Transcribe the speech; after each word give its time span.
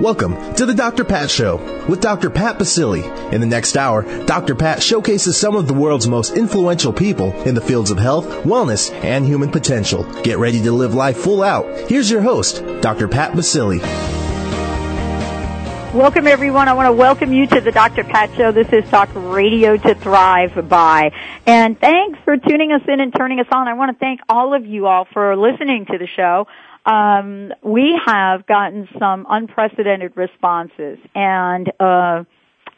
Welcome 0.00 0.54
to 0.54 0.66
the 0.66 0.74
Dr. 0.74 1.04
Pat 1.04 1.30
Show 1.30 1.58
with 1.88 2.00
Dr. 2.00 2.28
Pat 2.28 2.58
Baccili. 2.58 3.04
In 3.32 3.40
the 3.40 3.46
next 3.46 3.76
hour, 3.76 4.02
Dr. 4.26 4.56
Pat 4.56 4.82
showcases 4.82 5.36
some 5.36 5.54
of 5.54 5.68
the 5.68 5.72
world's 5.72 6.08
most 6.08 6.36
influential 6.36 6.92
people 6.92 7.32
in 7.42 7.54
the 7.54 7.60
fields 7.60 7.92
of 7.92 7.98
health, 7.98 8.26
wellness, 8.42 8.92
and 9.04 9.24
human 9.24 9.52
potential. 9.52 10.02
Get 10.22 10.38
ready 10.38 10.60
to 10.62 10.72
live 10.72 10.94
life 10.94 11.16
full 11.16 11.44
out. 11.44 11.64
Here's 11.88 12.10
your 12.10 12.22
host, 12.22 12.64
Dr. 12.80 13.06
Pat 13.06 13.34
Baccili. 13.34 13.78
Welcome 15.94 16.26
everyone. 16.26 16.68
I 16.68 16.72
want 16.72 16.88
to 16.88 16.92
welcome 16.92 17.32
you 17.32 17.46
to 17.46 17.60
the 17.60 17.70
Dr. 17.70 18.02
Pat 18.02 18.34
Show. 18.36 18.50
This 18.50 18.72
is 18.72 18.82
Talk 18.90 19.10
Radio 19.14 19.76
to 19.76 19.94
Thrive 19.94 20.68
by. 20.68 21.12
And 21.46 21.78
thanks 21.78 22.18
for 22.24 22.36
tuning 22.36 22.72
us 22.72 22.82
in 22.88 22.98
and 22.98 23.14
turning 23.14 23.38
us 23.38 23.46
on. 23.52 23.68
I 23.68 23.74
want 23.74 23.92
to 23.92 23.98
thank 24.00 24.22
all 24.28 24.54
of 24.54 24.66
you 24.66 24.88
all 24.88 25.06
for 25.12 25.36
listening 25.36 25.86
to 25.86 25.98
the 25.98 26.08
show 26.08 26.48
um, 26.86 27.52
we 27.62 27.98
have 28.04 28.46
gotten 28.46 28.88
some 28.98 29.26
unprecedented 29.28 30.16
responses, 30.16 30.98
and 31.14 31.72
uh, 31.80 32.24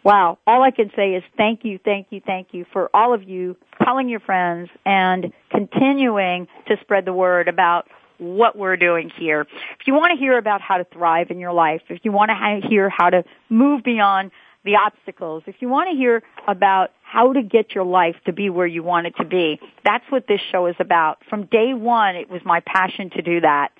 wow, 0.04 0.38
all 0.46 0.62
I 0.62 0.70
can 0.70 0.90
say 0.94 1.14
is 1.14 1.24
thank 1.36 1.64
you, 1.64 1.80
thank 1.84 2.08
you, 2.10 2.20
thank 2.24 2.48
you 2.52 2.64
for 2.72 2.88
all 2.94 3.12
of 3.12 3.24
you 3.24 3.56
telling 3.82 4.08
your 4.08 4.20
friends 4.20 4.70
and 4.84 5.32
continuing 5.50 6.46
to 6.68 6.76
spread 6.80 7.04
the 7.04 7.12
word 7.12 7.48
about 7.48 7.88
what 8.18 8.56
we're 8.56 8.76
doing 8.76 9.10
here. 9.18 9.40
If 9.40 9.86
you 9.86 9.94
want 9.94 10.12
to 10.12 10.18
hear 10.18 10.38
about 10.38 10.60
how 10.60 10.78
to 10.78 10.84
thrive 10.84 11.30
in 11.30 11.38
your 11.38 11.52
life, 11.52 11.82
if 11.88 12.00
you 12.04 12.12
want 12.12 12.30
to 12.30 12.68
hear 12.68 12.88
how 12.88 13.10
to 13.10 13.24
move 13.48 13.82
beyond 13.82 14.30
the 14.64 14.76
obstacles, 14.76 15.42
if 15.46 15.56
you 15.60 15.68
want 15.68 15.90
to 15.90 15.96
hear 15.96 16.22
about 16.48 16.92
how 17.02 17.32
to 17.32 17.42
get 17.42 17.74
your 17.74 17.84
life 17.84 18.16
to 18.26 18.32
be 18.32 18.50
where 18.50 18.66
you 18.66 18.82
want 18.82 19.06
it 19.06 19.14
to 19.18 19.24
be, 19.24 19.60
that's 19.84 20.04
what 20.10 20.26
this 20.26 20.40
show 20.52 20.66
is 20.66 20.76
about. 20.80 21.18
From 21.28 21.46
day 21.46 21.74
one, 21.74 22.16
it 22.16 22.30
was 22.30 22.42
my 22.44 22.60
passion 22.60 23.10
to 23.10 23.22
do 23.22 23.40
that. 23.40 23.70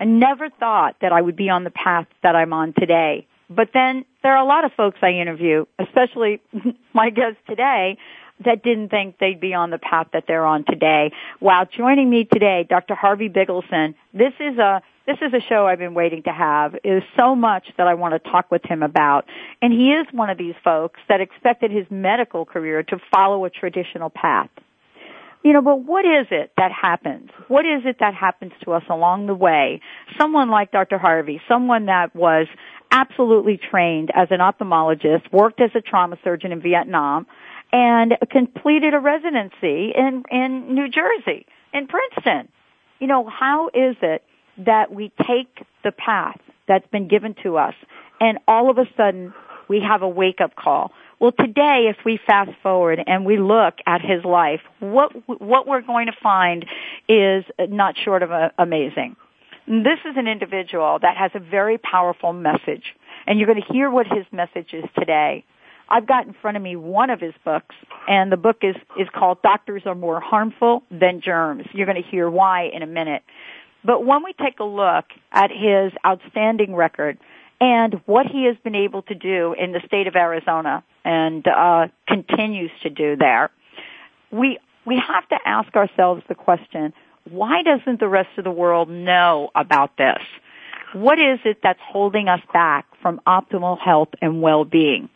I 0.00 0.04
never 0.04 0.50
thought 0.50 0.96
that 1.00 1.12
I 1.12 1.20
would 1.20 1.36
be 1.36 1.48
on 1.48 1.64
the 1.64 1.70
path 1.70 2.06
that 2.22 2.34
I'm 2.34 2.52
on 2.52 2.74
today. 2.78 3.26
But 3.48 3.70
then 3.74 4.04
there 4.22 4.32
are 4.32 4.42
a 4.42 4.46
lot 4.46 4.64
of 4.64 4.72
folks 4.72 4.98
I 5.02 5.10
interview, 5.10 5.66
especially 5.78 6.40
my 6.94 7.10
guest 7.10 7.36
today, 7.48 7.98
that 8.44 8.62
didn't 8.62 8.88
think 8.88 9.18
they'd 9.18 9.40
be 9.40 9.54
on 9.54 9.70
the 9.70 9.78
path 9.78 10.08
that 10.12 10.24
they're 10.26 10.44
on 10.44 10.64
today. 10.64 11.12
Wow, 11.40 11.66
joining 11.76 12.10
me 12.10 12.24
today, 12.24 12.66
Dr. 12.68 12.94
Harvey 12.94 13.28
Bigelsen. 13.28 13.94
This 14.12 14.32
is 14.40 14.58
a 14.58 14.82
this 15.04 15.18
is 15.20 15.32
a 15.34 15.40
show 15.48 15.66
I've 15.66 15.80
been 15.80 15.94
waiting 15.94 16.22
to 16.24 16.32
have. 16.32 16.76
Is 16.84 17.02
so 17.18 17.34
much 17.34 17.66
that 17.76 17.88
I 17.88 17.94
want 17.94 18.14
to 18.14 18.30
talk 18.30 18.50
with 18.50 18.64
him 18.64 18.82
about. 18.82 19.26
And 19.60 19.72
he 19.72 19.90
is 19.90 20.06
one 20.12 20.30
of 20.30 20.38
these 20.38 20.54
folks 20.62 21.00
that 21.08 21.20
expected 21.20 21.70
his 21.70 21.86
medical 21.90 22.44
career 22.44 22.82
to 22.84 22.98
follow 23.12 23.44
a 23.44 23.50
traditional 23.50 24.10
path. 24.10 24.50
You 25.42 25.52
know, 25.52 25.62
but 25.62 25.84
what 25.84 26.04
is 26.04 26.26
it 26.30 26.52
that 26.56 26.70
happens? 26.70 27.30
What 27.48 27.64
is 27.66 27.82
it 27.84 27.96
that 27.98 28.14
happens 28.14 28.52
to 28.64 28.72
us 28.72 28.84
along 28.88 29.26
the 29.26 29.34
way? 29.34 29.80
Someone 30.18 30.50
like 30.50 30.70
Dr. 30.70 30.98
Harvey, 30.98 31.40
someone 31.48 31.86
that 31.86 32.14
was 32.14 32.46
absolutely 32.92 33.58
trained 33.70 34.10
as 34.14 34.28
an 34.30 34.38
ophthalmologist, 34.38 35.32
worked 35.32 35.60
as 35.60 35.70
a 35.74 35.80
trauma 35.80 36.16
surgeon 36.22 36.52
in 36.52 36.60
Vietnam, 36.60 37.26
and 37.72 38.14
completed 38.30 38.94
a 38.94 39.00
residency 39.00 39.92
in, 39.96 40.22
in 40.30 40.74
New 40.74 40.88
Jersey, 40.88 41.46
in 41.72 41.88
Princeton. 41.88 42.48
You 43.00 43.08
know, 43.08 43.28
how 43.28 43.68
is 43.68 43.96
it 44.02 44.22
that 44.58 44.92
we 44.92 45.10
take 45.26 45.66
the 45.82 45.90
path 45.90 46.38
that's 46.68 46.86
been 46.88 47.08
given 47.08 47.34
to 47.42 47.56
us 47.56 47.74
and 48.20 48.38
all 48.46 48.70
of 48.70 48.78
a 48.78 48.84
sudden 48.96 49.34
we 49.68 49.80
have 49.80 50.02
a 50.02 50.08
wake 50.08 50.40
up 50.40 50.54
call? 50.54 50.92
Well, 51.20 51.32
today, 51.32 51.88
if 51.88 52.04
we 52.04 52.18
fast 52.26 52.50
forward 52.62 52.98
and 53.06 53.24
we 53.24 53.38
look 53.38 53.74
at 53.86 54.00
his 54.00 54.24
life, 54.24 54.60
what 54.80 55.12
what 55.40 55.68
we're 55.68 55.82
going 55.82 56.06
to 56.06 56.16
find 56.20 56.66
is 57.08 57.44
not 57.58 57.94
short 58.04 58.22
of 58.22 58.32
a, 58.32 58.52
amazing. 58.58 59.16
This 59.68 60.00
is 60.04 60.16
an 60.16 60.26
individual 60.26 60.98
that 61.00 61.16
has 61.16 61.30
a 61.34 61.38
very 61.38 61.78
powerful 61.78 62.32
message, 62.32 62.82
and 63.26 63.38
you're 63.38 63.46
going 63.46 63.62
to 63.62 63.72
hear 63.72 63.88
what 63.88 64.06
his 64.08 64.26
message 64.32 64.72
is 64.72 64.84
today. 64.98 65.44
I've 65.88 66.08
got 66.08 66.26
in 66.26 66.34
front 66.40 66.56
of 66.56 66.62
me 66.62 66.74
one 66.74 67.10
of 67.10 67.20
his 67.20 67.34
books, 67.44 67.76
and 68.08 68.32
the 68.32 68.36
book 68.36 68.58
is 68.62 68.74
is 68.98 69.06
called 69.14 69.42
"Doctors 69.42 69.82
Are 69.86 69.94
More 69.94 70.20
Harmful 70.20 70.82
Than 70.90 71.20
Germs." 71.20 71.66
You're 71.72 71.86
going 71.86 72.02
to 72.02 72.08
hear 72.10 72.28
why 72.28 72.70
in 72.72 72.82
a 72.82 72.86
minute. 72.86 73.22
But 73.84 74.04
when 74.04 74.24
we 74.24 74.32
take 74.32 74.58
a 74.58 74.64
look 74.64 75.04
at 75.32 75.50
his 75.50 75.92
outstanding 76.04 76.74
record, 76.74 77.18
and 77.62 78.00
what 78.06 78.26
he 78.26 78.46
has 78.46 78.56
been 78.64 78.74
able 78.74 79.02
to 79.02 79.14
do 79.14 79.54
in 79.56 79.70
the 79.70 79.80
state 79.86 80.08
of 80.08 80.16
Arizona 80.16 80.82
and 81.04 81.46
uh, 81.46 81.86
continues 82.08 82.72
to 82.82 82.90
do 82.90 83.16
there. 83.16 83.50
We 84.32 84.58
we 84.84 85.00
have 85.06 85.28
to 85.28 85.36
ask 85.46 85.72
ourselves 85.76 86.24
the 86.28 86.34
question: 86.34 86.92
Why 87.30 87.62
doesn't 87.62 88.00
the 88.00 88.08
rest 88.08 88.30
of 88.36 88.42
the 88.42 88.50
world 88.50 88.90
know 88.90 89.50
about 89.54 89.96
this? 89.96 90.18
What 90.92 91.20
is 91.20 91.38
it 91.44 91.58
that's 91.62 91.78
holding 91.80 92.28
us 92.28 92.40
back 92.52 92.84
from 93.00 93.20
optimal 93.26 93.78
health 93.78 94.10
and 94.20 94.42
well-being? 94.42 95.08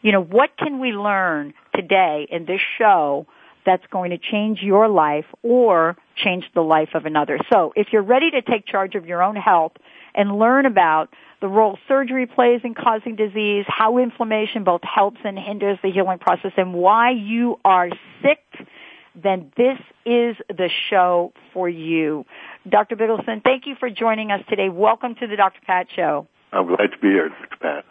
You 0.00 0.12
know, 0.12 0.22
what 0.22 0.56
can 0.56 0.80
we 0.80 0.92
learn 0.92 1.52
today 1.74 2.26
in 2.30 2.46
this 2.46 2.60
show 2.78 3.26
that's 3.66 3.86
going 3.92 4.10
to 4.10 4.18
change 4.18 4.60
your 4.62 4.88
life 4.88 5.26
or 5.42 5.96
change 6.16 6.44
the 6.54 6.62
life 6.62 6.94
of 6.94 7.04
another? 7.04 7.38
So, 7.52 7.74
if 7.76 7.88
you're 7.92 8.02
ready 8.02 8.30
to 8.30 8.40
take 8.40 8.66
charge 8.66 8.94
of 8.94 9.04
your 9.04 9.22
own 9.22 9.36
health 9.36 9.72
and 10.14 10.38
learn 10.38 10.64
about 10.64 11.10
the 11.40 11.48
role 11.48 11.78
surgery 11.88 12.26
plays 12.26 12.60
in 12.64 12.74
causing 12.74 13.16
disease, 13.16 13.64
how 13.66 13.98
inflammation 13.98 14.64
both 14.64 14.82
helps 14.82 15.18
and 15.24 15.38
hinders 15.38 15.78
the 15.82 15.90
healing 15.90 16.18
process, 16.18 16.52
and 16.56 16.74
why 16.74 17.10
you 17.10 17.58
are 17.64 17.88
sick, 18.22 18.66
then 19.14 19.50
this 19.56 19.78
is 20.04 20.36
the 20.48 20.68
show 20.90 21.32
for 21.52 21.68
you. 21.68 22.24
Dr. 22.68 22.96
Bigelsen, 22.96 23.42
thank 23.42 23.66
you 23.66 23.74
for 23.78 23.88
joining 23.90 24.30
us 24.30 24.40
today. 24.48 24.68
Welcome 24.68 25.14
to 25.16 25.26
the 25.26 25.36
Dr. 25.36 25.60
Pat 25.66 25.86
Show. 25.94 26.26
I'm 26.52 26.66
glad 26.66 26.90
to 26.92 26.98
be 27.00 27.08
here, 27.08 27.28
Dr. 27.28 27.56
Pat. 27.60 27.84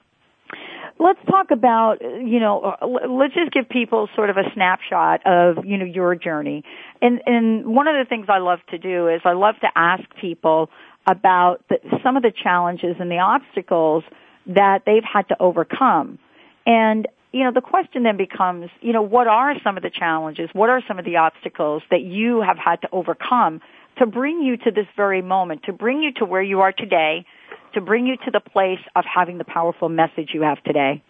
Let's 1.01 1.19
talk 1.29 1.51
about, 1.51 2.01
you 2.01 2.41
know, 2.41 2.75
let's 3.09 3.33
just 3.33 3.51
give 3.53 3.69
people 3.69 4.09
sort 4.15 4.29
of 4.29 4.35
a 4.35 4.43
snapshot 4.53 5.25
of, 5.25 5.65
you 5.65 5.77
know, 5.77 5.85
your 5.85 6.13
journey. 6.13 6.63
And, 7.01 7.21
and 7.25 7.67
one 7.67 7.87
of 7.87 7.95
the 7.95 8.03
things 8.07 8.25
I 8.27 8.39
love 8.39 8.59
to 8.71 8.77
do 8.77 9.07
is 9.07 9.21
I 9.23 9.31
love 9.31 9.55
to 9.61 9.69
ask 9.75 10.03
people, 10.19 10.69
about 11.09 11.63
the, 11.69 11.77
some 12.03 12.15
of 12.15 12.23
the 12.23 12.31
challenges 12.31 12.95
and 12.99 13.09
the 13.09 13.17
obstacles 13.17 14.03
that 14.45 14.83
they've 14.85 15.03
had 15.03 15.27
to 15.29 15.35
overcome. 15.39 16.19
And, 16.67 17.07
you 17.31 17.43
know, 17.43 17.51
the 17.51 17.61
question 17.61 18.03
then 18.03 18.15
becomes, 18.15 18.69
you 18.81 18.93
know, 18.93 19.01
what 19.01 19.27
are 19.27 19.55
some 19.63 19.75
of 19.75 19.81
the 19.81 19.89
challenges? 19.89 20.49
What 20.53 20.69
are 20.69 20.81
some 20.87 20.99
of 20.99 21.05
the 21.05 21.17
obstacles 21.17 21.81
that 21.89 22.01
you 22.01 22.41
have 22.41 22.57
had 22.57 22.81
to 22.81 22.89
overcome 22.91 23.61
to 23.97 24.05
bring 24.05 24.41
you 24.41 24.55
to 24.57 24.71
this 24.71 24.85
very 24.95 25.21
moment, 25.23 25.63
to 25.63 25.73
bring 25.73 26.01
you 26.01 26.11
to 26.13 26.25
where 26.25 26.43
you 26.43 26.61
are 26.61 26.71
today, 26.71 27.25
to 27.73 27.81
bring 27.81 28.05
you 28.05 28.15
to 28.25 28.31
the 28.31 28.39
place 28.39 28.79
of 28.95 29.03
having 29.03 29.39
the 29.39 29.43
powerful 29.43 29.89
message 29.89 30.29
you 30.33 30.43
have 30.43 30.63
today? 30.63 31.03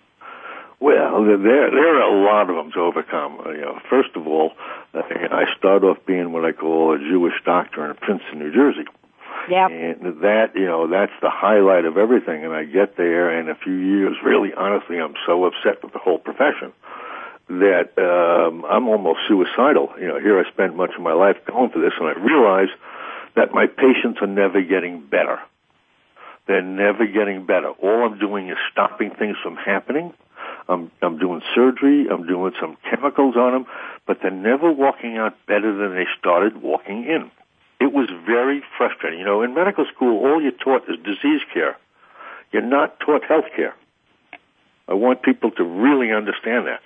Well, 0.82 1.26
there 1.26 1.38
there 1.38 1.96
are 1.96 2.08
a 2.08 2.24
lot 2.24 2.50
of 2.50 2.56
them 2.56 2.72
to 2.72 2.80
overcome. 2.80 3.40
Uh, 3.46 3.52
you 3.52 3.62
know, 3.62 3.80
first 3.90 4.16
of 4.16 4.26
all, 4.26 4.54
I 4.94 5.44
start 5.58 5.84
off 5.84 5.98
being 6.08 6.32
what 6.32 6.46
I 6.46 6.54
call 6.54 6.96
a 6.96 7.00
Jewish 7.00 7.34
doctor 7.46 7.90
in 7.90 7.98
Princeton, 7.98 8.40
New 8.40 8.54
Jersey. 8.54 8.86
Yeah. 9.50 9.68
And 9.68 10.22
that, 10.22 10.56
you 10.56 10.66
know, 10.66 10.88
that's 10.88 11.14
the 11.22 11.30
highlight 11.30 11.86
of 11.86 11.98
everything. 11.98 12.44
And 12.44 12.54
I 12.54 12.66
get 12.66 12.98
there 12.98 13.40
in 13.40 13.50
a 13.50 13.56
few 13.56 13.74
years, 13.74 14.18
really, 14.24 14.54
honestly, 14.54 15.00
I'm 15.00 15.16
so 15.26 15.46
upset 15.46 15.84
with 15.84 15.94
the 15.94 16.00
whole 16.00 16.20
profession 16.20 16.74
that 17.50 17.98
um, 17.98 18.64
I'm 18.66 18.88
almost 18.88 19.20
suicidal. 19.28 19.90
You 20.00 20.08
know, 20.08 20.20
here 20.20 20.40
I 20.40 20.50
spent 20.52 20.76
much 20.76 20.92
of 20.96 21.02
my 21.02 21.14
life 21.14 21.38
going 21.46 21.72
for 21.72 21.80
this, 21.80 21.94
and 22.00 22.08
I 22.08 22.14
realize 22.14 22.70
that 23.36 23.54
my 23.54 23.66
patients 23.66 24.20
are 24.22 24.28
never 24.28 24.62
getting 24.62 25.02
better. 25.02 25.40
They're 26.48 26.62
never 26.62 27.06
getting 27.08 27.46
better. 27.46 27.70
All 27.70 28.06
I'm 28.06 28.20
doing 28.20 28.50
is 28.50 28.58
stopping 28.72 29.12
things 29.12 29.38
from 29.42 29.56
happening. 29.56 30.14
I'm, 30.68 30.92
I'm 31.02 31.18
doing 31.18 31.42
surgery. 31.56 32.08
I'm 32.10 32.28
doing 32.28 32.54
some 32.60 32.78
chemicals 32.90 33.36
on 33.36 33.54
them, 33.54 33.66
but 34.06 34.20
they're 34.22 34.32
never 34.32 34.72
walking 34.72 35.18
out 35.18 35.36
better 35.48 35.76
than 35.76 35.96
they 35.96 36.06
started 36.20 36.62
walking 36.62 37.06
in. 37.06 37.32
It 37.80 37.94
was 37.94 38.10
very 38.26 38.62
frustrating. 38.78 39.20
You 39.20 39.26
know, 39.26 39.42
in 39.42 39.54
medical 39.54 39.86
school, 39.94 40.26
all 40.26 40.42
you're 40.42 40.52
taught 40.52 40.84
is 40.90 40.98
disease 40.98 41.42
care. 41.54 41.78
You're 42.52 42.62
not 42.62 43.00
taught 43.00 43.24
health 43.24 43.46
care. 43.56 43.76
I 44.88 44.96
want 44.96 45.22
people 45.22 45.52
to 45.52 45.64
really 45.64 46.12
understand 46.12 46.68
that. 46.68 46.82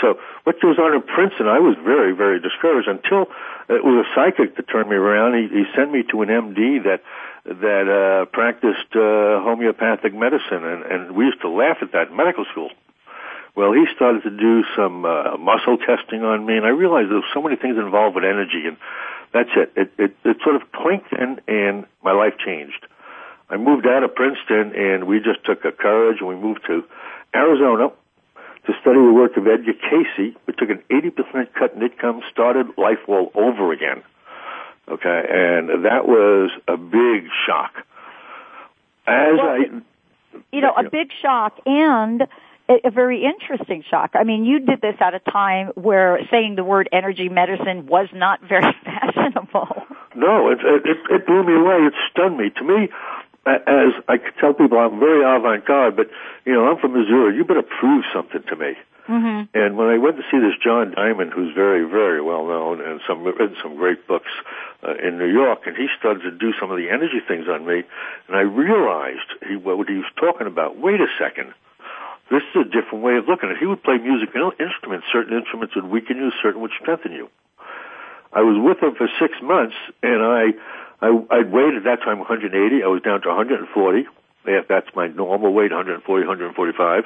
So 0.00 0.20
what 0.44 0.60
goes 0.60 0.78
on 0.78 0.92
in 0.92 1.02
Princeton, 1.02 1.48
I 1.48 1.58
was 1.58 1.76
very, 1.82 2.12
very 2.12 2.38
discouraged 2.38 2.86
until 2.86 3.32
it 3.68 3.82
was 3.82 4.04
a 4.04 4.08
psychic 4.14 4.56
that 4.56 4.68
turned 4.68 4.90
me 4.90 4.96
around. 4.96 5.34
He, 5.34 5.48
he 5.48 5.64
sent 5.74 5.90
me 5.90 6.04
to 6.10 6.22
an 6.22 6.28
MD 6.28 6.84
that 6.84 7.00
that 7.46 7.86
uh, 7.86 8.24
practiced 8.26 8.90
uh, 8.94 9.40
homeopathic 9.40 10.12
medicine, 10.12 10.66
and, 10.66 10.82
and 10.82 11.16
we 11.16 11.26
used 11.26 11.40
to 11.42 11.48
laugh 11.48 11.78
at 11.80 11.92
that 11.92 12.08
in 12.08 12.16
medical 12.16 12.44
school. 12.50 12.70
Well, 13.54 13.72
he 13.72 13.86
started 13.94 14.24
to 14.24 14.30
do 14.30 14.64
some 14.76 15.06
uh, 15.06 15.38
muscle 15.38 15.78
testing 15.78 16.24
on 16.24 16.44
me, 16.44 16.56
and 16.58 16.66
I 16.66 16.70
realized 16.70 17.08
there 17.08 17.22
were 17.22 17.32
so 17.32 17.40
many 17.40 17.56
things 17.56 17.78
involved 17.78 18.16
with 18.16 18.24
energy, 18.24 18.66
and 18.66 18.76
that's 19.36 19.50
it. 19.54 19.72
It, 19.76 19.92
it, 19.98 20.16
it 20.24 20.36
sort 20.42 20.56
of 20.56 20.62
clinked 20.72 21.12
in 21.12 21.40
and 21.46 21.84
my 22.02 22.12
life 22.12 22.32
changed. 22.42 22.86
I 23.50 23.58
moved 23.58 23.86
out 23.86 24.02
of 24.02 24.14
Princeton 24.14 24.72
and 24.74 25.06
we 25.06 25.18
just 25.18 25.44
took 25.44 25.64
a 25.66 25.72
courage 25.72 26.18
and 26.20 26.28
we 26.28 26.36
moved 26.36 26.60
to 26.68 26.82
Arizona 27.34 27.92
to 28.66 28.72
study 28.80 28.98
the 28.98 29.12
work 29.12 29.36
of 29.36 29.46
Edgar 29.46 29.74
Cayce. 29.74 30.34
We 30.46 30.54
took 30.54 30.70
an 30.70 30.82
80% 30.90 31.52
cut 31.52 31.74
in 31.74 31.82
income, 31.82 32.22
started 32.32 32.66
life 32.78 32.98
all 33.06 33.30
over 33.34 33.72
again. 33.72 34.02
Okay, 34.88 35.22
and 35.28 35.84
that 35.84 36.06
was 36.06 36.50
a 36.66 36.76
big 36.76 37.28
shock. 37.46 37.72
As 39.06 39.36
well, 39.36 39.48
I, 39.48 39.58
you 40.52 40.60
know, 40.60 40.72
a 40.76 40.88
big 40.88 41.10
shock 41.20 41.58
and 41.66 42.22
a, 42.68 42.88
a 42.88 42.90
very 42.90 43.24
interesting 43.24 43.84
shock. 43.88 44.12
I 44.14 44.24
mean, 44.24 44.44
you 44.44 44.60
did 44.60 44.80
this 44.80 44.96
at 45.00 45.14
a 45.14 45.18
time 45.18 45.68
where 45.74 46.20
saying 46.30 46.56
the 46.56 46.64
word 46.64 46.88
energy 46.92 47.28
medicine 47.28 47.86
was 47.86 48.08
not 48.12 48.40
very 48.42 48.64
fashionable. 49.32 49.86
No, 50.14 50.50
it, 50.50 50.58
it, 50.62 50.98
it 51.10 51.26
blew 51.26 51.44
me 51.44 51.54
away. 51.54 51.86
It 51.86 51.94
stunned 52.10 52.38
me. 52.38 52.50
To 52.50 52.64
me, 52.64 52.88
as 53.46 53.92
I 54.08 54.18
tell 54.40 54.54
people, 54.54 54.78
I'm 54.78 54.98
very 54.98 55.22
avant-garde, 55.22 55.96
but 55.96 56.08
you 56.44 56.52
know, 56.52 56.66
I'm 56.66 56.78
from 56.78 56.92
Missouri. 56.92 57.36
You 57.36 57.44
better 57.44 57.62
prove 57.62 58.04
something 58.14 58.42
to 58.48 58.56
me. 58.56 58.74
Mm-hmm. 59.08 59.54
And 59.54 59.76
when 59.76 59.86
I 59.86 59.98
went 59.98 60.16
to 60.16 60.24
see 60.30 60.38
this 60.38 60.58
John 60.58 60.92
Diamond, 60.96 61.32
who's 61.32 61.54
very, 61.54 61.88
very 61.88 62.20
well 62.20 62.44
known 62.46 62.80
and 62.80 63.00
some 63.06 63.22
written 63.22 63.54
some 63.62 63.76
great 63.76 64.06
books 64.08 64.30
uh, 64.82 64.94
in 64.98 65.16
New 65.18 65.30
York, 65.30 65.60
and 65.66 65.76
he 65.76 65.86
started 65.96 66.22
to 66.22 66.32
do 66.32 66.52
some 66.58 66.72
of 66.72 66.76
the 66.76 66.90
energy 66.90 67.22
things 67.22 67.46
on 67.46 67.64
me, 67.64 67.84
and 68.26 68.36
I 68.36 68.40
realized 68.40 69.30
he, 69.46 69.54
what 69.54 69.88
he 69.88 70.02
was 70.02 70.10
talking 70.18 70.48
about. 70.48 70.78
Wait 70.78 71.00
a 71.00 71.06
second. 71.20 71.54
This 72.30 72.42
is 72.50 72.62
a 72.62 72.64
different 72.64 73.04
way 73.04 73.14
of 73.14 73.28
looking 73.28 73.50
at 73.50 73.56
it. 73.56 73.60
He 73.60 73.66
would 73.66 73.84
play 73.84 73.98
musical 73.98 74.50
instruments. 74.58 75.06
Certain 75.12 75.38
instruments 75.38 75.76
would 75.76 75.86
weaken 75.86 76.16
you, 76.16 76.32
certain 76.42 76.60
would 76.60 76.72
strengthen 76.80 77.12
you. 77.12 77.28
I 78.32 78.40
was 78.42 78.56
with 78.58 78.82
him 78.82 78.94
for 78.96 79.08
six 79.20 79.34
months, 79.42 79.74
and 80.02 80.22
I, 80.22 80.52
I, 81.00 81.08
I'd 81.30 81.52
weighed 81.52 81.74
at 81.74 81.84
that 81.84 82.00
time 82.04 82.18
180. 82.18 82.52
I 82.82 82.86
was 82.86 83.02
down 83.02 83.22
to 83.22 83.28
140. 83.28 84.06
That's 84.68 84.86
my 84.94 85.08
normal 85.08 85.52
weight, 85.52 85.72
140, 85.72 86.06
145. 86.26 87.04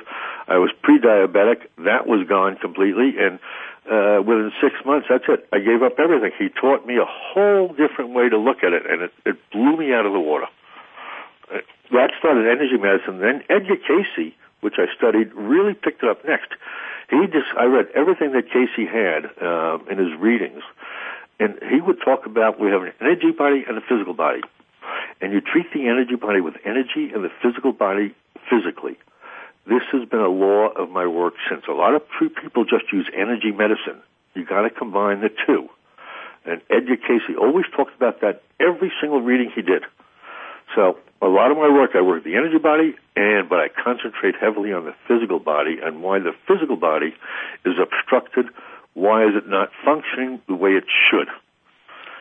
I 0.48 0.58
was 0.58 0.70
pre-diabetic. 0.82 1.68
That 1.78 2.06
was 2.06 2.26
gone 2.28 2.56
completely. 2.56 3.16
And 3.16 3.40
uh, 3.88 4.20
within 4.22 4.52
six 4.60 4.74
months, 4.84 5.06
that's 5.08 5.24
it. 5.28 5.48
I 5.52 5.58
gave 5.58 5.82
up 5.82 5.98
everything. 5.98 6.32
He 6.38 6.48
taught 6.48 6.86
me 6.86 6.96
a 6.96 7.08
whole 7.08 7.68
different 7.68 8.12
way 8.12 8.28
to 8.28 8.36
look 8.36 8.62
at 8.62 8.72
it, 8.72 8.84
and 8.88 9.02
it, 9.02 9.12
it 9.24 9.36
blew 9.52 9.76
me 9.76 9.92
out 9.94 10.04
of 10.04 10.12
the 10.12 10.20
water. 10.20 10.46
Uh, 11.48 11.64
that 11.92 12.12
started 12.18 12.46
energy 12.46 12.76
medicine. 12.76 13.20
Then 13.20 13.42
Edgar 13.48 13.76
Cayce, 13.76 14.32
which 14.60 14.74
I 14.76 14.86
studied, 14.96 15.32
really 15.32 15.74
picked 15.74 16.02
it 16.02 16.10
up 16.10 16.24
next. 16.26 16.52
He 17.08 17.26
just, 17.26 17.50
I 17.58 17.64
read 17.64 17.86
everything 17.96 18.32
that 18.32 18.52
Cayce 18.52 18.86
had 18.86 19.26
uh, 19.42 19.78
in 19.90 19.98
his 19.98 20.14
readings, 20.20 20.62
and 21.40 21.58
he 21.72 21.80
would 21.80 21.98
talk 22.04 22.26
about 22.26 22.60
we 22.60 22.70
have 22.70 22.82
an 22.82 22.92
energy 23.00 23.32
body 23.36 23.64
and 23.66 23.76
a 23.76 23.80
physical 23.80 24.14
body 24.14 24.42
and 25.20 25.32
you 25.32 25.40
treat 25.40 25.66
the 25.72 25.86
energy 25.86 26.16
body 26.16 26.40
with 26.40 26.54
energy 26.64 27.12
and 27.12 27.24
the 27.24 27.30
physical 27.42 27.72
body 27.72 28.14
physically. 28.48 28.96
This 29.66 29.82
has 29.92 30.08
been 30.08 30.20
a 30.20 30.28
law 30.28 30.68
of 30.68 30.90
my 30.90 31.06
work 31.06 31.34
since. 31.48 31.64
A 31.68 31.72
lot 31.72 31.94
of 31.94 32.02
true 32.18 32.30
people 32.30 32.64
just 32.64 32.92
use 32.92 33.08
energy 33.14 33.52
medicine. 33.52 34.00
You 34.34 34.44
got 34.44 34.62
to 34.62 34.70
combine 34.70 35.20
the 35.20 35.30
two. 35.46 35.68
And 36.44 36.62
Edgar 36.70 36.96
Cayce 36.96 37.36
always 37.38 37.66
talked 37.76 37.94
about 37.94 38.22
that 38.22 38.42
every 38.58 38.90
single 39.00 39.20
reading 39.20 39.52
he 39.54 39.60
did. 39.60 39.84
So 40.74 40.96
a 41.20 41.26
lot 41.26 41.50
of 41.50 41.58
my 41.58 41.68
work, 41.68 41.90
I 41.94 42.00
work 42.00 42.24
the 42.24 42.36
energy 42.36 42.58
body, 42.58 42.94
and 43.16 43.48
but 43.48 43.60
I 43.60 43.68
concentrate 43.68 44.36
heavily 44.40 44.72
on 44.72 44.86
the 44.86 44.94
physical 45.06 45.38
body 45.38 45.78
and 45.82 46.02
why 46.02 46.20
the 46.20 46.32
physical 46.48 46.76
body 46.76 47.14
is 47.66 47.74
obstructed. 47.80 48.46
Why 48.94 49.24
is 49.24 49.34
it 49.36 49.48
not 49.48 49.70
functioning 49.84 50.40
the 50.48 50.54
way 50.54 50.70
it 50.70 50.84
should? 51.10 51.28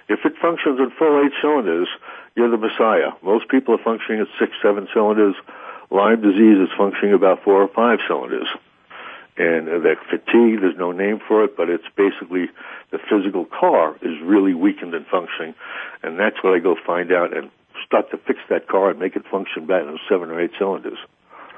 If 0.08 0.26
it 0.26 0.34
functions 0.42 0.80
in 0.80 0.92
full 0.98 1.22
eight 1.24 1.34
cylinders, 1.42 1.88
you're 2.36 2.50
the 2.50 2.58
Messiah. 2.58 3.12
Most 3.22 3.48
people 3.50 3.76
are 3.76 3.84
functioning 3.84 4.22
at 4.22 4.28
six, 4.40 4.54
seven 4.62 4.88
cylinders. 4.94 5.36
Lyme 5.92 6.22
disease 6.22 6.58
is 6.58 6.70
functioning 6.78 7.14
about 7.14 7.44
four 7.44 7.62
or 7.62 7.68
five 7.68 8.00
cylinders. 8.08 8.48
And 9.38 9.68
that 9.68 9.98
fatigue, 10.10 10.62
there's 10.62 10.78
no 10.78 10.92
name 10.92 11.22
for 11.26 11.46
it, 11.46 11.56
but 11.56 11.70
it's 11.70 11.88
basically 11.96 12.50
the 12.92 13.00
physical 13.10 13.46
car 13.46 13.96
is 14.02 14.20
really 14.22 14.54
weakened 14.54 14.94
in 14.94 15.06
functioning. 15.06 15.56
And 16.04 16.20
that's 16.20 16.44
what 16.44 16.54
I 16.54 16.60
go 16.60 16.76
find 16.86 17.12
out 17.12 17.36
and 17.36 17.50
start 17.86 18.12
to 18.12 18.18
fix 18.18 18.40
that 18.50 18.68
car 18.68 18.90
and 18.90 19.00
make 19.00 19.16
it 19.16 19.26
function 19.32 19.66
better 19.66 19.90
in 19.90 19.98
seven 20.10 20.30
or 20.30 20.42
eight 20.42 20.52
cylinders. 20.58 20.98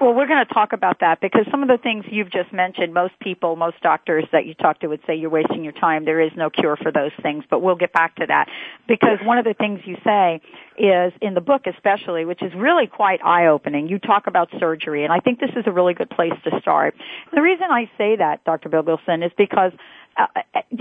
Well, 0.01 0.15
we're 0.15 0.25
going 0.25 0.43
to 0.43 0.51
talk 0.51 0.73
about 0.73 1.01
that 1.01 1.21
because 1.21 1.45
some 1.51 1.61
of 1.61 1.69
the 1.69 1.77
things 1.77 2.05
you've 2.09 2.31
just 2.31 2.51
mentioned, 2.51 2.91
most 2.91 3.13
people, 3.19 3.55
most 3.55 3.79
doctors 3.81 4.25
that 4.31 4.47
you 4.47 4.55
talk 4.55 4.79
to 4.79 4.87
would 4.87 5.01
say 5.05 5.15
you're 5.15 5.29
wasting 5.29 5.63
your 5.63 5.73
time. 5.73 6.05
There 6.05 6.19
is 6.19 6.31
no 6.35 6.49
cure 6.49 6.75
for 6.75 6.91
those 6.91 7.11
things, 7.21 7.43
but 7.51 7.61
we'll 7.61 7.75
get 7.75 7.93
back 7.93 8.15
to 8.15 8.25
that 8.25 8.47
because 8.87 9.19
one 9.23 9.37
of 9.37 9.45
the 9.45 9.53
things 9.53 9.81
you 9.85 9.97
say 10.03 10.41
is 10.75 11.13
in 11.21 11.35
the 11.35 11.41
book 11.41 11.67
especially, 11.67 12.25
which 12.25 12.41
is 12.41 12.51
really 12.55 12.87
quite 12.87 13.23
eye-opening. 13.23 13.89
You 13.89 13.99
talk 13.99 14.25
about 14.25 14.49
surgery 14.59 15.03
and 15.03 15.13
I 15.13 15.19
think 15.19 15.39
this 15.39 15.51
is 15.55 15.65
a 15.67 15.71
really 15.71 15.93
good 15.93 16.09
place 16.09 16.33
to 16.45 16.59
start. 16.61 16.95
The 17.31 17.41
reason 17.43 17.67
I 17.69 17.87
say 17.95 18.15
that, 18.15 18.43
Dr. 18.43 18.69
Bigelsen, 18.69 19.23
is 19.23 19.31
because 19.37 19.71
uh, 20.17 20.25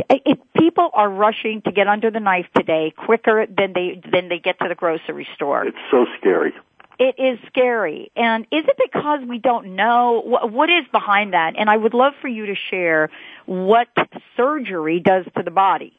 if 0.09 0.39
people 0.57 0.89
are 0.95 1.11
rushing 1.11 1.61
to 1.67 1.73
get 1.73 1.89
under 1.89 2.11
the 2.11 2.21
knife 2.21 2.47
today 2.57 2.95
quicker 2.97 3.45
than 3.47 3.75
they 3.75 4.01
than 4.11 4.31
they 4.31 4.39
get 4.39 4.59
to 4.61 4.69
the 4.69 4.75
grocery 4.75 5.29
store. 5.35 5.67
It's 5.67 5.77
so 5.91 6.07
scary. 6.19 6.55
It 7.01 7.15
is 7.19 7.39
scary. 7.47 8.13
And 8.15 8.45
is 8.53 8.65
it 8.69 8.77
because 8.77 9.21
we 9.27 9.39
don't 9.39 9.75
know 9.75 10.23
what, 10.23 10.53
what 10.53 10.69
is 10.69 10.85
behind 10.93 11.33
that? 11.33 11.55
And 11.57 11.71
I 11.71 11.77
would 11.77 11.95
love 11.95 12.13
for 12.21 12.29
you 12.29 12.45
to 12.45 12.55
share 12.55 13.09
what 13.47 13.89
surgery 14.37 15.01
does 15.01 15.25
to 15.35 15.43
the 15.43 15.51
body. 15.51 15.95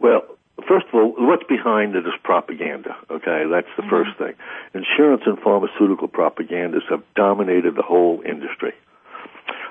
Well, 0.00 0.22
first 0.68 0.86
of 0.88 0.94
all, 0.94 1.14
what's 1.16 1.44
behind 1.44 1.94
it 1.94 2.04
is 2.04 2.12
propaganda. 2.24 2.96
Okay, 3.08 3.44
that's 3.48 3.68
the 3.76 3.82
mm-hmm. 3.82 3.90
first 3.90 4.18
thing. 4.18 4.34
Insurance 4.74 5.22
and 5.26 5.38
pharmaceutical 5.38 6.08
propagandists 6.08 6.88
have 6.90 7.04
dominated 7.14 7.76
the 7.76 7.82
whole 7.82 8.20
industry. 8.26 8.72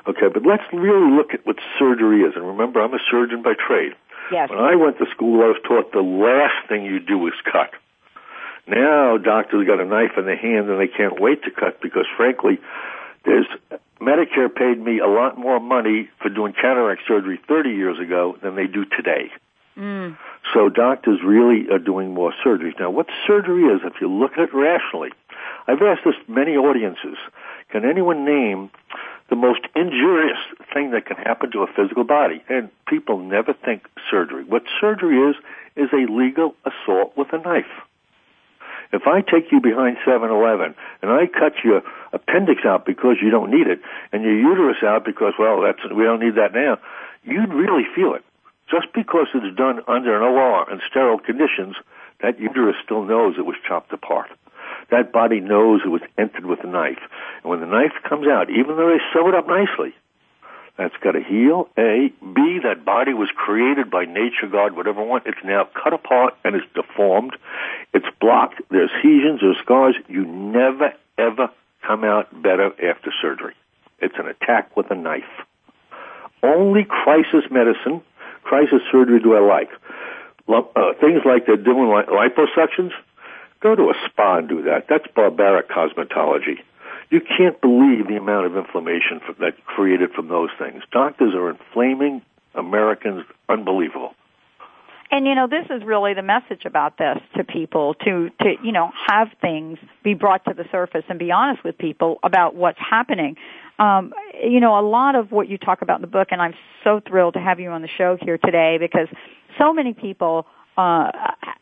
Okay, 0.08 0.30
but 0.34 0.46
let's 0.46 0.64
really 0.72 1.12
look 1.12 1.34
at 1.34 1.46
what 1.46 1.58
surgery 1.78 2.22
is. 2.22 2.34
And 2.38 2.48
remember, 2.48 2.80
I'm 2.82 2.94
a 2.94 3.04
surgeon 3.12 3.44
by 3.44 3.56
trade. 3.56 3.92
Yes. 4.32 4.50
When 4.50 4.60
I 4.60 4.76
went 4.76 4.98
to 5.00 5.06
school, 5.12 5.44
I 5.44 5.48
was 5.48 5.58
taught 5.68 5.92
the 5.92 6.00
last 6.00 6.70
thing 6.70 6.86
you 6.86 7.02
do 7.02 7.28
is 7.28 7.34
cut. 7.44 7.72
Now 8.68 9.18
doctors 9.18 9.68
got 9.68 9.80
a 9.80 9.86
knife 9.86 10.12
in 10.18 10.26
their 10.26 10.38
hand 10.38 10.70
and 10.70 10.80
they 10.80 10.88
can't 10.88 11.20
wait 11.20 11.44
to 11.44 11.52
cut 11.52 11.82
because 11.82 12.06
frankly, 12.16 12.60
there's 13.26 13.48
Medicare 14.00 14.54
paid 14.54 14.80
me 14.80 15.00
a 15.00 15.08
lot 15.08 15.38
more 15.38 15.60
money 15.60 16.10
for 16.22 16.30
doing 16.30 16.54
cataract 16.54 17.02
surgery 17.08 17.40
30 17.48 17.70
years 17.70 18.00
ago 18.00 18.38
than 18.42 18.56
they 18.56 18.68
do 18.68 18.86
today. 18.86 19.32
Mm. 19.78 20.18
So 20.54 20.70
doctors 20.70 21.20
really 21.24 21.70
are 21.72 21.80
doing 21.80 22.14
more 22.14 22.34
surgeries. 22.46 22.80
Now 22.80 22.90
what 22.90 23.08
surgery 23.28 23.64
is, 23.66 23.82
if 23.84 24.02
you 24.02 24.10
look 24.10 24.34
at 24.34 24.40
it 24.40 24.54
rationally, 24.54 25.10
I've 25.68 25.82
asked 25.82 26.02
this 26.04 26.16
many 26.28 26.58
audiences, 26.58 27.18
can 27.70 27.86
anyone 27.86 28.26
name 28.26 28.70
the 29.30 29.36
most 29.36 29.62
injurious 29.76 30.40
thing 30.74 30.92
that 30.92 31.06
can 31.06 31.18
happen 31.18 31.52
to 31.52 31.60
a 31.60 31.68
physical 31.68 32.04
body? 32.04 32.44
And 32.50 32.70
people 32.88 33.20
never 33.20 33.54
think 33.54 33.88
surgery. 34.10 34.44
What 34.44 34.64
surgery 34.80 35.30
is, 35.30 35.36
is 35.76 35.90
a 35.94 36.12
legal 36.12 36.56
assault 36.66 37.14
with 37.16 37.32
a 37.32 37.38
knife. 37.38 37.72
If 38.94 39.08
I 39.08 39.22
take 39.22 39.52
you 39.52 39.62
behind 39.62 39.98
7-Eleven 40.06 40.76
and 41.02 41.12
I 41.12 41.28
cut 41.28 41.64
your 41.64 41.82
appendix 42.14 42.62
out 42.66 42.86
because 42.86 43.18
you 43.22 43.30
don't 43.30 43.52
need 43.52 43.68
it 43.68 43.80
and 44.12 44.24
your 44.24 44.38
uterus 44.38 44.84
out 44.84 45.06
because, 45.06 45.34
well, 45.40 45.62
that's, 45.62 45.80
we 45.94 46.04
don't 46.04 46.20
need 46.20 46.36
that 46.36 46.54
now, 46.54 46.78
you'd 47.24 47.54
really 47.54 47.86
feel 47.96 48.14
it. 48.14 48.24
Just 48.70 48.88
because 48.94 49.28
it's 49.34 49.56
done 49.56 49.82
under 49.88 50.16
an 50.16 50.24
OR 50.24 50.70
and 50.70 50.82
sterile 50.90 51.20
conditions, 51.20 51.76
that 52.22 52.40
uterus 52.40 52.76
still 52.84 53.04
knows 53.04 53.36
it 53.38 53.46
was 53.46 53.56
chopped 53.68 53.92
apart. 53.92 54.30
That 54.92 55.12
body 55.12 55.40
knows 55.40 55.82
it 55.86 55.90
was 55.90 56.02
entered 56.18 56.46
with 56.46 56.64
a 56.64 56.68
knife. 56.68 57.00
And 57.44 57.50
when 57.50 57.62
the 57.62 57.66
knife 57.66 57.94
comes 58.08 58.28
out, 58.28 58.50
even 58.50 58.76
though 58.76 58.90
they 58.90 59.04
sew 59.14 59.28
it 59.30 59.36
up 59.36 59.48
nicely, 59.48 59.94
that's 60.78 60.96
got 61.04 61.12
to 61.12 61.24
heal. 61.24 61.70
A. 61.78 62.12
B. 62.34 62.60
That 62.64 62.84
body 62.86 63.14
was 63.14 63.30
created 63.36 63.92
by 63.92 64.06
nature, 64.06 64.48
God, 64.52 64.76
whatever 64.76 65.04
one. 65.04 65.22
It's 65.26 65.44
now 65.44 65.68
cut 65.84 65.94
apart 65.94 66.36
and 66.44 66.56
it's 66.56 66.66
deformed. 66.74 67.36
It's 67.94 68.06
blocked. 68.20 68.62
There's 68.70 68.90
lesions, 69.04 69.42
there's 69.42 69.58
scars. 69.64 69.96
You 70.08 70.26
never, 70.26 70.94
ever 71.18 71.50
come 71.86 72.04
out 72.04 72.42
better 72.42 72.68
after 72.68 73.12
surgery. 73.22 73.54
It's 74.00 74.16
an 74.18 74.28
attack 74.28 74.76
with 74.76 74.90
a 74.92 74.96
knife. 74.96 75.24
Only 76.44 76.86
crisis 76.86 77.44
medicine, 77.52 78.02
crisis 78.44 78.82
surgery 78.92 79.20
do 79.20 79.36
I 79.36 79.40
like. 79.40 79.70
Uh, 80.48 80.94
things 81.00 81.22
like 81.26 81.46
they're 81.46 81.56
doing 81.56 81.88
liposuctions, 81.88 82.92
go 83.62 83.76
to 83.76 83.84
a 83.84 83.94
spa 84.06 84.38
and 84.38 84.50
do 84.50 84.64
that. 84.64 84.88
That's 84.90 85.06
barbaric 85.16 85.70
cosmetology. 85.70 86.60
You 87.12 87.20
can't 87.20 87.60
believe 87.62 88.08
the 88.08 88.16
amount 88.16 88.46
of 88.48 88.58
inflammation 88.58 89.20
that 89.40 89.64
created 89.66 90.12
from 90.14 90.30
those 90.30 90.50
things. 90.58 90.82
Doctors 90.92 91.36
are 91.36 91.50
inflaming 91.50 92.22
Americans 92.56 93.26
unbelievable. 93.50 94.16
And 95.12 95.28
you 95.28 95.36
know, 95.36 95.46
this 95.46 95.66
is 95.70 95.84
really 95.84 96.14
the 96.14 96.22
message 96.22 96.64
about 96.64 96.98
this 96.98 97.18
to 97.36 97.44
people 97.44 97.96
to, 97.96 98.30
to, 98.42 98.56
you 98.64 98.72
know, 98.72 98.92
have 99.08 99.28
things 99.42 99.78
be 100.04 100.14
brought 100.14 100.46
to 100.46 100.54
the 100.54 100.64
surface 100.72 101.04
and 101.10 101.20
be 101.20 101.32
honest 101.32 101.66
with 101.66 101.78
people 101.78 102.20
about 102.24 102.56
what's 102.56 102.80
happening. 102.80 103.36
Um, 103.78 104.14
you 104.42 104.62
know, 104.62 104.80
a 104.80 104.86
lot 104.88 105.16
of 105.16 105.34
what 105.34 105.50
you 105.50 105.58
talk 105.58 105.82
about 105.82 105.98
in 105.98 106.02
the 106.02 106.08
book, 106.08 106.30
and 106.32 106.42
I'm 106.42 106.54
so 106.86 107.02
thrilled 107.06 107.34
to 107.34 107.42
have 107.42 107.60
you 107.60 107.72
on 107.72 107.82
the 107.82 107.90
show 107.90 108.18
here 108.22 108.38
today 108.38 108.78
because 108.80 109.10
so 109.58 109.74
many 109.74 109.94
people, 109.94 110.48
uh, 110.78 111.12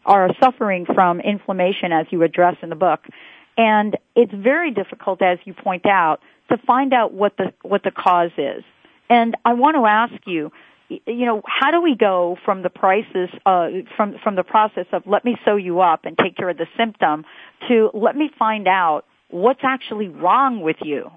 are 0.05 0.29
suffering 0.39 0.85
from 0.85 1.19
inflammation 1.19 1.91
as 1.91 2.05
you 2.11 2.21
address 2.23 2.55
in 2.61 2.69
the 2.69 2.75
book. 2.75 3.01
And 3.59 3.97
it's 4.15 4.31
very 4.33 4.71
difficult, 4.71 5.21
as 5.21 5.37
you 5.43 5.53
point 5.53 5.85
out, 5.85 6.21
to 6.49 6.57
find 6.65 6.93
out 6.93 7.13
what 7.13 7.35
the, 7.35 7.53
what 7.61 7.83
the 7.83 7.91
cause 7.91 8.31
is. 8.37 8.63
And 9.09 9.35
I 9.43 9.53
want 9.53 9.75
to 9.75 9.85
ask 9.85 10.25
you, 10.25 10.53
you 10.87 11.25
know, 11.25 11.41
how 11.45 11.69
do 11.69 11.81
we 11.81 11.93
go 11.93 12.37
from 12.45 12.63
the 12.63 12.69
prices, 12.69 13.27
uh, 13.45 13.67
from, 13.97 14.15
from 14.23 14.37
the 14.37 14.45
process 14.45 14.85
of 14.93 15.03
let 15.05 15.25
me 15.25 15.35
sew 15.43 15.57
you 15.57 15.81
up 15.81 16.05
and 16.05 16.17
take 16.17 16.37
care 16.37 16.49
of 16.49 16.57
the 16.57 16.67
symptom 16.77 17.25
to 17.67 17.91
let 17.93 18.15
me 18.15 18.31
find 18.39 18.65
out 18.65 19.03
what's 19.27 19.59
actually 19.61 20.07
wrong 20.07 20.61
with 20.61 20.77
you? 20.81 21.11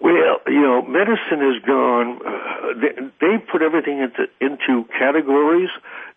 Well, 0.00 0.40
you 0.46 0.60
know, 0.62 0.82
medicine 0.82 1.40
has 1.44 1.60
gone. 1.66 2.20
Uh, 2.24 2.72
they, 2.80 2.92
they 3.20 3.38
put 3.52 3.60
everything 3.60 3.98
into 4.00 4.28
into 4.40 4.88
categories. 4.98 5.68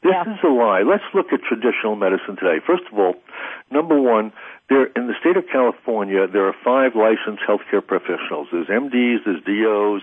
This 0.02 0.14
Yeah. 0.14 0.34
is 0.34 0.40
a 0.44 0.48
lie. 0.48 0.84
Let's 0.84 1.04
look 1.14 1.34
at 1.34 1.42
traditional 1.44 1.96
medicine 1.96 2.38
today. 2.38 2.60
First 2.66 2.84
of 2.92 2.98
all, 2.98 3.16
number 3.72 4.00
one, 4.00 4.32
there 4.70 4.86
in 4.96 5.08
the 5.08 5.16
state 5.20 5.36
of 5.36 5.48
California, 5.52 6.28
there 6.28 6.48
are 6.48 6.56
five 6.64 6.96
licensed 6.96 7.44
healthcare 7.44 7.86
professionals. 7.86 8.48
There's 8.54 8.68
MDs, 8.68 9.26
there's 9.26 9.44
DOs, 9.44 10.02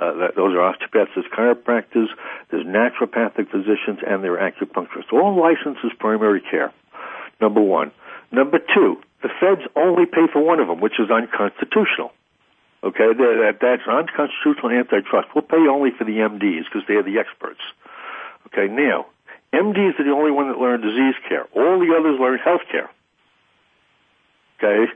uh, 0.00 0.12
that, 0.24 0.34
those 0.36 0.54
are 0.56 0.62
osteopaths, 0.62 1.10
there's 1.14 1.26
chiropractors, 1.28 2.08
there's 2.50 2.64
naturopathic 2.64 3.50
physicians, 3.50 4.00
and 4.06 4.24
there 4.24 4.40
are 4.40 4.50
acupuncturists. 4.50 5.12
All 5.12 5.36
licensed 5.36 5.80
as 5.84 5.92
primary 5.98 6.40
care. 6.40 6.72
Number 7.42 7.60
one. 7.60 7.92
Number 8.32 8.58
two, 8.58 8.96
the 9.22 9.28
feds 9.40 9.62
only 9.76 10.06
pay 10.06 10.26
for 10.32 10.40
one 10.42 10.60
of 10.60 10.68
them, 10.68 10.80
which 10.80 10.98
is 10.98 11.10
unconstitutional. 11.10 12.12
Okay, 12.84 13.08
that, 13.08 13.16
that, 13.16 13.58
that's 13.60 13.88
unconstitutional 13.88 14.70
antitrust. 14.70 15.28
We'll 15.34 15.42
pay 15.42 15.66
only 15.68 15.90
for 15.90 16.04
the 16.04 16.18
MDs 16.18 16.64
because 16.64 16.86
they're 16.86 17.02
the 17.02 17.18
experts. 17.18 17.60
Okay, 18.46 18.72
now, 18.72 19.06
MDs 19.52 19.98
are 19.98 20.04
the 20.04 20.12
only 20.12 20.30
one 20.30 20.48
that 20.48 20.58
learn 20.58 20.80
disease 20.80 21.14
care. 21.28 21.46
All 21.56 21.80
the 21.80 21.94
others 21.98 22.20
learn 22.20 22.38
health 22.38 22.62
care. 22.70 22.90
Okay? 24.58 24.92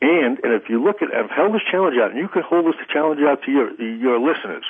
And, 0.00 0.38
and 0.42 0.52
if 0.54 0.68
you 0.68 0.82
look 0.82 1.02
at, 1.02 1.14
I've 1.14 1.30
held 1.30 1.54
this 1.54 1.62
challenge 1.70 1.96
out, 1.98 2.10
and 2.10 2.18
you 2.18 2.28
can 2.28 2.42
hold 2.42 2.66
this 2.66 2.74
challenge 2.92 3.20
out 3.20 3.42
to 3.44 3.50
your, 3.50 3.80
your 3.80 4.18
listeners. 4.18 4.64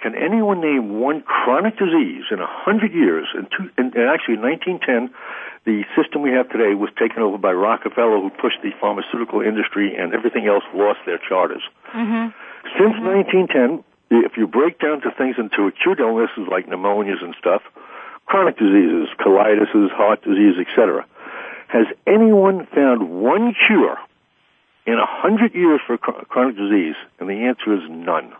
Can 0.00 0.14
anyone 0.14 0.60
name 0.60 1.00
one 1.00 1.22
chronic 1.22 1.76
disease 1.76 2.30
in 2.30 2.38
a 2.38 2.46
hundred 2.46 2.94
years? 2.94 3.26
In 3.34 3.46
two, 3.50 3.66
in, 3.76 3.90
in 3.98 4.06
actually, 4.06 4.38
in 4.38 4.42
1910, 4.46 5.10
the 5.66 5.82
system 5.98 6.22
we 6.22 6.30
have 6.30 6.48
today 6.50 6.74
was 6.78 6.90
taken 6.94 7.18
over 7.18 7.36
by 7.36 7.50
Rockefeller, 7.50 8.22
who 8.22 8.30
pushed 8.30 8.62
the 8.62 8.70
pharmaceutical 8.80 9.42
industry, 9.42 9.96
and 9.98 10.14
everything 10.14 10.46
else 10.46 10.62
lost 10.72 11.00
their 11.04 11.18
charters. 11.18 11.62
Mm-hmm. 11.90 12.30
Since 12.78 12.94
1910, 13.02 13.82
if 14.10 14.38
you 14.38 14.46
break 14.46 14.78
down 14.78 15.02
to 15.02 15.10
things 15.10 15.34
into 15.36 15.66
acute 15.66 15.98
illnesses 15.98 16.46
like 16.46 16.70
pneumonias 16.70 17.18
and 17.18 17.34
stuff, 17.34 17.62
chronic 18.26 18.56
diseases, 18.56 19.10
colitis, 19.18 19.90
heart 19.90 20.22
disease, 20.22 20.62
etc., 20.62 21.04
has 21.68 21.86
anyone 22.06 22.66
found 22.70 23.10
one 23.10 23.52
cure 23.66 23.98
in 24.86 24.94
a 24.94 25.04
hundred 25.04 25.54
years 25.54 25.80
for 25.86 25.98
chronic 25.98 26.56
disease? 26.56 26.94
And 27.18 27.28
the 27.28 27.50
answer 27.50 27.74
is 27.74 27.82
none. 27.90 28.32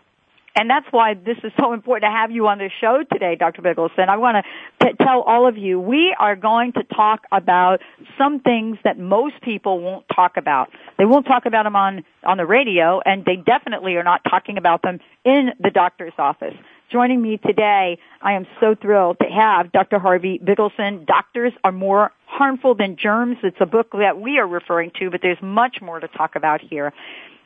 And 0.59 0.69
that's 0.69 0.87
why 0.91 1.13
this 1.13 1.37
is 1.45 1.53
so 1.57 1.71
important 1.71 2.11
to 2.11 2.13
have 2.13 2.31
you 2.31 2.47
on 2.47 2.57
the 2.57 2.69
show 2.81 3.01
today, 3.09 3.37
Dr. 3.39 3.61
Bigelsen. 3.61 4.09
I 4.09 4.17
want 4.17 4.45
to 4.81 4.93
tell 5.01 5.21
all 5.21 5.47
of 5.47 5.57
you, 5.57 5.79
we 5.79 6.13
are 6.19 6.35
going 6.35 6.73
to 6.73 6.83
talk 6.83 7.21
about 7.31 7.79
some 8.17 8.41
things 8.41 8.77
that 8.83 8.99
most 8.99 9.35
people 9.41 9.79
won't 9.79 10.03
talk 10.13 10.35
about. 10.35 10.67
They 10.97 11.05
won't 11.05 11.25
talk 11.25 11.45
about 11.45 11.63
them 11.63 11.77
on, 11.77 12.03
on 12.25 12.35
the 12.35 12.45
radio, 12.45 12.99
and 13.05 13.23
they 13.23 13.37
definitely 13.37 13.95
are 13.95 14.03
not 14.03 14.19
talking 14.29 14.57
about 14.57 14.81
them 14.81 14.99
in 15.23 15.51
the 15.61 15.69
doctor's 15.69 16.11
office. 16.17 16.55
Joining 16.91 17.21
me 17.21 17.37
today, 17.37 17.97
I 18.21 18.33
am 18.33 18.45
so 18.59 18.75
thrilled 18.75 19.19
to 19.21 19.29
have 19.29 19.71
Dr. 19.71 19.97
Harvey 19.97 20.41
Bigelsen. 20.43 21.05
Doctors 21.05 21.53
are 21.63 21.71
more 21.71 22.11
harmful 22.25 22.75
than 22.75 22.97
germs. 22.97 23.37
It's 23.43 23.61
a 23.61 23.65
book 23.65 23.91
that 23.93 24.19
we 24.19 24.39
are 24.39 24.47
referring 24.47 24.91
to, 24.99 25.09
but 25.09 25.21
there's 25.21 25.41
much 25.41 25.77
more 25.81 26.01
to 26.01 26.09
talk 26.09 26.35
about 26.35 26.59
here. 26.59 26.91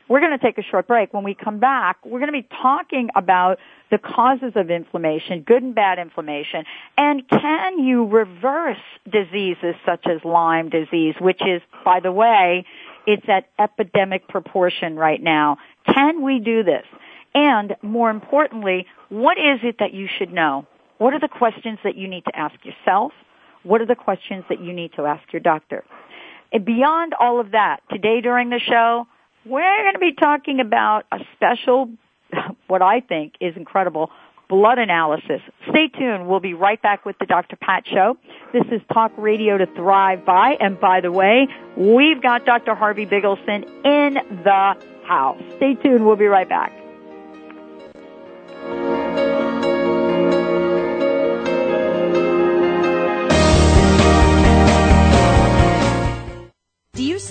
We're 0.08 0.20
going 0.20 0.38
to 0.38 0.44
take 0.44 0.58
a 0.58 0.62
short 0.62 0.86
break. 0.86 1.14
When 1.14 1.24
we 1.24 1.34
come 1.34 1.58
back, 1.58 2.04
we're 2.04 2.18
going 2.18 2.32
to 2.32 2.40
be 2.40 2.46
talking 2.60 3.08
about 3.16 3.58
the 3.90 3.98
causes 3.98 4.52
of 4.54 4.70
inflammation, 4.70 5.42
good 5.46 5.62
and 5.62 5.74
bad 5.74 5.98
inflammation, 5.98 6.64
and 6.98 7.26
can 7.28 7.78
you 7.78 8.04
reverse 8.06 8.76
diseases 9.10 9.74
such 9.86 10.06
as 10.06 10.22
Lyme 10.24 10.68
disease, 10.68 11.14
which 11.20 11.40
is, 11.46 11.62
by 11.84 12.00
the 12.00 12.12
way, 12.12 12.66
it's 13.06 13.26
at 13.28 13.48
epidemic 13.58 14.28
proportion 14.28 14.96
right 14.96 15.22
now. 15.22 15.58
Can 15.86 16.22
we 16.22 16.38
do 16.38 16.62
this? 16.62 16.84
And 17.34 17.76
more 17.82 18.10
importantly, 18.10 18.86
what 19.08 19.38
is 19.38 19.60
it 19.62 19.76
that 19.78 19.92
you 19.92 20.08
should 20.18 20.32
know? 20.32 20.66
What 20.98 21.12
are 21.14 21.20
the 21.20 21.28
questions 21.28 21.78
that 21.84 21.96
you 21.96 22.08
need 22.08 22.24
to 22.26 22.36
ask 22.36 22.54
yourself? 22.64 23.12
What 23.62 23.80
are 23.80 23.86
the 23.86 23.96
questions 23.96 24.44
that 24.48 24.60
you 24.60 24.72
need 24.72 24.92
to 24.96 25.06
ask 25.06 25.22
your 25.32 25.40
doctor? 25.40 25.84
And 26.52 26.64
beyond 26.64 27.14
all 27.18 27.40
of 27.40 27.50
that, 27.50 27.80
today 27.90 28.20
during 28.20 28.50
the 28.50 28.60
show, 28.60 29.06
we're 29.44 29.82
going 29.82 29.94
to 29.94 29.98
be 29.98 30.12
talking 30.12 30.60
about 30.60 31.04
a 31.12 31.18
special, 31.34 31.90
what 32.66 32.82
I 32.82 33.00
think 33.00 33.34
is 33.40 33.56
incredible, 33.56 34.10
blood 34.48 34.78
analysis. 34.78 35.40
Stay 35.70 35.88
tuned. 35.88 36.26
We'll 36.28 36.40
be 36.40 36.54
right 36.54 36.80
back 36.80 37.04
with 37.04 37.16
the 37.18 37.26
Dr. 37.26 37.56
Pat 37.56 37.84
Show. 37.86 38.16
This 38.52 38.64
is 38.70 38.80
Talk 38.92 39.12
Radio 39.16 39.58
to 39.58 39.66
Thrive 39.66 40.24
By. 40.24 40.56
And 40.60 40.78
by 40.78 41.00
the 41.00 41.12
way, 41.12 41.48
we've 41.76 42.22
got 42.22 42.44
Dr. 42.44 42.74
Harvey 42.74 43.06
Bigelsen 43.06 43.64
in 43.84 44.14
the 44.44 44.74
house. 45.06 45.42
Stay 45.56 45.74
tuned. 45.74 46.06
We'll 46.06 46.16
be 46.16 46.26
right 46.26 46.48
back. 46.48 46.83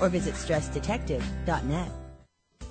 or 0.00 0.08
visit 0.08 0.34
stressdetective.net. 0.34 1.90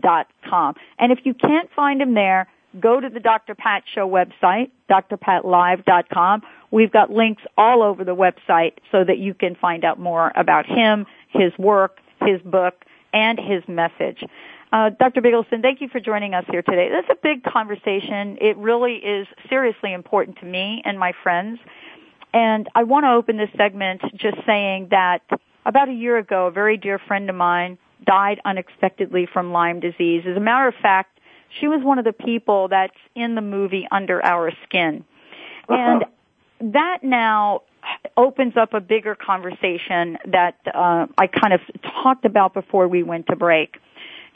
dot 0.00 0.26
com. 0.48 0.74
And 0.98 1.12
if 1.12 1.18
you 1.24 1.34
can't 1.34 1.68
find 1.76 2.00
him 2.00 2.14
there, 2.14 2.48
go 2.80 3.00
to 3.00 3.08
the 3.08 3.20
Dr. 3.20 3.54
Pat 3.54 3.82
Show 3.94 4.08
website, 4.08 4.70
drpatlive.com. 4.88 6.42
We've 6.70 6.92
got 6.92 7.10
links 7.10 7.42
all 7.58 7.82
over 7.82 8.04
the 8.04 8.14
website 8.14 8.74
so 8.92 9.04
that 9.04 9.18
you 9.18 9.34
can 9.34 9.56
find 9.56 9.84
out 9.84 9.98
more 9.98 10.32
about 10.36 10.66
him, 10.66 11.06
his 11.28 11.52
work, 11.58 11.98
his 12.20 12.40
book, 12.42 12.84
and 13.12 13.38
his 13.38 13.62
message. 13.66 14.24
Uh, 14.72 14.90
Dr. 14.90 15.20
Bigelsen, 15.20 15.62
thank 15.62 15.80
you 15.80 15.88
for 15.88 15.98
joining 15.98 16.32
us 16.32 16.44
here 16.48 16.62
today. 16.62 16.88
This 16.90 17.04
is 17.04 17.10
a 17.10 17.20
big 17.22 17.42
conversation. 17.42 18.38
It 18.40 18.56
really 18.56 18.94
is 18.94 19.26
seriously 19.48 19.92
important 19.92 20.38
to 20.38 20.46
me 20.46 20.80
and 20.84 20.98
my 20.98 21.12
friends. 21.24 21.58
And 22.32 22.68
I 22.74 22.84
want 22.84 23.04
to 23.04 23.10
open 23.10 23.36
this 23.36 23.50
segment 23.56 24.00
just 24.14 24.36
saying 24.46 24.88
that 24.92 25.22
about 25.66 25.88
a 25.88 25.92
year 25.92 26.18
ago, 26.18 26.46
a 26.46 26.50
very 26.52 26.76
dear 26.76 27.00
friend 27.00 27.28
of 27.28 27.34
mine 27.34 27.78
died 28.06 28.40
unexpectedly 28.44 29.26
from 29.32 29.50
Lyme 29.50 29.80
disease. 29.80 30.22
As 30.28 30.36
a 30.36 30.40
matter 30.40 30.68
of 30.68 30.74
fact, 30.80 31.18
she 31.58 31.66
was 31.66 31.82
one 31.82 31.98
of 31.98 32.04
the 32.04 32.12
people 32.12 32.68
that's 32.68 32.96
in 33.16 33.34
the 33.34 33.40
movie 33.40 33.88
Under 33.90 34.24
Our 34.24 34.52
Skin. 34.64 35.04
And 35.68 36.04
that 36.60 36.98
now 37.02 37.62
opens 38.16 38.56
up 38.56 38.74
a 38.74 38.80
bigger 38.80 39.16
conversation 39.16 40.18
that 40.26 40.56
uh, 40.72 41.06
I 41.18 41.26
kind 41.26 41.54
of 41.54 41.60
talked 42.02 42.24
about 42.24 42.54
before 42.54 42.86
we 42.86 43.02
went 43.02 43.26
to 43.28 43.36
break. 43.36 43.76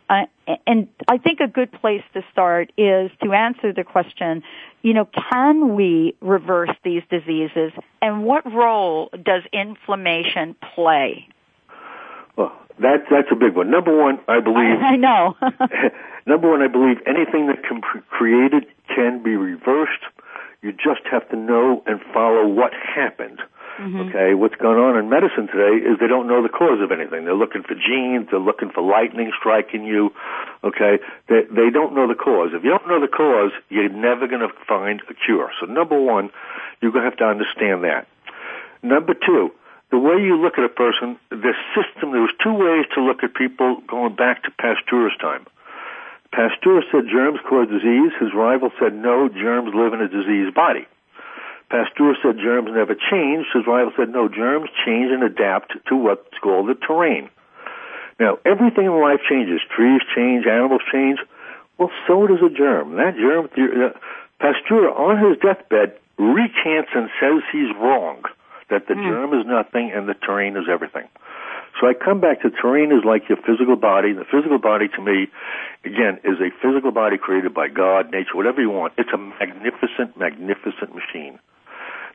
Uh, 0.09 0.27
and 0.67 0.89
I 1.09 1.19
think 1.19 1.41
a 1.41 1.49
good 1.49 1.73
place 1.73 2.03
to 2.13 2.23
start 2.31 2.71
is 2.77 3.11
to 3.23 3.33
answer 3.33 3.73
the 3.73 3.85
question, 3.85 4.43
you 4.83 4.93
know, 4.93 5.09
can 5.31 5.75
we 5.75 6.15
reverse 6.21 6.77
these 6.85 7.03
diseases 7.11 7.73
and 8.03 8.25
what 8.25 8.45
role 8.53 9.09
does 9.23 9.43
inflammation 9.53 10.57
play? 10.75 11.27
Well, 12.37 12.53
that's 12.79 13.05
that's 13.11 13.29
a 13.31 13.37
big 13.37 13.55
one. 13.55 13.71
Number 13.71 13.97
one, 13.97 14.19
I 14.29 14.41
believe. 14.41 14.79
I, 14.83 14.89
I 14.93 14.97
know. 14.97 15.37
number 16.27 16.51
one, 16.51 16.61
I 16.61 16.69
believe 16.69 16.99
anything 17.07 17.47
that 17.47 17.63
can 17.67 17.81
be 17.81 18.01
created 18.11 18.67
can 18.95 19.23
be 19.23 19.37
reversed. 19.37 20.03
You 20.63 20.73
just 20.73 21.03
have 21.11 21.29
to 21.31 21.37
know 21.37 21.83
and 21.87 22.01
follow 22.13 22.47
what 22.47 22.73
happened. 22.75 23.41
Mm-hmm. 23.75 24.09
Okay, 24.09 24.35
what's 24.35 24.55
going 24.55 24.79
on 24.79 24.95
in 24.95 25.11
medicine 25.11 25.51
today 25.51 25.83
is 25.83 25.99
they 25.99 26.07
don't 26.07 26.31
know 26.31 26.43
the 26.43 26.49
cause 26.49 26.79
of 26.79 26.95
anything. 26.95 27.27
They're 27.27 27.35
looking 27.35 27.67
for 27.67 27.75
genes. 27.75 28.31
They're 28.31 28.39
looking 28.39 28.71
for 28.71 28.87
lightning 28.87 29.33
striking 29.35 29.83
you. 29.83 30.15
Okay, 30.63 31.03
they 31.29 31.43
they 31.51 31.75
don't 31.75 31.95
know 31.95 32.07
the 32.07 32.15
cause. 32.15 32.55
If 32.55 32.63
you 32.63 32.71
don't 32.71 32.87
know 32.87 33.03
the 33.03 33.11
cause, 33.11 33.51
you're 33.71 33.91
never 33.91 34.31
going 34.31 34.47
to 34.47 34.53
find 34.69 35.03
a 35.11 35.15
cure. 35.15 35.51
So 35.59 35.67
number 35.67 35.99
one, 35.99 36.31
you're 36.81 36.93
going 36.93 37.03
to 37.03 37.11
have 37.11 37.19
to 37.19 37.27
understand 37.27 37.83
that. 37.83 38.07
Number 38.83 39.15
two, 39.15 39.51
the 39.91 39.99
way 39.99 40.23
you 40.23 40.39
look 40.39 40.55
at 40.55 40.65
a 40.65 40.71
person, 40.71 41.19
the 41.31 41.55
system. 41.75 42.13
There 42.13 42.23
was 42.23 42.35
two 42.43 42.55
ways 42.55 42.87
to 42.95 43.03
look 43.03 43.23
at 43.27 43.35
people 43.35 43.83
going 43.91 44.15
back 44.15 44.45
to 44.45 44.51
Pasteur's 44.55 45.17
time. 45.21 45.47
Pasteur 46.31 46.83
said 46.91 47.11
germs 47.11 47.39
cause 47.49 47.69
disease. 47.69 48.11
His 48.19 48.35
rival 48.35 48.71
said 48.79 48.95
no, 48.95 49.29
germs 49.29 49.75
live 49.75 49.95
in 49.95 50.01
a 50.01 50.09
diseased 50.09 50.55
body. 50.55 50.87
Pasteur 51.71 52.15
said 52.23 52.37
germs 52.39 52.71
never 52.73 52.95
change. 52.95 53.47
His 53.53 53.67
rival 53.67 53.93
said 53.97 54.11
no, 54.11 54.29
germs 54.29 54.69
change 54.85 55.11
and 55.11 55.23
adapt 55.23 55.73
to 55.89 55.97
what's 55.97 56.39
called 56.43 56.69
the 56.69 56.75
terrain. 56.75 57.31
Now, 58.21 58.39
everything 58.45 58.87
in 58.87 59.01
life 59.01 59.21
changes. 59.29 59.61
Trees 59.75 60.01
change, 60.15 60.47
animals 60.47 60.83
change. 60.93 61.19
Well, 61.79 61.91
so 62.07 62.27
does 62.27 62.43
a 62.45 62.51
germ. 62.51 62.97
That 62.97 63.17
germ, 63.17 63.49
uh, 63.51 63.99
Pasteur, 64.39 64.91
on 64.91 65.19
his 65.19 65.39
deathbed, 65.43 65.99
recants 66.19 66.91
and 66.95 67.11
says 67.19 67.43
he's 67.51 67.75
wrong, 67.75 68.23
that 68.71 68.87
the 68.87 68.95
mm. 68.95 69.03
germ 69.03 69.35
is 69.35 69.47
nothing 69.47 69.91
and 69.93 70.09
the 70.09 70.15
terrain 70.15 70.57
is 70.57 70.71
everything. 70.71 71.09
So 71.81 71.89
I 71.89 71.95
come 71.95 72.21
back 72.21 72.43
to 72.43 72.51
terrain 72.51 72.93
is 72.93 73.05
like 73.05 73.29
your 73.29 73.39
physical 73.39 73.75
body. 73.75 74.13
The 74.13 74.25
physical 74.31 74.59
body 74.59 74.87
to 74.95 75.03
me, 75.03 75.27
again, 75.85 76.21
is 76.23 76.39
a 76.39 76.55
physical 76.63 76.93
body 76.93 77.19
created 77.19 77.53
by 77.53 77.67
God, 77.67 78.13
nature, 78.13 78.37
whatever 78.37 78.61
you 78.61 78.71
want. 78.71 78.93
It's 78.97 79.11
a 79.13 79.19
magnificent, 79.19 80.17
magnificent 80.17 80.95
machine 80.95 81.41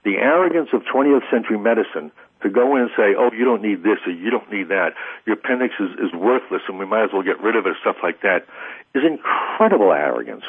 the 0.03 0.17
arrogance 0.17 0.69
of 0.73 0.81
20th 0.83 1.29
century 1.29 1.57
medicine 1.57 2.11
to 2.41 2.49
go 2.49 2.75
in 2.75 2.83
and 2.83 2.91
say, 2.95 3.15
oh, 3.17 3.31
you 3.31 3.43
don't 3.43 3.61
need 3.61 3.83
this 3.83 3.99
or 4.05 4.11
you 4.11 4.29
don't 4.29 4.49
need 4.51 4.69
that, 4.69 4.93
your 5.25 5.35
appendix 5.35 5.75
is, 5.79 5.91
is 5.99 6.13
worthless 6.13 6.61
and 6.67 6.79
we 6.79 6.85
might 6.85 7.03
as 7.03 7.09
well 7.11 7.23
get 7.23 7.39
rid 7.41 7.55
of 7.55 7.65
it, 7.65 7.75
stuff 7.81 7.97
like 8.01 8.21
that, 8.21 8.45
is 8.95 9.03
incredible 9.03 9.91
arrogance. 9.91 10.45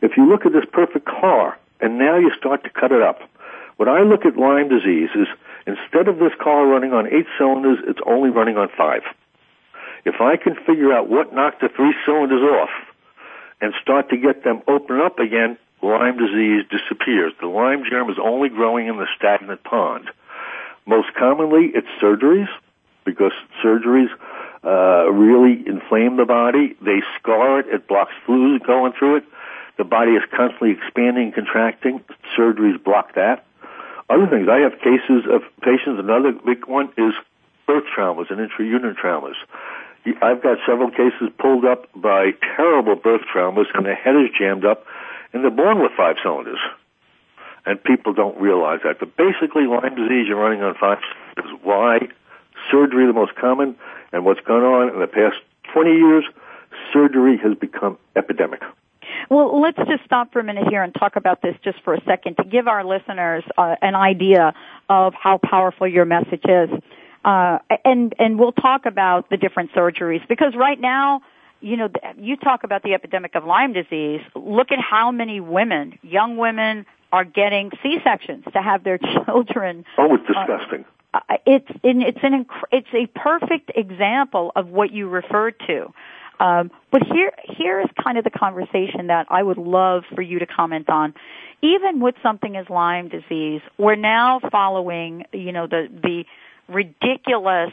If 0.00 0.16
you 0.16 0.28
look 0.28 0.46
at 0.46 0.52
this 0.52 0.64
perfect 0.72 1.06
car 1.06 1.58
and 1.80 1.98
now 1.98 2.16
you 2.18 2.30
start 2.38 2.64
to 2.64 2.70
cut 2.70 2.92
it 2.92 3.02
up, 3.02 3.20
what 3.76 3.88
I 3.88 4.02
look 4.02 4.24
at 4.24 4.36
Lyme 4.36 4.68
disease 4.68 5.10
is 5.14 5.28
instead 5.66 6.08
of 6.08 6.18
this 6.18 6.32
car 6.40 6.66
running 6.66 6.92
on 6.92 7.06
eight 7.06 7.26
cylinders, 7.38 7.78
it's 7.86 8.00
only 8.06 8.30
running 8.30 8.56
on 8.56 8.68
five. 8.76 9.02
If 10.04 10.20
I 10.20 10.36
can 10.36 10.56
figure 10.66 10.92
out 10.92 11.08
what 11.08 11.32
knocked 11.32 11.60
the 11.60 11.68
three 11.68 11.94
cylinders 12.04 12.42
off 12.42 12.70
and 13.60 13.72
start 13.80 14.08
to 14.10 14.16
get 14.16 14.44
them 14.44 14.62
open 14.66 15.00
up 15.00 15.18
again, 15.18 15.56
Lyme 15.82 16.16
disease 16.16 16.64
disappears. 16.70 17.32
The 17.40 17.48
Lyme 17.48 17.84
germ 17.88 18.08
is 18.10 18.16
only 18.22 18.48
growing 18.48 18.86
in 18.86 18.96
the 18.96 19.06
stagnant 19.16 19.64
pond. 19.64 20.10
Most 20.86 21.08
commonly, 21.14 21.70
it's 21.74 21.88
surgeries 22.00 22.48
because 23.04 23.32
surgeries 23.62 24.08
uh, 24.64 25.10
really 25.10 25.66
inflame 25.66 26.16
the 26.16 26.24
body. 26.24 26.76
They 26.80 27.02
scar 27.18 27.60
it. 27.60 27.66
It 27.66 27.88
blocks 27.88 28.12
fluid 28.26 28.64
going 28.64 28.92
through 28.98 29.16
it. 29.16 29.24
The 29.78 29.84
body 29.84 30.12
is 30.12 30.22
constantly 30.30 30.70
expanding 30.70 31.26
and 31.26 31.34
contracting. 31.34 32.00
Surgeries 32.36 32.82
block 32.82 33.14
that. 33.14 33.44
Other 34.08 34.26
things, 34.26 34.48
I 34.48 34.58
have 34.58 34.78
cases 34.78 35.24
of 35.30 35.42
patients. 35.62 35.98
Another 35.98 36.32
big 36.32 36.66
one 36.66 36.90
is 36.98 37.14
birth 37.66 37.84
traumas 37.96 38.30
and 38.30 38.38
intrauterine 38.38 38.94
traumas. 38.94 39.34
I've 40.20 40.42
got 40.42 40.58
several 40.66 40.90
cases 40.90 41.30
pulled 41.38 41.64
up 41.64 41.88
by 41.94 42.32
terrible 42.56 42.96
birth 42.96 43.22
traumas, 43.32 43.66
and 43.74 43.86
the 43.86 43.94
head 43.94 44.16
is 44.16 44.30
jammed 44.38 44.64
up 44.64 44.84
and 45.32 45.42
they're 45.42 45.50
born 45.50 45.80
with 45.80 45.92
five 45.96 46.16
cylinders. 46.22 46.58
And 47.64 47.82
people 47.82 48.12
don't 48.12 48.40
realize 48.40 48.80
that. 48.84 48.98
But 48.98 49.16
basically, 49.16 49.66
Lyme 49.66 49.94
disease, 49.94 50.26
you're 50.28 50.40
running 50.40 50.62
on 50.62 50.74
five 50.74 50.98
cylinders. 51.34 51.60
Why? 51.62 51.98
Surgery, 52.70 53.06
the 53.06 53.12
most 53.12 53.34
common, 53.36 53.76
and 54.12 54.24
what's 54.24 54.40
gone 54.40 54.62
on 54.62 54.94
in 54.94 55.00
the 55.00 55.06
past 55.06 55.36
20 55.72 55.90
years, 55.90 56.24
surgery 56.92 57.38
has 57.38 57.56
become 57.56 57.98
epidemic. 58.16 58.62
Well, 59.30 59.60
let's 59.60 59.78
just 59.78 60.04
stop 60.04 60.32
for 60.32 60.40
a 60.40 60.44
minute 60.44 60.64
here 60.68 60.82
and 60.82 60.94
talk 60.94 61.16
about 61.16 61.42
this 61.42 61.54
just 61.64 61.82
for 61.84 61.94
a 61.94 62.00
second 62.04 62.36
to 62.36 62.44
give 62.44 62.68
our 62.68 62.84
listeners 62.84 63.44
uh, 63.56 63.76
an 63.80 63.94
idea 63.94 64.52
of 64.88 65.14
how 65.14 65.38
powerful 65.38 65.86
your 65.86 66.04
message 66.04 66.42
is. 66.44 66.68
Uh, 67.24 67.58
and 67.84 68.14
and 68.18 68.38
we'll 68.38 68.52
talk 68.52 68.84
about 68.84 69.30
the 69.30 69.36
different 69.36 69.70
surgeries 69.72 70.26
because 70.28 70.54
right 70.56 70.80
now 70.80 71.20
you 71.62 71.76
know, 71.76 71.88
you 72.18 72.36
talk 72.36 72.64
about 72.64 72.82
the 72.82 72.94
epidemic 72.94 73.34
of 73.34 73.44
Lyme 73.44 73.72
disease. 73.72 74.20
Look 74.34 74.72
at 74.72 74.78
how 74.78 75.10
many 75.10 75.40
women, 75.40 75.98
young 76.02 76.36
women, 76.36 76.86
are 77.12 77.24
getting 77.24 77.70
C-sections 77.82 78.44
to 78.52 78.60
have 78.60 78.84
their 78.84 78.98
children. 79.26 79.84
Oh, 79.98 80.14
it's 80.14 80.26
disgusting. 80.26 80.84
Uh, 81.14 81.20
it's 81.46 81.68
it's 81.84 82.18
an 82.22 82.46
it's 82.70 82.88
a 82.94 83.06
perfect 83.18 83.70
example 83.74 84.50
of 84.56 84.68
what 84.68 84.92
you 84.92 85.08
referred 85.08 85.54
to. 85.66 85.92
Um, 86.40 86.70
but 86.90 87.02
here 87.02 87.32
here 87.56 87.80
is 87.80 87.88
kind 88.02 88.16
of 88.16 88.24
the 88.24 88.30
conversation 88.30 89.08
that 89.08 89.26
I 89.28 89.42
would 89.42 89.58
love 89.58 90.04
for 90.14 90.22
you 90.22 90.38
to 90.38 90.46
comment 90.46 90.88
on. 90.88 91.14
Even 91.60 92.00
with 92.00 92.14
something 92.22 92.56
as 92.56 92.68
Lyme 92.70 93.08
disease, 93.08 93.60
we're 93.78 93.94
now 93.94 94.40
following 94.50 95.24
you 95.32 95.52
know 95.52 95.66
the 95.66 95.88
the 96.02 96.24
ridiculous 96.68 97.72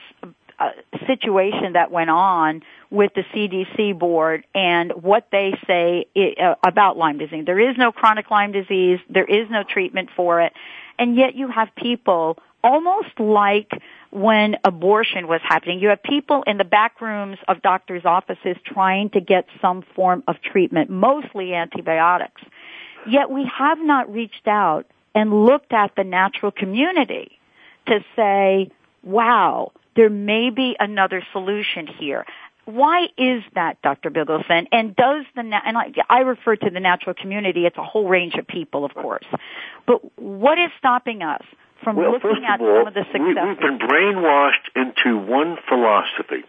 uh, 0.59 0.71
situation 1.07 1.73
that 1.73 1.91
went 1.91 2.09
on 2.09 2.61
with 2.89 3.11
the 3.15 3.23
CDC 3.33 3.97
board 3.97 4.45
and 4.53 4.91
what 4.91 5.27
they 5.31 5.53
say 5.67 6.05
uh, 6.15 6.55
about 6.65 6.97
Lyme 6.97 7.17
disease. 7.17 7.45
There 7.45 7.59
is 7.59 7.77
no 7.77 7.91
chronic 7.91 8.29
Lyme 8.29 8.51
disease. 8.51 8.99
There 9.09 9.25
is 9.25 9.49
no 9.49 9.63
treatment 9.63 10.09
for 10.15 10.41
it. 10.41 10.53
And 10.97 11.15
yet 11.15 11.35
you 11.35 11.49
have 11.49 11.69
people 11.75 12.37
almost 12.63 13.19
like 13.19 13.71
when 14.11 14.57
abortion 14.65 15.27
was 15.27 15.39
happening. 15.43 15.79
You 15.79 15.89
have 15.89 16.03
people 16.03 16.43
in 16.45 16.57
the 16.57 16.63
back 16.63 16.99
rooms 16.99 17.37
of 17.47 17.61
doctors' 17.61 18.03
offices 18.05 18.57
trying 18.65 19.11
to 19.11 19.21
get 19.21 19.45
some 19.61 19.83
form 19.95 20.23
of 20.27 20.41
treatment, 20.41 20.89
mostly 20.89 21.53
antibiotics. 21.53 22.41
Yet 23.07 23.29
we 23.29 23.49
have 23.57 23.79
not 23.79 24.11
reached 24.11 24.47
out 24.47 24.87
and 25.15 25.45
looked 25.45 25.73
at 25.73 25.95
the 25.95 26.03
natural 26.03 26.51
community 26.51 27.39
to 27.87 28.03
say, 28.15 28.71
wow, 29.03 29.71
there 29.99 30.09
may 30.09 30.49
be 30.49 30.77
another 30.79 31.21
solution 31.33 31.85
here. 31.85 32.25
Why 32.63 33.07
is 33.17 33.43
that, 33.55 33.81
Dr. 33.81 34.09
Bigelsen? 34.09 34.67
And 34.71 34.95
does 34.95 35.25
the 35.35 35.41
and 35.41 35.77
I, 35.77 35.91
I 36.09 36.19
refer 36.19 36.55
to 36.55 36.69
the 36.69 36.79
natural 36.79 37.13
community; 37.13 37.65
it's 37.65 37.77
a 37.77 37.83
whole 37.83 38.07
range 38.07 38.35
of 38.35 38.47
people, 38.47 38.85
of 38.85 38.93
course. 38.93 39.25
But 39.85 39.99
what 40.17 40.57
is 40.57 40.71
stopping 40.77 41.21
us 41.21 41.43
from 41.83 41.97
well, 41.97 42.13
looking 42.13 42.45
at 42.47 42.61
all, 42.61 42.79
some 42.79 42.87
of 42.87 42.93
the 42.93 43.03
successes? 43.11 43.35
We, 43.43 43.49
we've 43.49 43.59
been 43.59 43.79
brainwashed 43.79 44.71
into 44.73 45.17
one 45.17 45.57
philosophy 45.67 46.47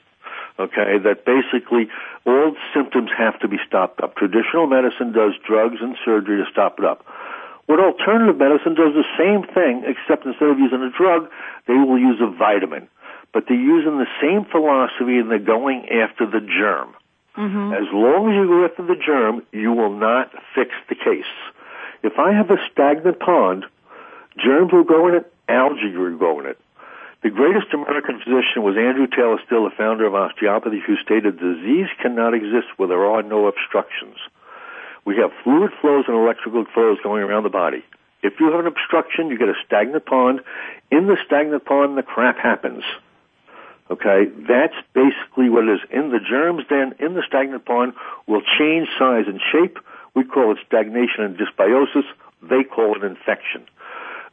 okay, 0.60 0.98
that 1.02 1.24
basically 1.24 1.88
all 2.26 2.54
symptoms 2.72 3.10
have 3.16 3.40
to 3.40 3.48
be 3.48 3.56
stopped 3.66 4.00
up. 4.00 4.14
Traditional 4.14 4.66
medicine 4.66 5.10
does 5.10 5.32
drugs 5.48 5.78
and 5.80 5.96
surgery 6.04 6.44
to 6.44 6.50
stop 6.52 6.78
it 6.78 6.84
up. 6.84 7.04
What 7.64 7.80
alternative 7.80 8.36
medicine 8.36 8.74
does 8.74 8.92
the 8.92 9.08
same 9.16 9.42
thing, 9.42 9.88
except 9.88 10.26
instead 10.26 10.50
of 10.50 10.58
using 10.58 10.82
a 10.82 10.90
drug, 10.90 11.30
they 11.66 11.74
will 11.74 11.98
use 11.98 12.20
a 12.20 12.30
vitamin 12.30 12.88
but 13.32 13.44
they're 13.48 13.56
using 13.56 13.98
the 13.98 14.10
same 14.20 14.44
philosophy 14.44 15.18
and 15.18 15.30
they're 15.30 15.38
going 15.38 15.88
after 15.88 16.26
the 16.26 16.40
germ. 16.40 16.94
Mm-hmm. 17.36 17.72
As 17.72 17.88
long 17.92 18.28
as 18.28 18.34
you 18.34 18.46
go 18.48 18.64
after 18.64 18.86
the 18.86 19.00
germ, 19.00 19.46
you 19.52 19.72
will 19.72 19.92
not 19.92 20.30
fix 20.54 20.70
the 20.88 20.94
case. 20.94 21.30
If 22.02 22.18
I 22.18 22.32
have 22.32 22.50
a 22.50 22.56
stagnant 22.72 23.20
pond, 23.20 23.66
germs 24.38 24.72
will 24.72 24.84
grow 24.84 25.08
in 25.08 25.14
it, 25.14 25.32
algae 25.48 25.96
will 25.96 26.16
grow 26.16 26.40
in 26.40 26.46
it. 26.46 26.58
The 27.22 27.30
greatest 27.30 27.72
American 27.74 28.18
physician 28.18 28.62
was 28.64 28.76
Andrew 28.78 29.06
Taylor 29.06 29.38
Still, 29.44 29.64
the 29.64 29.76
founder 29.76 30.06
of 30.06 30.14
osteopathy, 30.14 30.80
who 30.80 30.96
stated 30.96 31.38
disease 31.38 31.88
cannot 32.00 32.32
exist 32.32 32.68
where 32.78 32.88
there 32.88 33.04
are 33.04 33.22
no 33.22 33.46
obstructions. 33.46 34.16
We 35.04 35.16
have 35.16 35.30
fluid 35.44 35.70
flows 35.80 36.04
and 36.08 36.16
electrical 36.16 36.64
flows 36.72 36.98
going 37.02 37.22
around 37.22 37.42
the 37.42 37.50
body. 37.50 37.84
If 38.22 38.40
you 38.40 38.50
have 38.50 38.60
an 38.60 38.66
obstruction, 38.66 39.28
you 39.28 39.38
get 39.38 39.48
a 39.48 39.54
stagnant 39.66 40.06
pond. 40.06 40.40
In 40.90 41.06
the 41.06 41.16
stagnant 41.26 41.64
pond, 41.64 41.96
the 41.96 42.02
crap 42.02 42.38
happens. 42.38 42.84
Okay, 43.90 44.30
that's 44.46 44.78
basically 44.94 45.50
what 45.50 45.64
it 45.64 45.74
is. 45.74 45.80
In 45.90 46.10
the 46.10 46.20
germs, 46.20 46.62
then 46.70 46.94
in 47.00 47.14
the 47.14 47.22
stagnant 47.26 47.64
pond 47.64 47.92
will 48.28 48.42
change 48.58 48.88
size 48.98 49.24
and 49.26 49.40
shape. 49.50 49.78
We 50.14 50.24
call 50.24 50.52
it 50.52 50.58
stagnation 50.66 51.24
and 51.24 51.36
dysbiosis. 51.36 52.06
They 52.42 52.62
call 52.62 52.94
it 52.94 53.02
infection. 53.02 53.66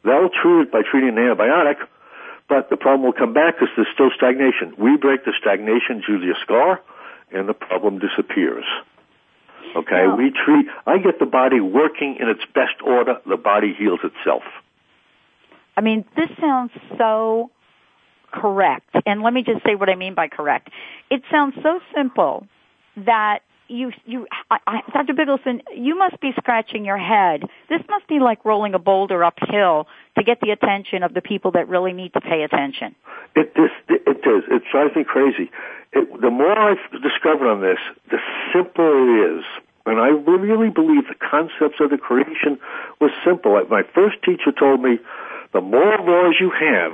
They'll 0.04 0.30
treat 0.30 0.62
it 0.62 0.72
by 0.72 0.82
treating 0.88 1.10
an 1.10 1.16
antibiotic, 1.16 1.76
but 2.48 2.70
the 2.70 2.76
problem 2.76 3.02
will 3.02 3.12
come 3.12 3.34
back 3.34 3.58
because 3.58 3.74
there's 3.74 3.88
still 3.92 4.10
stagnation. 4.14 4.74
We 4.78 4.96
break 4.96 5.24
the 5.24 5.34
stagnation, 5.40 6.02
usually 6.06 6.30
a 6.30 6.38
scar, 6.42 6.80
and 7.32 7.48
the 7.48 7.54
problem 7.54 7.98
disappears. 7.98 8.64
Okay, 9.76 10.06
we 10.16 10.30
treat, 10.30 10.66
I 10.86 10.98
get 10.98 11.18
the 11.18 11.26
body 11.26 11.60
working 11.60 12.16
in 12.20 12.28
its 12.28 12.40
best 12.54 12.80
order, 12.82 13.20
the 13.26 13.36
body 13.36 13.74
heals 13.76 14.00
itself. 14.02 14.42
I 15.76 15.80
mean, 15.80 16.04
this 16.16 16.30
sounds 16.40 16.70
so 16.96 17.50
correct. 18.32 18.90
And 19.06 19.22
let 19.22 19.32
me 19.32 19.42
just 19.42 19.64
say 19.64 19.74
what 19.74 19.88
I 19.88 19.94
mean 19.94 20.14
by 20.14 20.28
correct. 20.28 20.70
It 21.10 21.22
sounds 21.30 21.54
so 21.62 21.80
simple 21.94 22.46
that 22.96 23.40
you, 23.68 23.92
you, 24.06 24.26
I, 24.50 24.58
I, 24.66 24.80
Dr. 24.92 25.12
Bigelsen, 25.12 25.60
you 25.76 25.96
must 25.96 26.20
be 26.20 26.32
scratching 26.38 26.84
your 26.84 26.96
head. 26.96 27.42
This 27.68 27.82
must 27.88 28.08
be 28.08 28.18
like 28.18 28.44
rolling 28.44 28.74
a 28.74 28.78
boulder 28.78 29.22
uphill 29.24 29.86
to 30.16 30.24
get 30.24 30.40
the 30.40 30.50
attention 30.50 31.02
of 31.02 31.12
the 31.12 31.20
people 31.20 31.52
that 31.52 31.68
really 31.68 31.92
need 31.92 32.14
to 32.14 32.20
pay 32.20 32.42
attention. 32.42 32.94
It 33.36 33.52
is. 33.56 33.70
It. 33.88 34.18
It 34.24 34.62
drives 34.70 34.94
me 34.96 35.04
crazy. 35.04 35.50
It, 35.92 36.20
the 36.20 36.30
more 36.30 36.58
I've 36.58 37.02
discovered 37.02 37.48
on 37.48 37.60
this, 37.60 37.78
the 38.10 38.18
simpler 38.52 38.92
it 38.92 39.38
is. 39.38 39.44
And 39.86 39.98
I 39.98 40.08
really 40.08 40.68
believe 40.68 41.08
the 41.08 41.14
concepts 41.14 41.80
of 41.80 41.90
the 41.90 41.96
creation 41.96 42.58
was 43.00 43.10
simple. 43.24 43.58
My 43.70 43.82
first 43.94 44.16
teacher 44.22 44.52
told 44.52 44.82
me, 44.82 44.98
the 45.54 45.62
more 45.62 45.96
laws 45.98 46.36
you 46.38 46.50
have, 46.50 46.92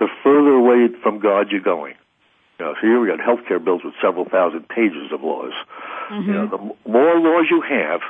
the 0.00 0.08
further 0.24 0.50
away 0.50 0.88
from 1.02 1.20
God 1.20 1.52
you're 1.52 1.60
going. 1.60 1.94
You 2.58 2.66
know, 2.66 2.74
so 2.74 2.80
here 2.80 3.00
we 3.00 3.08
got 3.08 3.20
healthcare 3.20 3.62
bills 3.62 3.82
with 3.84 3.94
several 4.02 4.24
thousand 4.24 4.68
pages 4.68 5.12
of 5.12 5.22
laws. 5.22 5.52
You 6.10 6.32
know, 6.32 6.48
mm-hmm. 6.48 6.68
the 6.68 6.90
more 6.90 7.20
laws 7.20 7.46
you 7.48 7.62
have, 7.62 8.00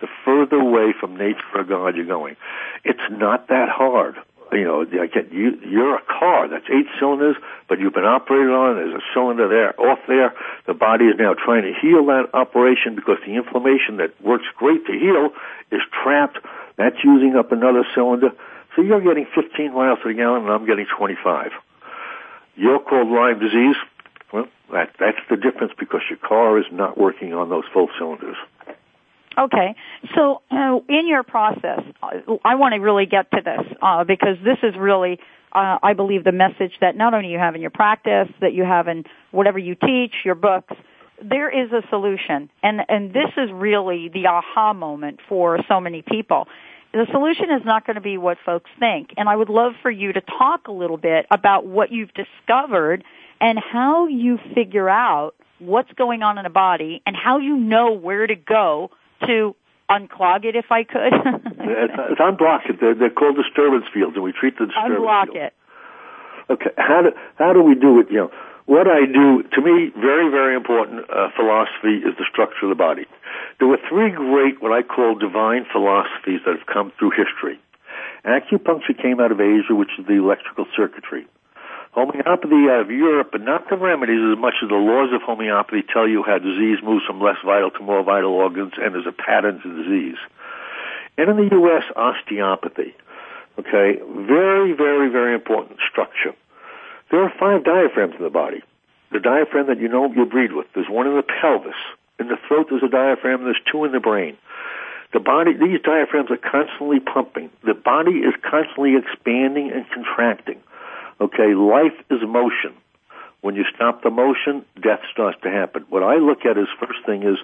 the 0.00 0.06
further 0.24 0.56
away 0.56 0.94
from 0.98 1.16
nature 1.16 1.42
or 1.54 1.64
God 1.64 1.96
you're 1.96 2.06
going. 2.06 2.36
It's 2.84 3.02
not 3.10 3.48
that 3.48 3.68
hard. 3.68 4.14
You 4.52 4.64
know, 4.64 4.80
I 4.80 5.06
get 5.08 5.30
you. 5.32 5.60
You're 5.66 5.96
a 5.96 6.02
car 6.06 6.48
that's 6.48 6.64
eight 6.72 6.86
cylinders, 6.98 7.36
but 7.68 7.80
you've 7.80 7.92
been 7.92 8.08
operated 8.08 8.48
on. 8.48 8.76
There's 8.76 8.94
a 8.94 9.04
cylinder 9.12 9.48
there, 9.48 9.78
off 9.78 9.98
there. 10.08 10.32
The 10.66 10.72
body 10.72 11.04
is 11.04 11.16
now 11.18 11.34
trying 11.34 11.64
to 11.64 11.74
heal 11.78 12.06
that 12.06 12.32
operation 12.32 12.94
because 12.94 13.18
the 13.26 13.34
inflammation 13.34 13.98
that 13.98 14.16
works 14.24 14.46
great 14.56 14.86
to 14.86 14.92
heal 14.92 15.36
is 15.70 15.82
trapped. 16.02 16.38
That's 16.76 16.96
using 17.04 17.36
up 17.36 17.52
another 17.52 17.84
cylinder. 17.94 18.30
So 18.76 18.82
you're 18.82 19.00
getting 19.00 19.26
15 19.34 19.74
miles 19.74 19.98
to 20.02 20.08
the 20.08 20.14
gallon, 20.14 20.42
and 20.42 20.50
I'm 20.52 20.66
getting 20.66 20.86
25. 20.96 21.50
You're 22.56 22.80
called 22.80 23.08
Lyme 23.08 23.38
disease. 23.38 23.76
Well, 24.32 24.46
that, 24.72 24.90
that's 24.98 25.18
the 25.30 25.36
difference 25.36 25.72
because 25.78 26.02
your 26.10 26.18
car 26.18 26.58
is 26.58 26.66
not 26.70 26.98
working 26.98 27.32
on 27.32 27.48
those 27.48 27.64
full 27.72 27.88
cylinders. 27.98 28.36
Okay, 29.38 29.76
so 30.16 30.42
uh, 30.50 30.78
in 30.88 31.06
your 31.06 31.22
process, 31.22 31.80
I 32.02 32.56
want 32.56 32.74
to 32.74 32.80
really 32.80 33.06
get 33.06 33.30
to 33.30 33.40
this 33.44 33.76
uh, 33.80 34.02
because 34.02 34.36
this 34.42 34.58
is 34.64 34.74
really, 34.76 35.20
uh, 35.52 35.78
I 35.80 35.92
believe, 35.94 36.24
the 36.24 36.32
message 36.32 36.72
that 36.80 36.96
not 36.96 37.14
only 37.14 37.28
you 37.28 37.38
have 37.38 37.54
in 37.54 37.60
your 37.60 37.70
practice, 37.70 38.28
that 38.40 38.52
you 38.52 38.64
have 38.64 38.88
in 38.88 39.04
whatever 39.30 39.58
you 39.58 39.76
teach, 39.76 40.12
your 40.24 40.34
books. 40.34 40.74
There 41.22 41.48
is 41.48 41.70
a 41.72 41.86
solution, 41.88 42.50
and 42.64 42.80
and 42.88 43.10
this 43.10 43.30
is 43.36 43.50
really 43.52 44.08
the 44.12 44.26
aha 44.26 44.72
moment 44.72 45.20
for 45.28 45.58
so 45.68 45.80
many 45.80 46.02
people. 46.02 46.48
The 46.92 47.06
solution 47.10 47.50
is 47.50 47.64
not 47.64 47.86
going 47.86 47.96
to 47.96 48.00
be 48.00 48.16
what 48.16 48.38
folks 48.46 48.70
think, 48.78 49.10
and 49.16 49.28
I 49.28 49.36
would 49.36 49.50
love 49.50 49.72
for 49.82 49.90
you 49.90 50.12
to 50.12 50.20
talk 50.20 50.68
a 50.68 50.72
little 50.72 50.96
bit 50.96 51.26
about 51.30 51.66
what 51.66 51.92
you've 51.92 52.12
discovered 52.14 53.04
and 53.40 53.58
how 53.58 54.06
you 54.06 54.38
figure 54.54 54.88
out 54.88 55.34
what's 55.58 55.92
going 55.92 56.22
on 56.22 56.38
in 56.38 56.46
a 56.46 56.50
body 56.50 57.02
and 57.06 57.14
how 57.14 57.38
you 57.38 57.56
know 57.56 57.92
where 57.92 58.26
to 58.26 58.34
go 58.34 58.90
to 59.26 59.54
unclog 59.90 60.44
it 60.44 60.56
if 60.56 60.66
I 60.70 60.84
could. 60.84 61.12
It's, 61.70 62.18
unblock 62.18 62.70
it. 62.70 62.80
They're, 62.80 62.94
they're 62.94 63.10
called 63.10 63.36
disturbance 63.36 63.84
fields, 63.92 64.14
and 64.14 64.24
we 64.24 64.32
treat 64.32 64.58
the 64.58 64.66
disturbance 64.66 65.00
Unblock 65.00 65.24
fields. 65.32 65.52
it. 66.48 66.52
Okay, 66.52 66.70
how 66.78 67.02
do 67.02 67.12
how 67.36 67.52
do 67.52 67.62
we 67.62 67.74
do 67.74 68.00
it? 68.00 68.10
You 68.10 68.16
know, 68.16 68.30
what 68.68 68.86
I 68.86 69.08
do 69.08 69.42
to 69.42 69.60
me 69.64 69.88
very 69.96 70.28
very 70.28 70.54
important 70.54 71.08
uh, 71.08 71.32
philosophy 71.34 72.04
is 72.04 72.12
the 72.20 72.28
structure 72.28 72.68
of 72.68 72.70
the 72.70 72.78
body. 72.78 73.08
There 73.58 73.66
were 73.66 73.80
three 73.88 74.12
great 74.12 74.60
what 74.60 74.72
I 74.76 74.84
call 74.84 75.16
divine 75.16 75.64
philosophies 75.72 76.44
that 76.44 76.54
have 76.60 76.68
come 76.68 76.92
through 77.00 77.16
history. 77.16 77.56
Acupuncture 78.28 78.92
came 79.00 79.20
out 79.20 79.32
of 79.32 79.40
Asia, 79.40 79.74
which 79.74 79.96
is 79.98 80.04
the 80.06 80.20
electrical 80.20 80.66
circuitry. 80.76 81.26
Homeopathy 81.92 82.68
out 82.68 82.84
of 82.84 82.90
Europe, 82.90 83.30
but 83.32 83.40
not 83.40 83.64
the 83.70 83.76
remedies 83.76 84.20
as 84.20 84.38
much 84.38 84.60
as 84.62 84.68
the 84.68 84.76
laws 84.76 85.10
of 85.16 85.22
homeopathy 85.22 85.82
tell 85.82 86.06
you 86.06 86.22
how 86.22 86.36
disease 86.36 86.78
moves 86.84 87.04
from 87.06 87.20
less 87.20 87.40
vital 87.44 87.70
to 87.70 87.80
more 87.80 88.04
vital 88.04 88.30
organs, 88.30 88.72
and 88.76 88.94
there's 88.94 89.08
a 89.08 89.16
pattern 89.16 89.60
to 89.64 89.82
disease. 89.82 90.20
And 91.16 91.30
in 91.30 91.36
the 91.36 91.56
U.S., 91.56 91.84
osteopathy. 91.96 92.94
Okay, 93.58 93.98
very, 94.28 94.72
very, 94.76 95.08
very 95.10 95.34
important 95.34 95.80
structure. 95.90 96.36
There 97.10 97.22
are 97.22 97.32
five 97.38 97.64
diaphragms 97.64 98.14
in 98.18 98.24
the 98.24 98.30
body. 98.30 98.62
The 99.12 99.20
diaphragm 99.20 99.66
that 99.68 99.80
you 99.80 99.88
know 99.88 100.12
you 100.12 100.26
breathe 100.26 100.52
with. 100.52 100.66
There's 100.74 100.88
one 100.88 101.06
in 101.06 101.16
the 101.16 101.22
pelvis. 101.22 101.76
In 102.20 102.28
the 102.28 102.36
throat, 102.46 102.66
there's 102.68 102.82
a 102.82 102.88
diaphragm. 102.88 103.44
There's 103.44 103.60
two 103.70 103.84
in 103.84 103.92
the 103.92 104.00
brain. 104.00 104.36
The 105.12 105.20
body, 105.20 105.54
these 105.54 105.80
diaphragms 105.80 106.30
are 106.30 106.36
constantly 106.36 107.00
pumping. 107.00 107.48
The 107.64 107.72
body 107.72 108.20
is 108.20 108.34
constantly 108.42 108.96
expanding 108.96 109.72
and 109.72 109.88
contracting. 109.88 110.60
Okay, 111.20 111.54
life 111.54 111.96
is 112.10 112.20
motion. 112.26 112.74
When 113.40 113.54
you 113.54 113.64
stop 113.74 114.02
the 114.02 114.10
motion, 114.10 114.64
death 114.82 115.00
starts 115.10 115.40
to 115.42 115.50
happen. 115.50 115.86
What 115.88 116.02
I 116.02 116.16
look 116.16 116.44
at 116.44 116.58
is 116.58 116.66
first 116.78 117.06
thing 117.06 117.22
is 117.22 117.38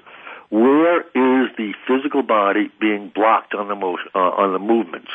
where 0.50 1.00
is 1.00 1.50
the 1.56 1.72
physical 1.86 2.22
body 2.22 2.70
being 2.80 3.08
blocked 3.14 3.54
on 3.54 3.68
the 3.68 3.74
motion, 3.74 4.08
uh, 4.14 4.18
on 4.18 4.52
the 4.52 4.58
movements? 4.58 5.10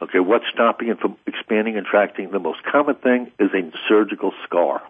Okay, 0.00 0.20
what's 0.20 0.44
stopping 0.52 0.88
it 0.88 1.00
from 1.00 1.16
expanding 1.26 1.76
and 1.76 1.84
contracting? 1.84 2.30
The 2.30 2.38
most 2.38 2.62
common 2.62 2.94
thing 2.96 3.32
is 3.38 3.50
a 3.52 3.70
surgical 3.88 4.32
scar. 4.44 4.82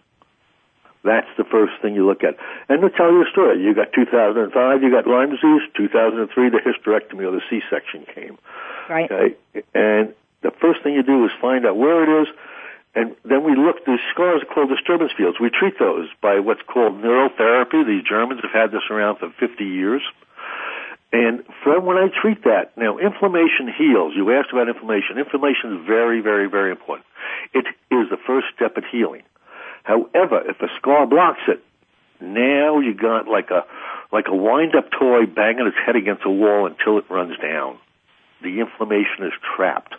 That's 1.05 1.29
the 1.39 1.45
first 1.45 1.81
thing 1.81 1.95
you 1.95 2.05
look 2.07 2.25
at. 2.25 2.37
And 2.69 2.83
to 2.83 2.91
tell 2.91 3.11
you 3.11 3.23
a 3.23 3.31
story, 3.31 3.63
you 3.63 3.75
got 3.75 3.93
2005, 3.95 4.83
you 4.83 4.91
got 4.91 5.07
Lyme 5.07 5.31
disease. 5.31 5.63
2003, 5.77 6.51
the 6.51 6.59
hysterectomy 6.59 7.27
or 7.27 7.31
the 7.31 7.41
C-section 7.49 8.05
came. 8.15 8.37
Right. 8.89 9.11
Okay, 9.11 9.37
and 9.75 10.15
the 10.43 10.51
first 10.61 10.83
thing 10.83 10.95
you 10.95 11.03
do 11.03 11.25
is 11.25 11.31
find 11.41 11.65
out 11.65 11.77
where 11.77 12.03
it 12.03 12.23
is, 12.23 12.29
and 12.95 13.15
then 13.25 13.45
we 13.45 13.55
look. 13.55 13.85
These 13.87 14.01
scars 14.13 14.43
are 14.43 14.53
called 14.53 14.71
disturbance 14.71 15.13
fields. 15.17 15.39
We 15.41 15.51
treat 15.51 15.79
those 15.79 16.09
by 16.21 16.41
what's 16.41 16.63
called 16.67 17.01
neural 17.01 17.31
therapy. 17.37 17.85
The 17.85 18.03
Germans 18.07 18.41
have 18.43 18.51
had 18.53 18.73
this 18.73 18.83
around 18.91 19.19
for 19.19 19.31
50 19.39 19.65
years. 19.65 20.03
And 21.13 21.43
from 21.65 21.87
when 21.87 21.97
I 21.97 22.09
treat 22.21 22.45
that, 22.45 22.77
now 22.77 22.99
inflammation 22.99 23.73
heals. 23.77 24.13
You 24.15 24.31
asked 24.33 24.51
about 24.53 24.69
inflammation. 24.69 25.17
Inflammation 25.19 25.79
is 25.79 25.87
very, 25.87 26.21
very, 26.21 26.49
very 26.49 26.71
important. 26.71 27.07
It 27.55 27.65
is 27.91 28.11
the 28.11 28.19
first 28.27 28.49
step 28.55 28.77
at 28.77 28.85
healing. 28.91 29.23
However, 29.85 30.43
if 30.45 30.61
a 30.61 30.69
scar 30.77 31.07
blocks 31.07 31.41
it, 31.49 31.65
now 32.21 32.81
you 32.81 32.95
got 32.95 33.27
like 33.27 33.51
a 33.51 33.65
like 34.11 34.27
a 34.29 34.35
wind-up 34.35 34.91
toy 34.99 35.27
banging 35.27 35.67
its 35.67 35.77
head 35.85 35.97
against 35.97 36.25
a 36.25 36.31
wall 36.31 36.67
until 36.67 36.99
it 36.99 37.05
runs 37.11 37.37
down. 37.39 37.79
The 38.43 38.61
inflammation 38.61 39.25
is 39.25 39.33
trapped. 39.57 39.95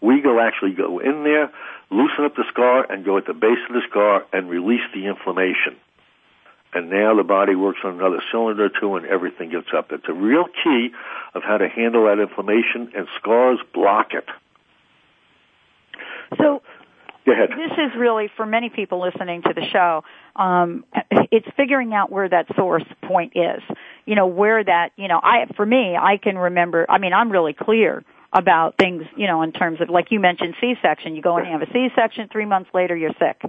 We 0.00 0.20
go 0.20 0.40
actually 0.40 0.72
go 0.72 0.98
in 0.98 1.24
there, 1.24 1.50
loosen 1.90 2.24
up 2.24 2.36
the 2.36 2.44
scar, 2.50 2.84
and 2.90 3.04
go 3.04 3.16
at 3.16 3.26
the 3.26 3.32
base 3.32 3.58
of 3.68 3.74
the 3.74 3.80
scar 3.88 4.26
and 4.32 4.50
release 4.50 4.84
the 4.92 5.06
inflammation. 5.06 5.76
And 6.74 6.90
now 6.90 7.14
the 7.14 7.22
body 7.22 7.54
works 7.54 7.78
on 7.84 7.94
another 7.94 8.22
cylinder 8.32 8.64
or 8.64 8.70
two, 8.80 8.96
and 8.96 9.06
everything 9.06 9.50
gets 9.50 9.68
up. 9.76 9.92
It's 9.92 10.08
a 10.08 10.12
real 10.12 10.46
key 10.62 10.90
of 11.34 11.42
how 11.42 11.58
to 11.58 11.68
handle 11.68 12.04
that 12.06 12.20
inflammation, 12.20 12.92
and 12.96 13.06
scars 13.20 13.58
block 13.72 14.08
it. 14.12 14.24
So 16.36 16.62
Go 17.26 17.32
ahead. 17.32 17.50
this 17.50 17.72
is 17.72 17.98
really 17.98 18.28
for 18.36 18.44
many 18.44 18.68
people 18.68 19.00
listening 19.00 19.42
to 19.42 19.54
the 19.54 19.62
show. 19.72 20.04
Um, 20.36 20.84
it's 21.32 21.46
figuring 21.56 21.94
out 21.94 22.10
where 22.10 22.28
that 22.28 22.46
source 22.54 22.84
point 23.02 23.32
is. 23.34 23.62
You 24.04 24.14
know 24.14 24.26
where 24.26 24.62
that. 24.62 24.90
You 24.96 25.08
know, 25.08 25.20
I 25.22 25.46
for 25.56 25.64
me, 25.64 25.96
I 25.96 26.18
can 26.18 26.36
remember. 26.36 26.84
I 26.88 26.98
mean, 26.98 27.12
I'm 27.14 27.30
really 27.30 27.54
clear 27.54 28.04
about 28.32 28.76
things. 28.76 29.04
You 29.16 29.26
know, 29.26 29.42
in 29.42 29.52
terms 29.52 29.80
of 29.80 29.88
like 29.88 30.10
you 30.10 30.20
mentioned 30.20 30.54
C-section. 30.60 31.16
You 31.16 31.22
go 31.22 31.38
in 31.38 31.46
and 31.46 31.52
have 31.52 31.62
a 31.62 31.72
C-section. 31.72 32.28
Three 32.30 32.46
months 32.46 32.70
later, 32.74 32.94
you're 32.94 33.14
sick. 33.18 33.40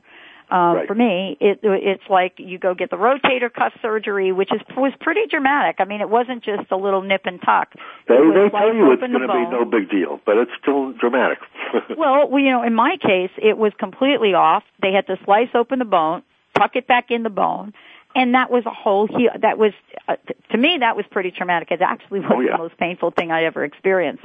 Um, 0.52 0.76
Right. 0.76 0.88
For 0.88 0.94
me, 0.96 1.38
it, 1.42 1.60
it's 1.64 2.04
like 2.10 2.34
you 2.38 2.60
go 2.60 2.74
get 2.76 2.90
the 2.92 2.98
rotator 2.98 3.52
cuff 3.52 3.74
surgery, 3.82 4.32
which 4.32 4.52
is 4.54 4.62
was 4.78 4.94
pretty 5.00 5.22
dramatic. 5.30 5.78
I 5.80 5.86
mean, 5.86 6.02
it 6.02 6.10
wasn't 6.10 6.44
just 6.44 6.70
a 6.72 6.78
little 6.78 7.02
nip 7.02 7.22
and 7.26 7.42
tuck. 7.42 7.74
They, 8.08 8.16
they 8.16 8.50
tell 8.50 8.74
you 8.74 8.92
it's 8.92 9.00
going 9.02 9.14
to 9.14 9.20
be 9.28 9.50
no 9.50 9.66
big 9.66 9.90
deal, 9.90 10.20
but 10.26 10.38
it's 10.38 10.52
still 10.62 10.94
dramatic. 10.94 11.40
Well, 11.98 12.30
well, 12.30 12.40
you 12.42 12.52
know, 12.52 12.64
in 12.64 12.74
my 12.74 12.98
case, 13.02 13.32
it 13.38 13.58
was 13.58 13.72
completely 13.80 14.34
off. 14.34 14.64
They 14.82 14.92
had 14.94 15.08
to 15.08 15.18
slice 15.26 15.50
open 15.54 15.80
the 15.80 15.86
bone, 15.86 16.24
tuck 16.58 16.76
it 16.76 16.88
back 16.88 17.06
in 17.10 17.24
the 17.24 17.30
bone, 17.30 17.74
and 18.16 18.34
that 18.36 18.50
was 18.52 18.66
a 18.66 18.70
whole. 18.72 19.08
He- 19.08 19.30
that 19.42 19.58
was 19.58 19.72
uh, 20.08 20.16
t- 20.28 20.36
to 20.52 20.58
me 20.58 20.78
that 20.80 20.96
was 20.96 21.06
pretty 21.12 21.32
traumatic. 21.32 21.70
It 21.72 21.82
actually 21.82 22.20
was 22.22 22.32
Oh, 22.34 22.40
yeah. 22.40 22.52
the 22.54 22.58
most 22.60 22.78
painful 22.78 23.12
thing 23.12 23.32
I 23.32 23.44
ever 23.46 23.64
experienced. 23.66 24.24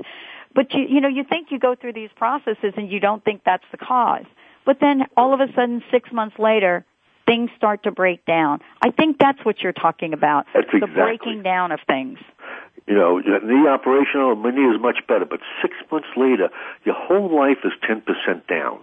But 0.54 0.72
you, 0.74 0.82
you 0.88 1.00
know, 1.00 1.08
you 1.08 1.24
think 1.24 1.48
you 1.50 1.58
go 1.58 1.74
through 1.74 1.92
these 1.94 2.10
processes 2.16 2.74
and 2.76 2.90
you 2.90 3.00
don't 3.00 3.24
think 3.24 3.42
that's 3.44 3.64
the 3.72 3.78
cause. 3.78 4.24
But 4.70 4.78
then 4.78 5.02
all 5.16 5.34
of 5.34 5.40
a 5.40 5.52
sudden, 5.52 5.82
six 5.90 6.12
months 6.12 6.38
later, 6.38 6.84
things 7.26 7.50
start 7.56 7.82
to 7.82 7.90
break 7.90 8.24
down. 8.24 8.60
I 8.80 8.92
think 8.92 9.18
that's 9.18 9.44
what 9.44 9.60
you're 9.62 9.72
talking 9.72 10.12
about. 10.12 10.46
That's 10.54 10.70
the 10.70 10.76
exactly. 10.76 11.02
breaking 11.02 11.42
down 11.42 11.72
of 11.72 11.80
things. 11.88 12.20
You 12.86 12.94
know, 12.94 13.18
knee 13.18 13.66
operation, 13.66 14.20
oh, 14.20 14.36
my 14.36 14.52
knee 14.52 14.70
is 14.72 14.80
much 14.80 14.98
better, 15.08 15.24
but 15.24 15.40
six 15.60 15.74
months 15.90 16.06
later, 16.16 16.50
your 16.84 16.94
whole 16.94 17.34
life 17.36 17.58
is 17.64 17.72
10% 17.82 18.46
down. 18.46 18.78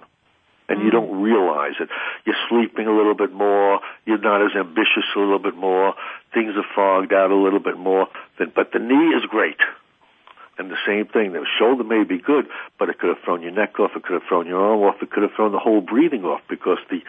And 0.68 0.82
you 0.82 0.90
mm. 0.90 0.92
don't 0.92 1.22
realize 1.22 1.76
it. 1.80 1.88
You're 2.26 2.36
sleeping 2.50 2.88
a 2.88 2.92
little 2.92 3.16
bit 3.16 3.32
more. 3.32 3.80
You're 4.06 4.18
not 4.18 4.44
as 4.46 4.52
ambitious 4.60 5.08
a 5.16 5.20
little 5.20 5.40
bit 5.40 5.56
more. 5.56 5.94
Things 6.34 6.52
are 6.58 6.68
fogged 6.76 7.14
out 7.14 7.32
a 7.32 7.38
little 7.38 7.62
bit 7.62 7.78
more. 7.78 8.08
But 8.38 8.74
the 8.74 8.80
knee 8.80 9.16
is 9.16 9.24
great. 9.30 9.56
And 10.58 10.72
the 10.72 10.78
same 10.88 11.06
thing, 11.06 11.34
the 11.34 11.46
shoulder 11.60 11.84
may 11.84 12.04
be 12.04 12.18
good, 12.18 12.48
but 12.80 12.90
it 12.90 12.98
could 12.98 13.10
have 13.10 13.24
thrown 13.24 13.44
your 13.44 13.52
neck 13.52 13.80
off, 13.80 13.92
it 13.96 14.04
could 14.04 14.14
have 14.14 14.28
thrown 14.28 14.48
your 14.48 14.60
arm 14.60 14.82
off, 14.82 15.02
it 15.02 15.12
could 15.12 15.22
have 15.22 15.34
thrown 15.36 15.52
the 15.52 15.60
whole 15.60 15.82
breathing 15.82 16.24
off 16.24 16.42
because 16.50 16.80
the, 16.90 17.02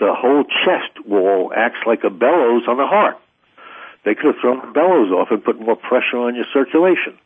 the 0.00 0.12
whole 0.14 0.44
chest 0.44 1.06
wall 1.06 1.52
acts 1.54 1.78
like 1.86 2.02
a 2.02 2.10
bellows 2.10 2.64
on 2.66 2.76
the 2.76 2.86
heart. 2.86 3.16
They 4.04 4.14
could 4.14 4.34
have 4.34 4.40
thrown 4.40 4.66
the 4.66 4.72
bellows 4.72 5.12
off 5.12 5.28
and 5.30 5.44
put 5.44 5.60
more 5.60 5.76
pressure 5.76 6.18
on 6.18 6.34
your 6.34 6.46
circulation. 6.52 7.18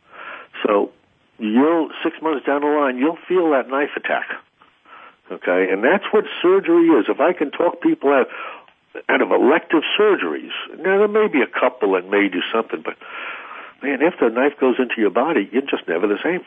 So 0.65 0.91
you'll, 1.39 1.89
six 2.03 2.17
months 2.21 2.45
down 2.45 2.61
the 2.61 2.67
line, 2.67 2.97
you'll 2.97 3.17
feel 3.27 3.51
that 3.51 3.69
knife 3.69 3.91
attack. 3.95 4.29
Okay, 5.31 5.71
and 5.71 5.83
that's 5.83 6.03
what 6.11 6.25
surgery 6.41 6.87
is. 6.87 7.05
If 7.09 7.19
I 7.19 7.33
can 7.33 7.49
talk 7.49 7.81
people 7.81 8.11
out, 8.11 8.27
out 9.09 9.21
of 9.21 9.31
elective 9.31 9.81
surgeries, 9.97 10.51
now 10.77 10.99
there 10.99 11.07
may 11.07 11.27
be 11.27 11.41
a 11.41 11.47
couple 11.47 11.93
that 11.93 12.09
may 12.09 12.29
do 12.29 12.41
something, 12.53 12.83
but 12.83 12.95
man, 13.83 13.99
if 14.01 14.15
the 14.19 14.29
knife 14.29 14.53
goes 14.59 14.75
into 14.79 14.95
your 14.97 15.11
body, 15.11 15.49
you're 15.51 15.61
just 15.61 15.87
never 15.87 16.07
the 16.07 16.17
same. 16.23 16.41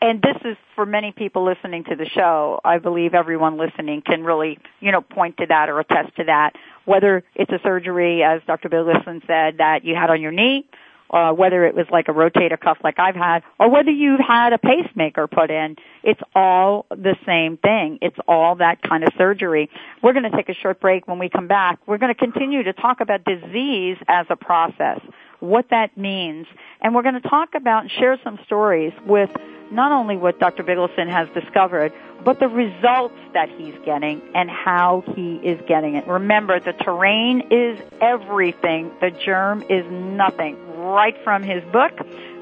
And 0.00 0.20
this 0.20 0.36
is 0.44 0.56
for 0.74 0.84
many 0.84 1.12
people 1.12 1.44
listening 1.46 1.84
to 1.84 1.96
the 1.96 2.04
show. 2.04 2.60
I 2.62 2.78
believe 2.78 3.14
everyone 3.14 3.56
listening 3.56 4.02
can 4.02 4.22
really, 4.22 4.58
you 4.80 4.92
know, 4.92 5.00
point 5.00 5.38
to 5.38 5.46
that 5.46 5.70
or 5.70 5.80
attest 5.80 6.16
to 6.16 6.24
that. 6.24 6.52
Whether 6.84 7.24
it's 7.34 7.50
a 7.50 7.58
surgery, 7.62 8.22
as 8.22 8.42
Dr. 8.46 8.68
Bill 8.68 8.84
Bigelsen 8.84 9.26
said, 9.26 9.58
that 9.58 9.84
you 9.84 9.94
had 9.94 10.10
on 10.10 10.20
your 10.20 10.32
knee, 10.32 10.66
uh, 11.10 11.32
whether 11.32 11.64
it 11.64 11.74
was 11.74 11.86
like 11.90 12.08
a 12.08 12.12
rotator 12.12 12.60
cuff 12.60 12.78
like 12.82 12.98
I've 12.98 13.14
had, 13.14 13.44
or 13.58 13.70
whether 13.70 13.90
you've 13.90 14.20
had 14.20 14.52
a 14.52 14.58
pacemaker 14.58 15.26
put 15.26 15.50
in, 15.50 15.76
it's 16.02 16.20
all 16.34 16.86
the 16.90 17.16
same 17.24 17.56
thing. 17.56 17.98
It's 18.02 18.18
all 18.26 18.56
that 18.56 18.82
kind 18.82 19.04
of 19.04 19.12
surgery. 19.16 19.70
We're 20.02 20.12
going 20.12 20.30
to 20.30 20.36
take 20.36 20.48
a 20.48 20.54
short 20.54 20.80
break. 20.80 21.06
When 21.06 21.18
we 21.18 21.28
come 21.28 21.46
back, 21.46 21.78
we're 21.86 21.98
going 21.98 22.12
to 22.12 22.18
continue 22.18 22.64
to 22.64 22.72
talk 22.72 23.00
about 23.00 23.24
disease 23.24 23.96
as 24.08 24.26
a 24.28 24.36
process, 24.36 25.00
what 25.40 25.66
that 25.70 25.96
means, 25.96 26.46
and 26.80 26.94
we're 26.94 27.02
going 27.02 27.20
to 27.20 27.28
talk 27.28 27.54
about 27.54 27.82
and 27.82 27.90
share 27.90 28.18
some 28.22 28.38
stories 28.46 28.92
with 29.06 29.30
not 29.70 29.92
only 29.92 30.16
what 30.16 30.38
Dr. 30.38 30.62
Bigelsen 30.62 31.10
has 31.10 31.28
discovered, 31.34 31.92
but 32.24 32.38
the 32.38 32.48
results 32.48 33.18
that 33.34 33.48
he's 33.50 33.74
getting 33.84 34.22
and 34.34 34.48
how 34.48 35.02
he 35.14 35.36
is 35.36 35.60
getting 35.66 35.96
it. 35.96 36.06
Remember, 36.06 36.58
the 36.60 36.72
terrain 36.72 37.48
is 37.50 37.78
everything. 38.00 38.90
The 39.00 39.10
germ 39.10 39.62
is 39.68 39.84
nothing. 39.90 40.56
Right 40.76 41.16
from 41.24 41.42
his 41.42 41.62
book, 41.64 41.92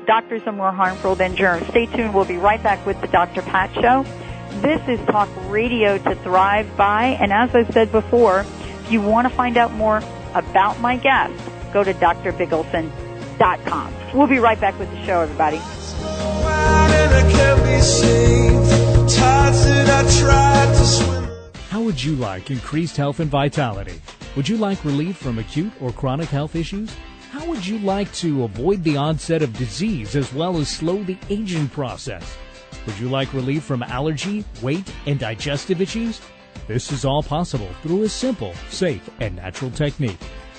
Doctors 0.07 0.43
are 0.47 0.53
More 0.53 0.73
Harmful 0.73 1.15
Than 1.15 1.37
Germs. 1.37 1.67
Stay 1.69 1.87
tuned. 1.87 2.15
We'll 2.15 2.25
be 2.25 2.37
right 2.37 2.63
back 2.63 2.85
with 2.85 3.01
the 3.01 3.09
Dr. 3.09 3.43
Pat 3.43 3.73
Show. 3.75 4.05
This 4.61 4.81
is 4.89 5.05
Talk 5.07 5.29
Radio 5.49 5.97
to 5.99 6.15
Thrive 6.17 6.77
By. 6.77 7.17
And 7.21 7.33
as 7.33 7.55
I 7.55 7.65
said 7.71 7.91
before, 7.91 8.41
if 8.41 8.93
you 8.93 9.01
want 9.01 9.29
to 9.29 9.35
find 9.35 9.57
out 9.57 9.73
more 9.73 10.03
about 10.35 10.81
my 10.81 10.97
guest, 10.97 11.52
go 11.73 11.85
to 11.85 11.95
drbigelsen.com. 11.95 13.95
We'll 14.15 14.27
be 14.27 14.39
right 14.39 14.61
back 14.61 14.79
with 14.79 14.91
the 14.91 15.07
show, 15.07 15.21
everybody. 15.21 15.61
How 21.69 21.83
would 21.83 22.03
you 22.03 22.17
like 22.17 22.51
increased 22.51 22.97
health 22.97 23.21
and 23.21 23.31
vitality? 23.31 24.01
Would 24.37 24.49
you 24.49 24.57
like 24.57 24.85
relief 24.85 25.17
from 25.17 25.39
acute 25.39 25.73
or 25.81 25.93
chronic 25.93 26.29
health 26.29 26.57
issues? 26.57 26.95
How 27.31 27.47
would 27.47 27.67
you 27.67 27.79
like 27.79 28.13
to 28.15 28.45
avoid 28.45 28.85
the 28.85 28.97
onset 28.97 29.43
of 29.43 29.57
disease 29.57 30.17
as 30.17 30.33
well 30.33 30.59
as 30.59 30.69
slow 30.69 31.03
the 31.03 31.19
aging 31.31 31.69
process? 31.69 32.37
Would 32.87 32.99
you 32.99 33.09
like 33.09 33.33
relief 33.33 33.65
from 33.65 33.83
allergy, 33.83 34.45
weight, 34.61 34.93
and 35.07 35.19
digestive 35.19 35.81
issues? 35.81 36.21
This 36.67 36.93
is 36.93 37.05
all 37.05 37.23
possible 37.23 37.69
through 37.83 38.03
a 38.03 38.09
simple, 38.09 38.55
safe, 38.69 39.09
and 39.21 39.37
natural 39.37 39.71
technique. 39.71 40.19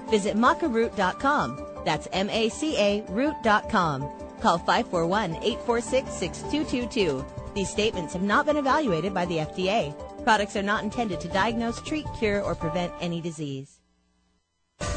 Visit 0.09 0.35
macaroot.com. 0.35 1.65
That's 1.85 2.07
M-A-C-A 2.11 3.05
root.com. 3.09 4.09
Call 4.41 4.59
541-846-6222. 4.59 7.53
These 7.53 7.69
statements 7.69 8.13
have 8.13 8.21
not 8.21 8.45
been 8.45 8.57
evaluated 8.57 9.13
by 9.13 9.25
the 9.25 9.37
FDA. 9.37 9.95
Products 10.23 10.55
are 10.55 10.63
not 10.63 10.83
intended 10.83 11.19
to 11.21 11.27
diagnose, 11.27 11.81
treat, 11.81 12.05
cure, 12.17 12.41
or 12.41 12.55
prevent 12.55 12.93
any 13.01 13.21
disease. 13.21 13.79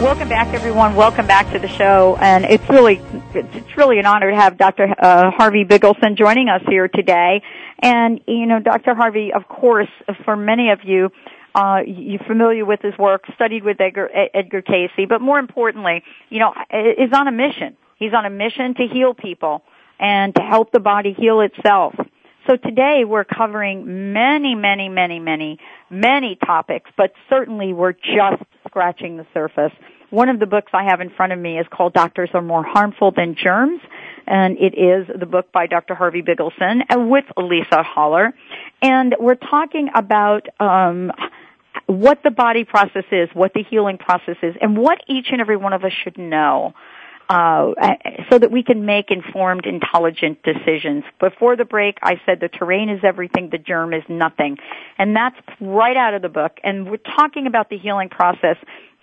Welcome 0.00 0.28
back, 0.28 0.54
everyone. 0.54 0.94
Welcome 0.94 1.26
back 1.26 1.52
to 1.52 1.58
the 1.58 1.66
show, 1.66 2.16
and 2.20 2.44
it's 2.44 2.66
really 2.70 3.02
it's 3.34 3.76
really 3.76 3.98
an 3.98 4.06
honor 4.06 4.30
to 4.30 4.36
have 4.36 4.56
Dr. 4.56 4.94
Uh, 4.96 5.32
Harvey 5.32 5.64
Bigelsen 5.64 6.16
joining 6.16 6.48
us 6.48 6.62
here 6.68 6.86
today. 6.86 7.42
And 7.80 8.20
you 8.28 8.46
know, 8.46 8.60
Dr. 8.60 8.94
Harvey, 8.94 9.32
of 9.34 9.48
course, 9.48 9.88
for 10.24 10.36
many 10.36 10.70
of 10.70 10.78
you, 10.84 11.10
uh, 11.56 11.80
you're 11.84 12.20
familiar 12.20 12.64
with 12.64 12.80
his 12.82 12.96
work, 12.96 13.24
studied 13.34 13.64
with 13.64 13.80
Edgar, 13.80 14.08
Edgar 14.32 14.62
Cayce, 14.62 15.06
but 15.08 15.20
more 15.20 15.40
importantly, 15.40 16.04
you 16.28 16.38
know, 16.38 16.54
is 16.72 17.12
on 17.12 17.26
a 17.26 17.32
mission. 17.32 17.76
He's 17.96 18.14
on 18.14 18.24
a 18.24 18.30
mission 18.30 18.74
to 18.76 18.86
heal 18.86 19.12
people 19.12 19.62
and 19.98 20.34
to 20.36 20.42
help 20.42 20.70
the 20.72 20.80
body 20.80 21.14
heal 21.18 21.40
itself. 21.40 21.94
So 22.50 22.56
today 22.56 23.04
we're 23.06 23.22
covering 23.22 24.12
many, 24.12 24.56
many, 24.56 24.88
many, 24.88 25.20
many, 25.20 25.60
many 25.88 26.36
topics, 26.44 26.90
but 26.96 27.12
certainly 27.28 27.72
we're 27.72 27.92
just 27.92 28.42
scratching 28.66 29.16
the 29.16 29.26
surface. 29.32 29.70
One 30.10 30.28
of 30.28 30.40
the 30.40 30.46
books 30.46 30.72
I 30.74 30.82
have 30.90 31.00
in 31.00 31.10
front 31.10 31.32
of 31.32 31.38
me 31.38 31.60
is 31.60 31.66
called 31.70 31.92
Doctors 31.92 32.28
Are 32.34 32.42
More 32.42 32.64
Harmful 32.64 33.12
Than 33.12 33.36
Germs. 33.40 33.80
and 34.26 34.58
it 34.58 34.74
is 34.76 35.06
the 35.16 35.26
book 35.26 35.52
by 35.52 35.68
Dr. 35.68 35.94
Harvey 35.94 36.22
Bigelsen 36.22 36.82
with 37.08 37.26
Lisa 37.36 37.84
Haller. 37.84 38.34
And 38.82 39.14
we're 39.20 39.36
talking 39.36 39.88
about 39.94 40.48
um, 40.58 41.12
what 41.86 42.24
the 42.24 42.32
body 42.32 42.64
process 42.64 43.04
is, 43.12 43.28
what 43.32 43.52
the 43.54 43.62
healing 43.62 43.96
process 43.96 44.38
is, 44.42 44.56
and 44.60 44.76
what 44.76 44.98
each 45.06 45.28
and 45.30 45.40
every 45.40 45.56
one 45.56 45.72
of 45.72 45.84
us 45.84 45.92
should 46.02 46.18
know. 46.18 46.74
Uh, 47.30 47.74
so 48.28 48.40
that 48.40 48.50
we 48.50 48.64
can 48.64 48.84
make 48.84 49.12
informed, 49.12 49.64
intelligent 49.64 50.42
decisions. 50.42 51.04
Before 51.20 51.54
the 51.54 51.64
break, 51.64 51.96
I 52.02 52.20
said 52.26 52.40
the 52.40 52.48
terrain 52.48 52.88
is 52.88 53.04
everything, 53.04 53.50
the 53.50 53.58
germ 53.58 53.94
is 53.94 54.02
nothing. 54.08 54.58
And 54.98 55.14
that's 55.14 55.36
right 55.60 55.96
out 55.96 56.14
of 56.14 56.22
the 56.22 56.28
book. 56.28 56.58
And 56.64 56.90
we're 56.90 56.96
talking 56.96 57.46
about 57.46 57.70
the 57.70 57.78
healing 57.78 58.08
process, 58.08 58.56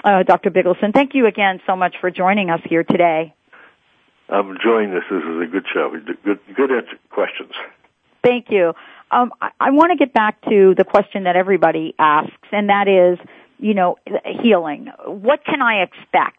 uh, 0.03 0.23
Dr. 0.23 0.51
Bigelsen, 0.51 0.93
Thank 0.93 1.15
you 1.15 1.25
again 1.25 1.61
so 1.65 1.77
much 1.77 1.95
for 2.01 2.11
joining 2.11 2.49
us 2.49 2.59
here 2.65 2.83
today. 2.83 3.33
I'm 4.27 4.49
enjoying 4.51 4.91
this. 4.91 5.03
This 5.09 5.23
is 5.23 5.41
a 5.41 5.45
good 5.49 5.65
show. 5.73 5.93
Good, 6.25 6.39
good 6.53 6.69
questions. 7.09 7.53
Thank 8.23 8.47
you. 8.49 8.73
Um, 9.09 9.31
I, 9.41 9.51
I 9.57 9.71
want 9.71 9.91
to 9.91 9.97
get 9.97 10.13
back 10.13 10.41
to 10.49 10.75
the 10.75 10.83
question 10.83 11.23
that 11.23 11.37
everybody 11.37 11.95
asks, 11.97 12.33
and 12.51 12.67
that 12.69 12.89
is, 12.89 13.25
you 13.57 13.73
know, 13.73 13.95
healing. 14.43 14.89
What 15.05 15.45
can 15.45 15.61
I 15.61 15.83
expect? 15.83 16.36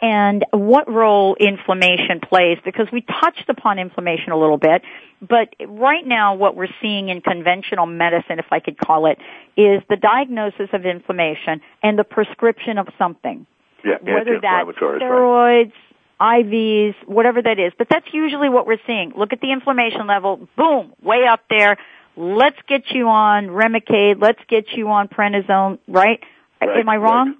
And 0.00 0.44
what 0.52 0.88
role 0.90 1.36
inflammation 1.40 2.20
plays 2.20 2.58
because 2.64 2.86
we 2.92 3.00
touched 3.00 3.48
upon 3.48 3.78
inflammation 3.78 4.32
a 4.32 4.38
little 4.38 4.56
bit, 4.58 4.82
but 5.20 5.54
right 5.66 6.06
now 6.06 6.34
what 6.34 6.54
we're 6.54 6.68
seeing 6.80 7.08
in 7.08 7.20
conventional 7.20 7.86
medicine, 7.86 8.38
if 8.38 8.46
I 8.52 8.60
could 8.60 8.78
call 8.78 9.06
it, 9.06 9.18
is 9.56 9.82
the 9.88 9.96
diagnosis 9.96 10.68
of 10.72 10.86
inflammation 10.86 11.60
and 11.82 11.98
the 11.98 12.04
prescription 12.04 12.78
of 12.78 12.88
something. 12.96 13.46
Yeah, 13.84 13.98
whether 14.02 14.40
that's 14.40 14.68
steroids, 14.78 15.72
right. 16.20 16.44
IVs, 16.44 16.94
whatever 17.06 17.40
that 17.42 17.58
is. 17.58 17.72
But 17.78 17.88
that's 17.88 18.06
usually 18.12 18.48
what 18.48 18.66
we're 18.66 18.80
seeing. 18.86 19.12
Look 19.16 19.32
at 19.32 19.40
the 19.40 19.52
inflammation 19.52 20.06
level, 20.06 20.48
boom, 20.56 20.92
way 21.02 21.26
up 21.30 21.40
there. 21.48 21.76
Let's 22.16 22.58
get 22.68 22.90
you 22.90 23.08
on 23.08 23.46
Remicade, 23.46 24.20
let's 24.20 24.40
get 24.48 24.66
you 24.76 24.88
on 24.88 25.08
prednisone, 25.08 25.78
right? 25.86 26.20
right 26.60 26.80
Am 26.80 26.88
I 26.88 26.96
wrong? 26.96 27.28
Right. 27.28 27.36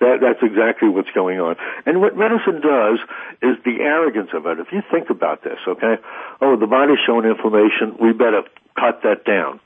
That, 0.00 0.20
that's 0.20 0.42
exactly 0.42 0.88
what's 0.88 1.10
going 1.14 1.40
on. 1.40 1.56
And 1.84 2.00
what 2.00 2.16
medicine 2.16 2.60
does 2.60 2.98
is 3.42 3.56
the 3.64 3.84
arrogance 3.84 4.30
of 4.32 4.46
it. 4.46 4.58
If 4.58 4.72
you 4.72 4.82
think 4.90 5.10
about 5.10 5.44
this, 5.44 5.58
okay? 5.68 5.96
Oh, 6.40 6.56
the 6.56 6.66
body's 6.66 6.98
showing 7.06 7.28
inflammation. 7.28 7.96
We 8.00 8.12
better 8.12 8.42
cut 8.74 9.02
that 9.04 9.24
down. 9.24 9.60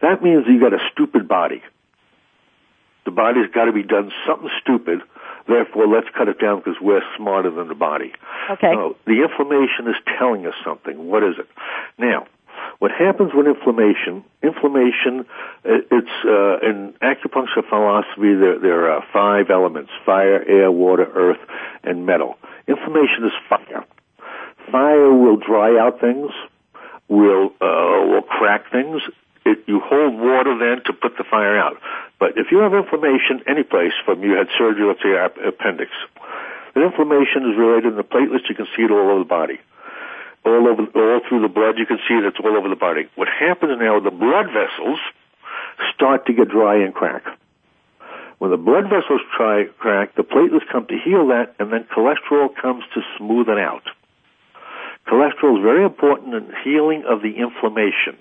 That 0.00 0.22
means 0.22 0.46
you 0.46 0.60
got 0.60 0.72
a 0.72 0.78
stupid 0.92 1.26
body. 1.26 1.62
The 3.04 3.10
body's 3.10 3.50
got 3.52 3.64
to 3.64 3.72
be 3.72 3.82
done 3.82 4.12
something 4.26 4.50
stupid. 4.62 5.00
Therefore, 5.48 5.88
let's 5.88 6.06
cut 6.16 6.28
it 6.28 6.38
down 6.38 6.58
because 6.58 6.76
we're 6.80 7.02
smarter 7.16 7.50
than 7.50 7.66
the 7.66 7.74
body. 7.74 8.12
Okay. 8.50 8.70
No, 8.70 8.94
the 9.06 9.22
inflammation 9.26 9.88
is 9.88 9.96
telling 10.18 10.46
us 10.46 10.54
something. 10.64 11.08
What 11.08 11.24
is 11.24 11.34
it? 11.38 11.48
Now, 11.98 12.26
what 12.78 12.90
happens 12.92 13.32
with 13.34 13.46
inflammation? 13.46 14.24
Inflammation, 14.42 15.26
it's 15.64 16.16
uh, 16.24 16.58
in 16.60 16.94
acupuncture 17.02 17.66
philosophy. 17.68 18.34
There, 18.34 18.58
there 18.58 18.90
are 18.90 19.04
five 19.12 19.50
elements: 19.50 19.90
fire, 20.06 20.42
air, 20.46 20.70
water, 20.70 21.06
earth, 21.14 21.40
and 21.82 22.06
metal. 22.06 22.38
Inflammation 22.66 23.24
is 23.24 23.32
fire. 23.48 23.84
Fire 24.70 25.12
will 25.12 25.36
dry 25.36 25.78
out 25.78 26.00
things, 26.00 26.30
will 27.08 27.52
uh, 27.60 28.06
will 28.06 28.22
crack 28.22 28.70
things. 28.70 29.02
It, 29.44 29.64
you 29.66 29.80
hold 29.80 30.14
water 30.20 30.56
then 30.58 30.84
to 30.84 30.92
put 30.92 31.16
the 31.16 31.24
fire 31.24 31.58
out. 31.58 31.76
But 32.18 32.36
if 32.36 32.48
you 32.52 32.58
have 32.58 32.74
inflammation 32.74 33.42
any 33.46 33.62
place, 33.62 33.92
from 34.04 34.22
you 34.22 34.36
had 34.36 34.48
surgery, 34.56 34.94
say 35.02 35.08
your 35.08 35.24
appendix, 35.24 35.90
the 36.74 36.84
inflammation 36.84 37.50
is 37.50 37.58
related 37.58 37.92
in 37.92 37.96
the 37.96 38.04
platelets. 38.04 38.48
You 38.48 38.54
can 38.54 38.66
see 38.76 38.84
it 38.84 38.90
all 38.90 39.10
over 39.10 39.18
the 39.20 39.24
body 39.24 39.60
all 40.44 40.68
over, 40.68 40.82
all 40.82 41.20
through 41.28 41.42
the 41.42 41.52
blood. 41.52 41.78
You 41.78 41.86
can 41.86 41.98
see 42.08 42.14
it; 42.14 42.24
it's 42.24 42.38
all 42.42 42.56
over 42.56 42.68
the 42.68 42.76
body. 42.76 43.08
What 43.14 43.28
happens 43.28 43.78
now? 43.78 44.00
The 44.00 44.10
blood 44.10 44.46
vessels 44.46 44.98
start 45.94 46.26
to 46.26 46.32
get 46.32 46.48
dry 46.48 46.82
and 46.82 46.94
crack. 46.94 47.24
When 48.38 48.50
the 48.50 48.56
blood 48.56 48.84
vessels 48.84 49.20
try 49.36 49.64
crack, 49.78 50.14
the 50.14 50.22
platelets 50.22 50.66
come 50.72 50.86
to 50.86 50.96
heal 50.96 51.28
that, 51.28 51.54
and 51.58 51.70
then 51.70 51.84
cholesterol 51.84 52.48
comes 52.56 52.84
to 52.94 53.02
smooth 53.18 53.48
it 53.48 53.58
out. 53.58 53.82
Cholesterol 55.06 55.58
is 55.58 55.62
very 55.62 55.84
important 55.84 56.34
in 56.34 56.52
healing 56.64 57.04
of 57.06 57.20
the 57.20 57.36
inflammation. 57.36 58.16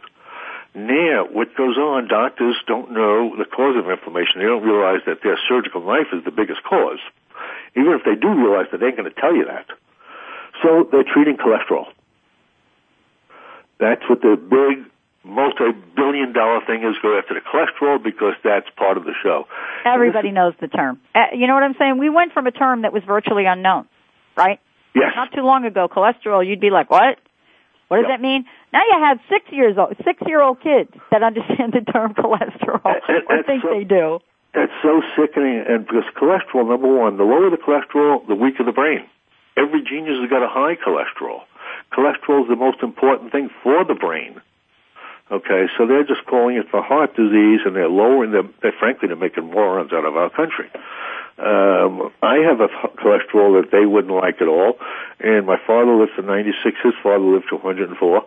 Now, 0.75 1.25
what 1.31 1.55
goes 1.55 1.77
on, 1.77 2.07
doctors 2.07 2.55
don't 2.67 2.91
know 2.91 3.35
the 3.37 3.45
cause 3.45 3.75
of 3.77 3.89
inflammation. 3.89 4.39
They 4.39 4.45
don't 4.45 4.63
realize 4.63 5.01
that 5.07 5.23
their 5.23 5.37
surgical 5.47 5.85
knife 5.85 6.07
is 6.13 6.23
the 6.25 6.31
biggest 6.31 6.63
cause. 6.63 6.99
Even 7.75 7.93
if 7.93 8.03
they 8.03 8.15
do 8.15 8.27
realize 8.27 8.67
that, 8.71 8.79
they 8.79 8.87
ain't 8.87 8.97
going 8.97 9.09
to 9.09 9.21
tell 9.21 9.33
you 9.33 9.45
that. 9.45 9.65
So 10.61 10.87
they're 10.91 11.07
treating 11.07 11.37
cholesterol. 11.37 11.87
That's 13.79 14.03
what 14.09 14.21
the 14.21 14.35
big 14.35 14.85
multi-billion 15.23 16.33
dollar 16.33 16.59
thing 16.65 16.83
is 16.83 16.95
go 17.01 17.17
after 17.17 17.33
the 17.33 17.41
cholesterol 17.43 18.01
because 18.03 18.33
that's 18.43 18.67
part 18.75 18.97
of 18.97 19.03
the 19.03 19.13
show. 19.23 19.45
Everybody 19.85 20.31
knows 20.31 20.53
the 20.59 20.67
term. 20.67 20.99
Uh, 21.15 21.35
you 21.35 21.47
know 21.47 21.53
what 21.53 21.63
I'm 21.63 21.75
saying? 21.77 21.97
We 21.97 22.09
went 22.09 22.33
from 22.33 22.47
a 22.47 22.51
term 22.51 22.83
that 22.83 22.93
was 22.93 23.03
virtually 23.05 23.45
unknown, 23.45 23.87
right? 24.35 24.59
Yes. 24.95 25.11
Not 25.15 25.31
too 25.33 25.41
long 25.41 25.65
ago, 25.65 25.87
cholesterol, 25.87 26.45
you'd 26.45 26.59
be 26.59 26.71
like, 26.71 26.89
what? 26.89 27.19
What 27.87 27.97
does 27.97 28.05
yep. 28.09 28.19
that 28.19 28.21
mean? 28.21 28.45
Now 28.71 28.81
you 28.85 28.97
have 29.01 29.17
six 29.29 29.45
years 29.51 29.77
old, 29.77 29.95
six 30.05 30.21
year 30.25 30.41
old 30.41 30.61
kids 30.61 30.91
that 31.11 31.23
understand 31.23 31.73
the 31.73 31.81
term 31.91 32.13
cholesterol 32.17 32.85
and, 32.85 33.23
or 33.27 33.43
think 33.43 33.63
so, 33.63 33.69
they 33.73 33.83
do. 33.83 34.19
That's 34.53 34.73
so 34.81 35.01
sickening, 35.17 35.63
and 35.67 35.85
because 35.85 36.05
cholesterol, 36.17 36.67
number 36.67 36.89
one, 36.89 37.17
the 37.17 37.23
lower 37.23 37.49
the 37.49 37.57
cholesterol, 37.57 38.25
the 38.27 38.35
weaker 38.35 38.63
the 38.63 38.71
brain. 38.71 39.05
Every 39.57 39.81
genius 39.83 40.17
has 40.21 40.29
got 40.29 40.41
a 40.41 40.49
high 40.49 40.75
cholesterol 40.75 41.48
cholesterol 41.91 42.43
is 42.43 42.49
the 42.49 42.55
most 42.55 42.81
important 42.81 43.31
thing 43.31 43.49
for 43.63 43.83
the 43.85 43.95
brain. 43.95 44.41
Okay, 45.31 45.67
so 45.77 45.85
they're 45.85 46.03
just 46.03 46.25
calling 46.25 46.57
it 46.57 46.69
for 46.71 46.81
heart 46.81 47.15
disease, 47.15 47.61
and 47.63 47.75
they're 47.75 47.87
lowering 47.87 48.31
them. 48.31 48.53
They're 48.63 48.73
frankly 48.79 49.07
they're 49.09 49.17
making 49.17 49.45
morons 49.45 49.93
out 49.93 50.05
of 50.05 50.15
our 50.15 50.29
country. 50.29 50.69
Um, 51.37 52.11
I 52.21 52.37
have 52.49 52.59
a 52.59 52.67
cholesterol 52.97 53.61
that 53.61 53.69
they 53.71 53.85
wouldn't 53.85 54.13
like 54.13 54.41
at 54.41 54.47
all, 54.47 54.79
and 55.19 55.45
my 55.45 55.57
father 55.67 55.95
lived 55.95 56.13
to 56.17 56.23
96. 56.23 56.77
His 56.83 56.93
father 57.03 57.23
lived 57.23 57.45
to 57.49 57.55
104. 57.55 58.25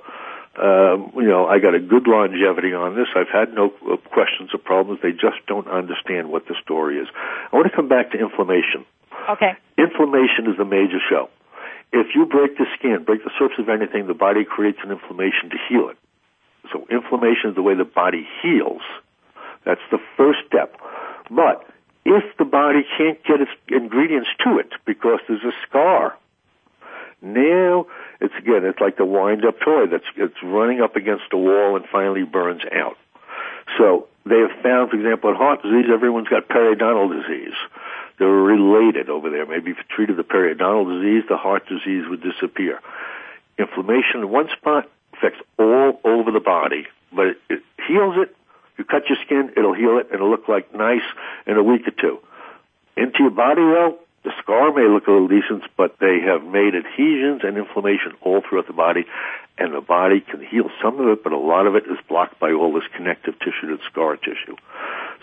Um, 0.55 1.12
you 1.16 1.29
know, 1.29 1.46
I 1.46 1.59
got 1.59 1.75
a 1.75 1.81
good 1.81 2.07
longevity 2.07 2.72
on 2.72 2.94
this. 2.94 3.09
I've 3.16 3.29
had 3.29 3.53
no 3.53 3.72
uh, 3.90 3.96
questions 4.12 4.51
or 4.55 4.59
problems. 4.59 5.01
They 5.03 5.12
just 5.12 5.44
don't 5.46 5.66
understand 5.66 6.31
what 6.31 6.46
the 6.46 6.55
story 6.62 6.98
is. 6.98 7.09
I 7.53 7.57
want 7.57 7.68
to 7.68 7.75
come 7.75 7.88
back 7.88 8.12
to 8.12 8.18
inflammation. 8.18 8.85
Okay. 9.29 9.53
Inflammation 9.77 10.46
is 10.46 10.57
the 10.57 10.64
major 10.64 11.01
show. 11.09 11.31
If 11.92 12.14
you 12.14 12.26
break 12.26 12.57
the 12.57 12.66
skin, 12.78 13.05
break 13.05 13.22
the 13.24 13.31
surface 13.38 13.59
of 13.59 13.68
anything, 13.68 14.07
the 14.07 14.14
body 14.14 14.44
creates 14.44 14.78
an 14.83 14.90
inflammation 14.90 15.50
to 15.50 15.57
heal 15.68 15.88
it. 15.90 15.98
So 16.72 16.87
inflammation 16.90 17.50
is 17.50 17.55
the 17.55 17.62
way 17.62 17.74
the 17.74 17.85
body 17.85 18.26
heals. 18.42 18.83
That's 19.64 19.81
the 19.90 19.98
first 20.16 20.40
step. 20.46 20.76
But 21.31 21.66
if 22.05 22.24
the 22.38 22.44
body 22.44 22.83
can't 22.96 23.22
get 23.24 23.40
its 23.40 23.50
ingredients 23.68 24.28
to 24.44 24.59
it 24.59 24.72
because 24.87 25.20
there's 25.28 25.44
a 25.44 25.52
scar, 25.68 26.16
now 27.20 27.87
it's 28.20 28.35
again, 28.38 28.64
it's 28.64 28.81
like 28.81 28.96
the 28.96 29.05
wind-up 29.05 29.61
toy 29.61 29.87
that's 29.87 30.05
it's 30.16 30.42
running 30.42 30.81
up 30.81 30.96
against 30.96 31.24
a 31.33 31.37
wall 31.37 31.76
and 31.76 31.85
finally 31.92 32.24
burns 32.24 32.62
out. 32.72 32.96
So 33.78 34.09
they 34.26 34.38
have 34.38 34.62
found, 34.62 34.90
for 34.90 34.96
example, 34.96 35.31
in 35.31 35.37
heart 35.37 35.62
disease, 35.62 35.87
everyone's 35.92 36.28
got 36.28 36.48
periodontal 36.48 37.22
disease. 37.22 37.55
They're 38.22 38.30
related 38.30 39.11
over 39.11 39.30
there. 39.30 39.44
Maybe 39.46 39.72
if 39.72 39.78
you 39.78 39.85
treated 39.90 40.16
the 40.16 40.22
periodontal 40.22 40.87
disease, 40.94 41.24
the 41.28 41.37
heart 41.37 41.66
disease 41.66 42.04
would 42.08 42.22
disappear. 42.22 42.78
Inflammation 43.58 44.20
in 44.20 44.30
one 44.30 44.48
spot 44.56 44.88
affects 45.12 45.40
all 45.58 46.00
over 46.04 46.30
the 46.30 46.38
body, 46.38 46.87
but 47.12 47.26
it, 47.26 47.37
it 47.50 47.62
heals 47.88 48.14
it. 48.18 48.32
You 48.78 48.85
cut 48.85 49.08
your 49.08 49.18
skin, 49.26 49.50
it'll 49.56 49.74
heal 49.74 49.98
it, 49.98 50.06
and 50.06 50.14
it'll 50.14 50.30
look 50.30 50.46
like 50.46 50.72
nice 50.72 51.02
in 51.48 51.56
a 51.56 51.64
week 51.64 51.82
or 51.88 51.90
two. 51.90 52.20
Into 52.96 53.26
your 53.26 53.30
body, 53.30 53.62
though, 53.62 53.98
the 54.22 54.30
scar 54.40 54.72
may 54.72 54.87
look 54.87 55.08
a 55.08 55.11
little 55.11 55.26
decent, 55.26 55.64
but 55.76 55.96
they 55.98 56.20
have 56.20 56.44
made 56.44 56.76
adhesions 56.76 57.40
and 57.42 57.58
inflammation 57.58 58.12
all 58.20 58.40
throughout 58.40 58.68
the 58.68 58.73
body, 58.73 59.04
and 59.58 59.75
the 59.75 59.81
body 59.81 60.20
can 60.20 60.46
heal 60.46 60.70
some 60.81 61.00
of 61.00 61.08
it, 61.08 61.25
but 61.25 61.33
a 61.33 61.38
lot 61.38 61.66
of 61.66 61.75
it 61.75 61.87
is 61.90 61.98
blocked 62.08 62.38
by 62.38 62.52
all 62.52 62.73
this 62.73 62.87
connective 62.94 63.35
tissue 63.40 63.77
to 63.77 63.83
scar 63.90 64.16
tissue. 64.16 64.54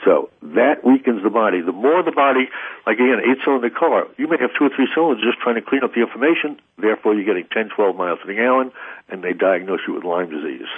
So 0.06 0.30
that 0.42 0.86
weakens 0.86 1.24
the 1.24 1.30
body. 1.30 1.62
The 1.62 1.74
more 1.74 2.02
the 2.04 2.12
body, 2.12 2.48
like 2.88 2.96
again, 2.96 3.20
eight 3.20 3.44
cylinder 3.44 3.70
car, 3.70 4.08
you 4.18 4.28
may 4.28 4.38
have 4.40 4.52
two 4.58 4.66
or 4.66 4.72
three 4.74 4.88
cylinders 4.96 5.24
just 5.24 5.40
trying 5.40 5.56
to 5.56 5.62
clean 5.62 5.84
up 5.84 5.94
the 5.94 6.02
inflammation, 6.02 6.60
therefore 6.78 7.16
you're 7.16 7.26
getting 7.26 7.48
10, 7.52 7.70
12 7.76 7.96
miles 7.96 8.20
to 8.22 8.28
the 8.28 8.34
gallon, 8.34 8.72
and 9.10 9.24
they 9.24 9.34
diagnose 9.34 9.82
you 9.88 9.94
with 9.94 10.04
Lyme 10.04 10.30
disease. 10.30 10.70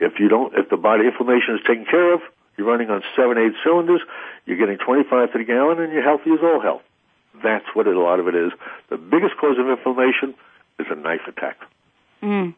If 0.00 0.20
you 0.20 0.28
don't, 0.28 0.52
if 0.54 0.68
the 0.68 0.76
body 0.76 1.06
inflammation 1.06 1.54
is 1.54 1.60
taken 1.66 1.86
care 1.86 2.12
of, 2.12 2.20
you're 2.56 2.66
running 2.66 2.90
on 2.90 3.02
seven, 3.16 3.38
eight 3.38 3.54
cylinders, 3.64 4.02
you're 4.44 4.58
getting 4.58 4.76
25 4.76 5.32
to 5.32 5.38
the 5.38 5.44
gallon, 5.44 5.80
and 5.80 5.92
you're 5.92 6.02
healthy 6.02 6.32
as 6.32 6.40
all 6.42 6.60
hell. 6.60 6.82
That's 7.42 7.64
what 7.72 7.86
a 7.86 7.98
lot 7.98 8.20
of 8.20 8.28
it 8.28 8.34
is. 8.34 8.52
The 8.90 8.98
biggest 8.98 9.36
cause 9.40 9.56
of 9.58 9.68
inflammation 9.68 10.34
is 10.78 10.86
a 10.90 10.94
knife 10.94 11.22
attack. 11.26 11.56
Mm. 12.22 12.54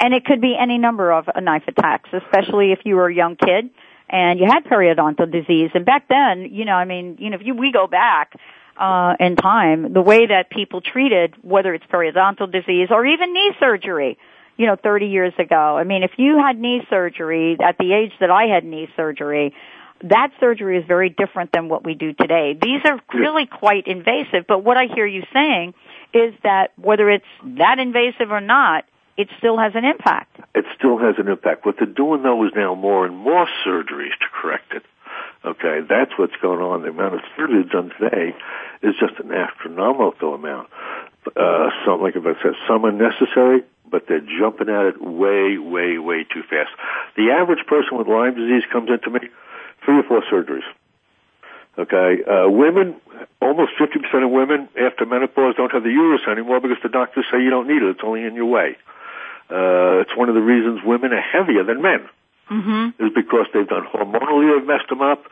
And 0.00 0.14
it 0.14 0.24
could 0.24 0.40
be 0.40 0.56
any 0.58 0.78
number 0.78 1.12
of 1.12 1.28
a 1.34 1.40
knife 1.40 1.64
attacks, 1.68 2.08
especially 2.12 2.72
if 2.72 2.80
you 2.84 2.96
were 2.96 3.08
a 3.08 3.14
young 3.14 3.36
kid 3.36 3.70
and 4.08 4.38
you 4.38 4.46
had 4.46 4.64
periodontal 4.64 5.30
disease. 5.30 5.70
And 5.74 5.84
back 5.84 6.08
then, 6.08 6.48
you 6.52 6.64
know, 6.64 6.74
I 6.74 6.84
mean, 6.84 7.16
you 7.18 7.30
know, 7.30 7.36
if 7.36 7.46
you, 7.46 7.54
we 7.54 7.72
go 7.72 7.86
back, 7.86 8.34
uh, 8.76 9.14
in 9.20 9.36
time, 9.36 9.92
the 9.92 10.02
way 10.02 10.26
that 10.26 10.50
people 10.50 10.80
treated, 10.80 11.34
whether 11.42 11.74
it's 11.74 11.84
periodontal 11.86 12.50
disease 12.50 12.88
or 12.90 13.06
even 13.06 13.32
knee 13.32 13.52
surgery, 13.60 14.18
you 14.56 14.66
know, 14.66 14.76
30 14.82 15.06
years 15.06 15.32
ago. 15.38 15.78
I 15.78 15.84
mean, 15.84 16.02
if 16.02 16.12
you 16.16 16.38
had 16.38 16.58
knee 16.58 16.82
surgery 16.90 17.56
at 17.60 17.78
the 17.78 17.92
age 17.92 18.12
that 18.20 18.30
I 18.30 18.46
had 18.46 18.64
knee 18.64 18.88
surgery, 18.96 19.54
that 20.02 20.30
surgery 20.40 20.78
is 20.78 20.84
very 20.86 21.08
different 21.08 21.50
than 21.52 21.68
what 21.68 21.84
we 21.84 21.94
do 21.94 22.12
today. 22.12 22.56
These 22.60 22.80
are 22.84 23.00
really 23.14 23.46
quite 23.46 23.86
invasive, 23.86 24.46
but 24.46 24.62
what 24.62 24.76
I 24.76 24.86
hear 24.92 25.06
you 25.06 25.22
saying 25.32 25.74
is 26.12 26.34
that 26.42 26.72
whether 26.76 27.08
it's 27.10 27.24
that 27.58 27.78
invasive 27.78 28.30
or 28.30 28.40
not, 28.40 28.84
it 29.16 29.28
still 29.38 29.58
has 29.58 29.72
an 29.74 29.84
impact. 29.84 30.40
It 30.54 30.64
still 30.76 30.98
has 30.98 31.14
an 31.18 31.28
impact. 31.28 31.66
What 31.66 31.76
they're 31.78 31.86
doing 31.86 32.22
though 32.22 32.44
is 32.44 32.52
now 32.54 32.74
more 32.74 33.06
and 33.06 33.16
more 33.16 33.46
surgeries 33.66 34.16
to 34.20 34.26
correct 34.32 34.72
it. 34.74 34.82
Okay, 35.44 35.80
that's 35.88 36.12
what's 36.18 36.36
going 36.40 36.60
on. 36.60 36.82
The 36.82 36.88
amount 36.88 37.14
of 37.14 37.20
surgery 37.36 37.64
done 37.64 37.92
today 38.00 38.34
is 38.82 38.94
just 38.98 39.20
an 39.20 39.30
astronomical 39.30 40.34
amount. 40.34 40.68
Uh, 41.36 41.68
some, 41.84 42.00
like 42.00 42.16
I 42.16 42.22
said, 42.42 42.52
some 42.66 42.84
are 42.84 42.92
necessary, 42.92 43.62
but 43.90 44.06
they're 44.08 44.24
jumping 44.40 44.68
at 44.68 44.86
it 44.86 45.02
way, 45.02 45.58
way, 45.58 45.98
way 45.98 46.24
too 46.24 46.42
fast. 46.48 46.70
The 47.16 47.30
average 47.30 47.66
person 47.66 47.98
with 47.98 48.08
Lyme 48.08 48.34
disease 48.34 48.64
comes 48.72 48.90
into 48.90 49.10
me, 49.10 49.28
three 49.84 49.98
or 49.98 50.02
four 50.02 50.22
surgeries. 50.32 50.64
Okay, 51.76 52.22
uh, 52.24 52.48
women, 52.48 52.96
almost 53.42 53.72
50% 53.78 54.24
of 54.24 54.30
women 54.30 54.68
after 54.80 55.04
menopause 55.04 55.56
don't 55.56 55.72
have 55.72 55.82
the 55.82 55.90
uterus 55.90 56.22
anymore 56.30 56.60
because 56.60 56.78
the 56.82 56.88
doctors 56.88 57.26
say 57.30 57.42
you 57.42 57.50
don't 57.50 57.66
need 57.66 57.82
it. 57.82 57.90
It's 57.90 58.00
only 58.04 58.24
in 58.24 58.34
your 58.34 58.46
way. 58.46 58.76
Uh, 59.50 60.00
it's 60.02 60.16
one 60.16 60.28
of 60.28 60.34
the 60.34 60.40
reasons 60.42 60.80
women 60.84 61.12
are 61.12 61.20
heavier 61.20 61.64
than 61.64 61.82
men. 61.82 62.08
Mm-hmm. 62.50 63.02
Is 63.02 63.12
because 63.14 63.46
they've 63.54 63.66
done 63.66 63.86
hormonally, 63.88 64.52
they've 64.52 64.66
messed 64.66 64.90
them 64.90 65.00
up, 65.00 65.24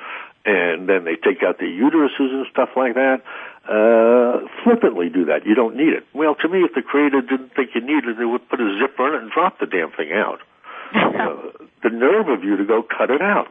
and 0.47 0.89
then 0.89 1.05
they 1.05 1.17
take 1.17 1.43
out 1.43 1.59
their 1.59 1.69
uteruses 1.69 2.33
and 2.33 2.47
stuff 2.51 2.71
like 2.75 2.95
that. 2.95 3.21
Uh, 3.69 4.49
flippantly 4.65 5.09
do 5.09 5.27
that. 5.27 5.47
You 5.47 5.55
don't 5.55 5.77
need 5.77 5.93
it. 5.93 6.05
Well, 6.15 6.35
to 6.37 6.49
me, 6.49 6.65
if 6.65 6.75
the 6.75 6.83
creator 6.83 7.21
didn't 7.21 7.55
think 7.55 7.71
you 7.75 7.81
needed 7.81 8.11
it, 8.11 8.19
they 8.19 8.25
would 8.25 8.49
put 8.49 8.61
a 8.61 8.79
zipper 8.81 9.09
in 9.09 9.15
it 9.15 9.23
and 9.23 9.31
drop 9.31 9.61
the 9.61 9.67
damn 9.67 9.93
thing 9.93 10.13
out. 10.13 10.41
uh, 10.95 11.53
the 11.83 11.91
nerve 11.91 12.29
of 12.29 12.43
you 12.45 12.57
to 12.57 12.65
go 12.65 12.83
cut 12.83 13.11
it 13.11 13.23
out. 13.23 13.49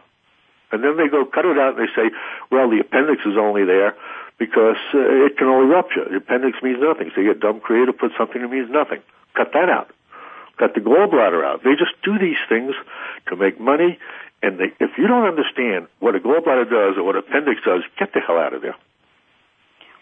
And 0.72 0.84
then 0.84 0.98
they 0.98 1.08
go 1.08 1.26
cut 1.26 1.46
it 1.46 1.58
out 1.58 1.78
and 1.78 1.88
they 1.88 1.92
say, 1.96 2.12
well, 2.50 2.70
the 2.70 2.80
appendix 2.80 3.22
is 3.26 3.38
only 3.38 3.66
there 3.66 3.96
because 4.38 4.80
uh, 4.94 5.28
it 5.28 5.38
can 5.38 5.48
only 5.48 5.68
rupture. 5.68 6.08
The 6.10 6.18
appendix 6.18 6.58
means 6.64 6.80
nothing. 6.82 7.12
So 7.14 7.22
you 7.22 7.34
get 7.34 7.40
dumb 7.40 7.60
creator 7.60 7.94
put 7.94 8.12
something 8.18 8.42
that 8.42 8.50
means 8.50 8.70
nothing. 8.72 9.02
Cut 9.36 9.52
that 9.54 9.70
out. 9.70 9.92
Cut 10.62 10.76
the 10.76 10.80
gallbladder 10.80 11.44
out. 11.44 11.64
They 11.64 11.72
just 11.72 12.00
do 12.04 12.20
these 12.20 12.38
things 12.48 12.76
to 13.30 13.36
make 13.36 13.60
money. 13.60 13.98
And 14.44 14.60
they, 14.60 14.72
if 14.80 14.92
you 14.96 15.08
don't 15.08 15.28
understand 15.28 15.88
what 16.00 16.14
a 16.14 16.20
gallbladder 16.20 16.70
does 16.70 16.98
or 16.98 17.04
what 17.04 17.16
appendix 17.16 17.62
does, 17.66 17.82
get 17.98 18.14
the 18.14 18.20
hell 18.20 18.38
out 18.38 18.54
of 18.54 18.62
there. 18.62 18.76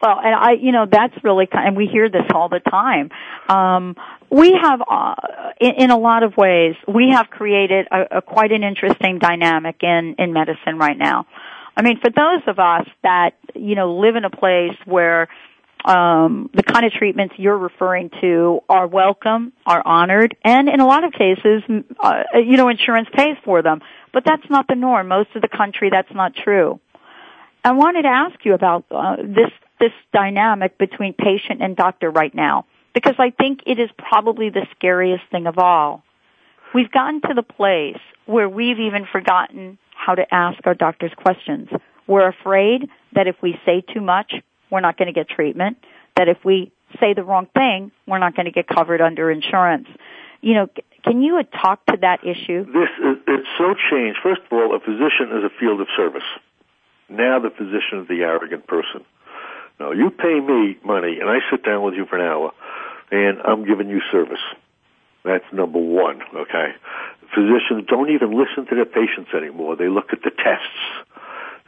Well, 0.01 0.19
and 0.21 0.35
I, 0.35 0.51
you 0.59 0.73
know, 0.73 0.85
that's 0.85 1.13
really 1.23 1.47
and 1.53 1.77
we 1.77 1.87
hear 1.87 2.09
this 2.09 2.25
all 2.35 2.49
the 2.49 2.59
time. 2.59 3.09
Um, 3.47 3.95
we 4.29 4.51
have, 4.51 4.81
uh, 4.81 5.15
in, 5.61 5.75
in 5.75 5.91
a 5.91 5.97
lot 5.97 6.23
of 6.23 6.35
ways, 6.35 6.75
we 6.89 7.11
have 7.11 7.29
created 7.29 7.87
a, 7.89 8.17
a 8.17 8.21
quite 8.21 8.51
an 8.51 8.63
interesting 8.63 9.19
dynamic 9.19 9.77
in 9.81 10.15
in 10.19 10.33
medicine 10.33 10.77
right 10.77 10.97
now. 10.97 11.25
I 11.77 11.83
mean, 11.83 12.01
for 12.01 12.09
those 12.09 12.41
of 12.47 12.59
us 12.59 12.85
that 13.03 13.35
you 13.55 13.75
know 13.75 13.97
live 13.97 14.17
in 14.17 14.25
a 14.25 14.29
place 14.29 14.75
where 14.83 15.29
um, 15.85 16.49
the 16.53 16.63
kind 16.63 16.85
of 16.85 16.91
treatments 16.91 17.35
you're 17.37 17.57
referring 17.57 18.11
to 18.21 18.59
are 18.67 18.87
welcome, 18.87 19.53
are 19.65 19.81
honored, 19.85 20.35
and 20.43 20.67
in 20.67 20.79
a 20.79 20.85
lot 20.85 21.03
of 21.03 21.13
cases, 21.13 21.63
uh, 21.99 22.23
you 22.35 22.57
know, 22.57 22.67
insurance 22.69 23.07
pays 23.13 23.37
for 23.45 23.61
them. 23.61 23.81
But 24.11 24.23
that's 24.25 24.49
not 24.49 24.67
the 24.67 24.75
norm. 24.75 25.07
Most 25.07 25.29
of 25.35 25.41
the 25.41 25.47
country, 25.47 25.89
that's 25.91 26.13
not 26.13 26.33
true. 26.35 26.79
I 27.63 27.73
wanted 27.73 28.03
to 28.03 28.09
ask 28.09 28.43
you 28.43 28.53
about 28.53 28.85
uh, 28.91 29.17
this 29.17 29.51
this 29.79 29.91
dynamic 30.13 30.77
between 30.77 31.13
patient 31.13 31.61
and 31.61 31.75
doctor 31.75 32.09
right 32.09 32.33
now 32.35 32.65
because 32.93 33.15
I 33.17 33.29
think 33.31 33.61
it 33.65 33.79
is 33.79 33.89
probably 33.97 34.49
the 34.49 34.65
scariest 34.75 35.23
thing 35.31 35.47
of 35.47 35.57
all. 35.57 36.03
We've 36.73 36.91
gotten 36.91 37.21
to 37.21 37.33
the 37.33 37.43
place 37.43 37.99
where 38.25 38.49
we've 38.49 38.79
even 38.79 39.05
forgotten 39.11 39.77
how 39.95 40.15
to 40.15 40.23
ask 40.33 40.59
our 40.65 40.73
doctors 40.73 41.11
questions. 41.17 41.69
We're 42.07 42.27
afraid 42.27 42.89
that 43.13 43.27
if 43.27 43.35
we 43.41 43.59
say 43.65 43.83
too 43.93 44.01
much, 44.01 44.33
we're 44.71 44.81
not 44.81 44.97
going 44.97 45.07
to 45.07 45.13
get 45.13 45.29
treatment, 45.29 45.77
that 46.15 46.27
if 46.27 46.37
we 46.43 46.71
say 46.99 47.13
the 47.13 47.23
wrong 47.23 47.47
thing, 47.53 47.91
we're 48.07 48.19
not 48.19 48.35
going 48.35 48.45
to 48.45 48.51
get 48.51 48.67
covered 48.67 49.01
under 49.01 49.31
insurance. 49.31 49.87
You 50.41 50.53
know, 50.55 50.67
can 51.03 51.21
you 51.21 51.37
uh, 51.37 51.43
talk 51.43 51.85
to 51.87 51.97
that 52.01 52.23
issue? 52.23 52.65
This 52.65 52.89
is, 52.99 53.17
it's 53.27 53.47
so 53.57 53.75
changed. 53.91 54.19
First 54.23 54.41
of 54.45 54.53
all, 54.53 54.75
a 54.75 54.79
physician 54.79 55.35
is 55.37 55.43
a 55.43 55.59
field 55.59 55.81
of 55.81 55.87
service. 55.95 56.23
Now 57.09 57.39
the 57.39 57.49
physician 57.49 58.01
is 58.01 58.07
the 58.07 58.21
arrogant 58.21 58.67
person. 58.67 59.03
No, 59.79 59.91
you 59.91 60.09
pay 60.11 60.39
me 60.39 60.77
money 60.83 61.19
and 61.19 61.29
I 61.29 61.39
sit 61.49 61.63
down 61.63 61.83
with 61.83 61.95
you 61.95 62.05
for 62.05 62.17
an 62.17 62.25
hour 62.25 62.51
and 63.11 63.39
I'm 63.41 63.65
giving 63.65 63.89
you 63.89 64.01
service. 64.11 64.43
That's 65.23 65.45
number 65.51 65.79
one, 65.79 66.21
okay? 66.35 66.75
Physicians 67.33 67.87
don't 67.87 68.09
even 68.09 68.31
listen 68.31 68.65
to 68.67 68.75
their 68.75 68.85
patients 68.85 69.31
anymore. 69.35 69.75
They 69.75 69.87
look 69.87 70.11
at 70.11 70.19
the 70.23 70.31
tests. 70.31 71.18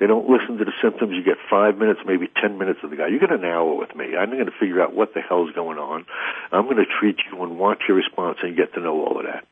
They 0.02 0.08
don't 0.08 0.26
listen 0.26 0.58
to 0.58 0.66
the 0.66 0.74
symptoms. 0.82 1.14
You 1.14 1.22
get 1.22 1.38
five 1.48 1.78
minutes, 1.78 2.02
maybe 2.10 2.26
ten 2.42 2.58
minutes 2.58 2.80
of 2.82 2.90
the 2.90 2.98
guy. 2.98 3.14
You 3.14 3.22
get 3.22 3.30
an 3.30 3.46
hour 3.46 3.70
with 3.78 3.94
me. 3.96 4.18
I'm 4.18 4.32
going 4.34 4.50
to 4.50 4.58
figure 4.60 4.82
out 4.82 4.98
what 4.98 5.14
the 5.14 5.22
hell's 5.22 5.54
going 5.54 5.78
on. 5.78 6.10
I'm 6.52 6.66
going 6.66 6.82
to 6.82 6.90
treat 6.90 7.22
you 7.30 7.38
and 7.44 7.60
watch 7.60 7.86
your 7.88 7.98
response 7.98 8.40
and 8.42 8.58
get 8.58 8.74
to 8.74 8.82
know 8.82 8.98
all 8.98 9.22
of 9.22 9.30
that. 9.30 9.46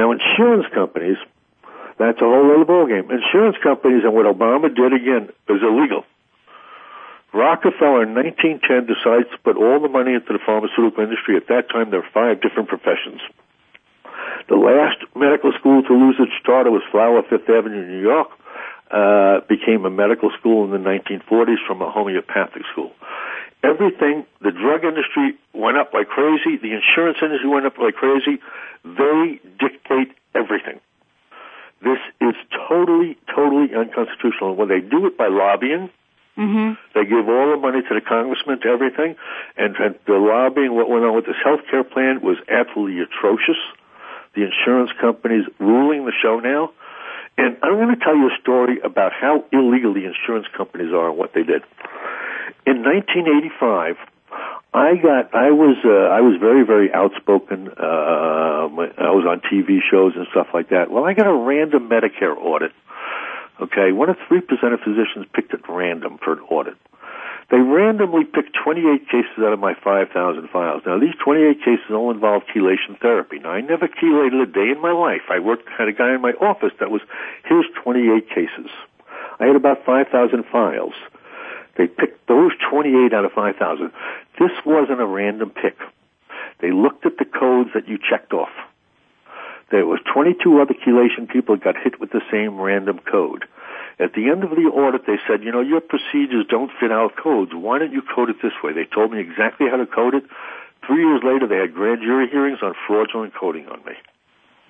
Now, 0.00 0.16
insurance 0.16 0.64
companies, 0.72 1.18
that's 2.00 2.16
a 2.16 2.24
whole 2.24 2.56
other 2.56 2.64
ballgame. 2.64 3.12
Insurance 3.12 3.60
companies 3.62 4.00
and 4.00 4.16
what 4.16 4.24
Obama 4.24 4.72
did 4.74 4.96
again 4.96 5.28
is 5.44 5.60
illegal. 5.60 6.08
Rockefeller 7.36 8.08
in 8.08 8.16
1910 8.16 8.88
decides 8.88 9.28
to 9.28 9.36
put 9.44 9.60
all 9.60 9.76
the 9.76 9.92
money 9.92 10.16
into 10.16 10.32
the 10.32 10.40
pharmaceutical 10.40 11.04
industry. 11.04 11.36
At 11.36 11.52
that 11.52 11.68
time, 11.68 11.92
there 11.92 12.00
were 12.00 12.14
five 12.16 12.40
different 12.40 12.72
professions. 12.72 13.20
The 14.48 14.56
last 14.56 15.04
medical 15.12 15.52
school 15.52 15.82
to 15.84 15.92
lose 15.92 16.16
its 16.18 16.32
charter 16.46 16.70
was 16.70 16.80
Flower 16.90 17.20
Fifth 17.28 17.50
Avenue, 17.52 17.84
New 17.84 18.00
York. 18.00 18.32
Uh, 18.88 19.40
became 19.48 19.84
a 19.84 19.90
medical 19.90 20.30
school 20.38 20.64
in 20.64 20.70
the 20.70 20.78
1940s 20.78 21.56
from 21.66 21.82
a 21.82 21.90
homeopathic 21.90 22.62
school. 22.70 22.92
Everything, 23.64 24.24
the 24.42 24.52
drug 24.52 24.84
industry 24.84 25.34
went 25.52 25.76
up 25.76 25.92
like 25.92 26.06
crazy. 26.06 26.56
The 26.56 26.70
insurance 26.70 27.18
industry 27.20 27.48
went 27.48 27.66
up 27.66 27.78
like 27.78 27.94
crazy. 27.94 28.38
They 28.84 29.40
dictate 29.58 30.14
everything. 30.36 30.78
This 31.82 31.98
is 32.20 32.34
totally, 32.68 33.18
totally 33.34 33.74
unconstitutional. 33.74 34.54
When 34.54 34.68
they 34.68 34.80
do 34.80 35.06
it 35.06 35.18
by 35.18 35.28
lobbying, 35.28 35.90
Mm-hmm. 36.36 36.76
they 36.92 37.08
give 37.08 37.26
all 37.30 37.48
the 37.48 37.56
money 37.56 37.80
to 37.80 37.94
the 37.94 38.02
congressman 38.02 38.60
to 38.60 38.68
everything, 38.68 39.16
and, 39.56 39.74
and 39.76 39.94
the 40.06 40.20
lobbying, 40.20 40.74
what 40.74 40.90
went 40.90 41.02
on 41.02 41.16
with 41.16 41.24
this 41.24 41.40
health 41.42 41.60
care 41.70 41.82
plan 41.82 42.20
was 42.20 42.36
absolutely 42.52 43.00
atrocious. 43.00 43.56
The 44.34 44.44
insurance 44.44 44.90
companies 45.00 45.46
ruling 45.58 46.04
the 46.04 46.12
show 46.12 46.38
now. 46.38 46.72
And 47.38 47.56
I'm 47.62 47.74
going 47.74 47.94
to 47.94 48.02
tell 48.02 48.16
you 48.16 48.28
a 48.28 48.36
story 48.40 48.80
about 48.82 49.12
how 49.12 49.44
illegal 49.52 49.92
the 49.92 50.04
insurance 50.06 50.46
companies 50.56 50.92
are 50.92 51.10
and 51.10 51.18
what 51.18 51.34
they 51.34 51.42
did. 51.42 51.62
In 52.66 52.82
1985, 52.82 53.96
I 54.74 54.96
got, 54.96 55.34
I 55.34 55.50
was, 55.50 55.76
uh, 55.84 56.12
I 56.12 56.20
was 56.20 56.38
very, 56.40 56.64
very 56.64 56.92
outspoken. 56.92 57.68
Uh, 57.68 58.66
I 58.98 59.12
was 59.12 59.24
on 59.28 59.40
TV 59.40 59.78
shows 59.90 60.14
and 60.16 60.26
stuff 60.30 60.48
like 60.52 60.70
that. 60.70 60.90
Well, 60.90 61.04
I 61.04 61.14
got 61.14 61.26
a 61.26 61.34
random 61.34 61.88
Medicare 61.88 62.36
audit 62.36 62.72
Okay, 63.58 63.90
one 63.92 64.10
of 64.10 64.16
three 64.28 64.42
percent 64.42 64.74
of 64.74 64.80
physicians 64.80 65.26
picked 65.32 65.54
at 65.54 65.66
random 65.68 66.18
for 66.22 66.34
an 66.34 66.40
audit. 66.40 66.76
They 67.48 67.58
randomly 67.58 68.24
picked 68.24 68.56
28 68.64 69.08
cases 69.08 69.38
out 69.38 69.52
of 69.52 69.60
my 69.60 69.74
5,000 69.74 70.48
files. 70.48 70.82
Now, 70.84 70.98
these 70.98 71.14
28 71.22 71.58
cases 71.58 71.90
all 71.90 72.10
involve 72.10 72.42
chelation 72.52 72.98
therapy. 73.00 73.38
Now, 73.38 73.50
I 73.50 73.60
never 73.60 73.86
chelated 73.86 74.42
a 74.42 74.46
day 74.46 74.70
in 74.70 74.80
my 74.80 74.90
life. 74.90 75.22
I 75.30 75.38
worked, 75.38 75.68
had 75.68 75.86
a 75.86 75.92
guy 75.92 76.14
in 76.14 76.20
my 76.20 76.32
office 76.32 76.72
that 76.80 76.90
was, 76.90 77.02
here's 77.44 77.66
28 77.84 78.28
cases. 78.28 78.70
I 79.38 79.46
had 79.46 79.54
about 79.54 79.84
5,000 79.84 80.44
files. 80.50 80.94
They 81.76 81.86
picked 81.86 82.26
those 82.26 82.52
28 82.68 83.12
out 83.12 83.24
of 83.24 83.32
5,000. 83.32 83.92
This 84.40 84.50
wasn't 84.64 85.00
a 85.00 85.06
random 85.06 85.50
pick. 85.50 85.76
They 86.60 86.72
looked 86.72 87.06
at 87.06 87.18
the 87.18 87.26
codes 87.26 87.70
that 87.74 87.86
you 87.86 87.98
checked 87.98 88.32
off. 88.32 88.52
There 89.70 89.86
was 89.86 90.00
22 90.12 90.60
other 90.60 90.74
chelation 90.74 91.28
people 91.28 91.56
got 91.56 91.76
hit 91.76 92.00
with 92.00 92.10
the 92.10 92.22
same 92.30 92.58
random 92.58 92.98
code. 93.00 93.44
At 93.98 94.12
the 94.12 94.28
end 94.28 94.44
of 94.44 94.50
the 94.50 94.68
audit, 94.68 95.06
they 95.06 95.16
said, 95.26 95.42
you 95.42 95.50
know, 95.50 95.60
your 95.60 95.80
procedures 95.80 96.44
don't 96.48 96.70
fit 96.78 96.92
our 96.92 97.08
codes. 97.10 97.52
Why 97.54 97.78
don't 97.78 97.92
you 97.92 98.02
code 98.02 98.28
it 98.28 98.36
this 98.42 98.52
way? 98.62 98.72
They 98.74 98.84
told 98.84 99.12
me 99.12 99.20
exactly 99.20 99.68
how 99.70 99.78
to 99.78 99.86
code 99.86 100.14
it. 100.14 100.24
Three 100.86 101.02
years 101.02 101.22
later, 101.24 101.46
they 101.46 101.56
had 101.56 101.72
grand 101.72 102.02
jury 102.02 102.28
hearings 102.28 102.58
on 102.62 102.74
fraudulent 102.86 103.34
coding 103.34 103.66
on 103.68 103.82
me. 103.84 103.92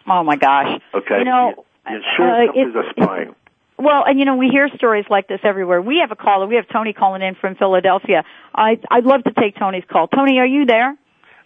Oh 0.09 0.23
my 0.23 0.37
gosh. 0.37 0.81
Okay. 0.95 1.19
You 1.19 1.25
know, 1.25 1.65
the 1.85 1.97
insurance 1.97 2.51
uh, 2.51 2.53
companies 2.53 2.75
it- 2.75 2.77
are 2.77 2.91
spying. 2.91 3.35
Well, 3.79 4.05
and 4.07 4.19
you 4.19 4.25
know, 4.25 4.37
we 4.37 4.49
hear 4.49 4.71
stories 4.77 5.05
like 5.11 5.29
this 5.29 5.41
everywhere. 5.43 5.83
We 5.83 5.99
have 5.99 6.11
a 6.11 6.17
caller. 6.17 6.47
We 6.47 6.55
have 6.55 6.67
Tony 6.73 6.95
calling 6.95 7.21
in 7.21 7.35
from 7.35 7.57
Philadelphia. 7.57 8.25
I, 8.55 8.81
I'd 8.91 9.05
love 9.05 9.25
to 9.25 9.33
take 9.33 9.57
Tony's 9.57 9.85
call. 9.87 10.09
Tony, 10.09 10.39
are 10.39 10.47
you 10.47 10.65
there? 10.65 10.97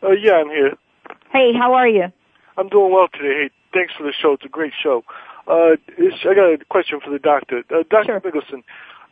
Uh, 0.00 0.12
yeah, 0.12 0.34
I'm 0.34 0.48
here. 0.48 0.74
Hey, 1.32 1.52
how 1.58 1.74
are 1.74 1.88
you? 1.88 2.04
I'm 2.56 2.68
doing 2.68 2.92
well 2.92 3.08
today. 3.08 3.48
Hey, 3.48 3.50
thanks 3.74 3.94
for 3.94 4.04
the 4.04 4.12
show. 4.12 4.34
It's 4.34 4.44
a 4.44 4.48
great 4.48 4.72
show. 4.80 5.02
Uh, 5.46 5.76
I 5.98 6.34
got 6.34 6.52
a 6.52 6.58
question 6.68 7.00
for 7.04 7.10
the 7.10 7.18
doctor. 7.18 7.62
Uh, 7.70 7.82
Dr. 7.90 8.04
Sure. 8.06 8.20
Mickelson, 8.20 8.62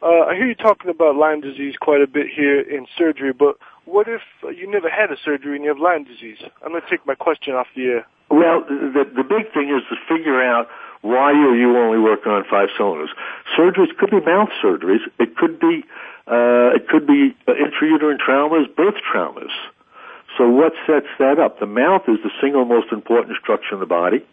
Uh, 0.01 0.31
I 0.31 0.37
hear 0.37 0.47
you 0.47 0.55
talking 0.55 0.91
about 0.91 1.17
Lyme 1.17 1.41
disease 1.41 1.75
quite 1.81 2.01
a 2.01 2.07
bit 2.07 2.29
here 2.29 2.61
in 2.61 2.87
surgery, 2.97 3.33
but 3.33 3.57
what 3.85 4.07
if 4.07 4.21
uh, 4.45 4.49
you 4.49 4.71
never 4.71 4.89
had 4.89 5.11
a 5.11 5.17
surgery 5.25 5.57
and 5.57 5.65
you 5.65 5.71
have 5.71 5.81
Lyme 5.81 6.05
disease? 6.05 6.39
I'm 6.63 6.71
going 6.71 6.83
to 6.83 6.89
take 6.89 7.05
my 7.05 7.17
question 7.17 7.55
off 7.55 7.67
the 7.75 7.85
air. 7.87 8.07
Well, 8.31 8.63
the 8.69 9.05
the 9.17 9.25
big 9.25 9.53
thing 9.55 9.71
is 9.75 9.83
to 9.89 9.97
figure 10.07 10.41
out 10.43 10.69
why 11.01 11.33
are 11.33 11.57
you 11.57 11.77
only 11.79 11.99
working 11.99 12.31
on 12.31 12.45
five 12.45 12.69
cylinders. 12.77 13.11
Surgeries 13.57 13.97
could 13.97 14.11
be 14.11 14.21
mouth 14.21 14.51
surgeries. 14.63 15.01
It 15.19 15.37
could 15.37 15.59
be 15.59 15.83
uh, 16.27 16.77
it 16.77 16.89
could 16.89 17.07
be 17.07 17.35
intrauterine 17.49 18.19
traumas, 18.21 18.67
birth 18.77 18.97
traumas. 19.03 19.51
So 20.37 20.49
what 20.49 20.75
sets 20.87 21.07
that 21.19 21.39
up? 21.39 21.59
The 21.59 21.67
mouth 21.67 22.03
is 22.07 22.19
the 22.23 22.31
single 22.41 22.65
most 22.67 22.93
important 22.93 23.39
structure 23.43 23.75
in 23.75 23.81
the 23.81 23.87
body. 23.87 24.25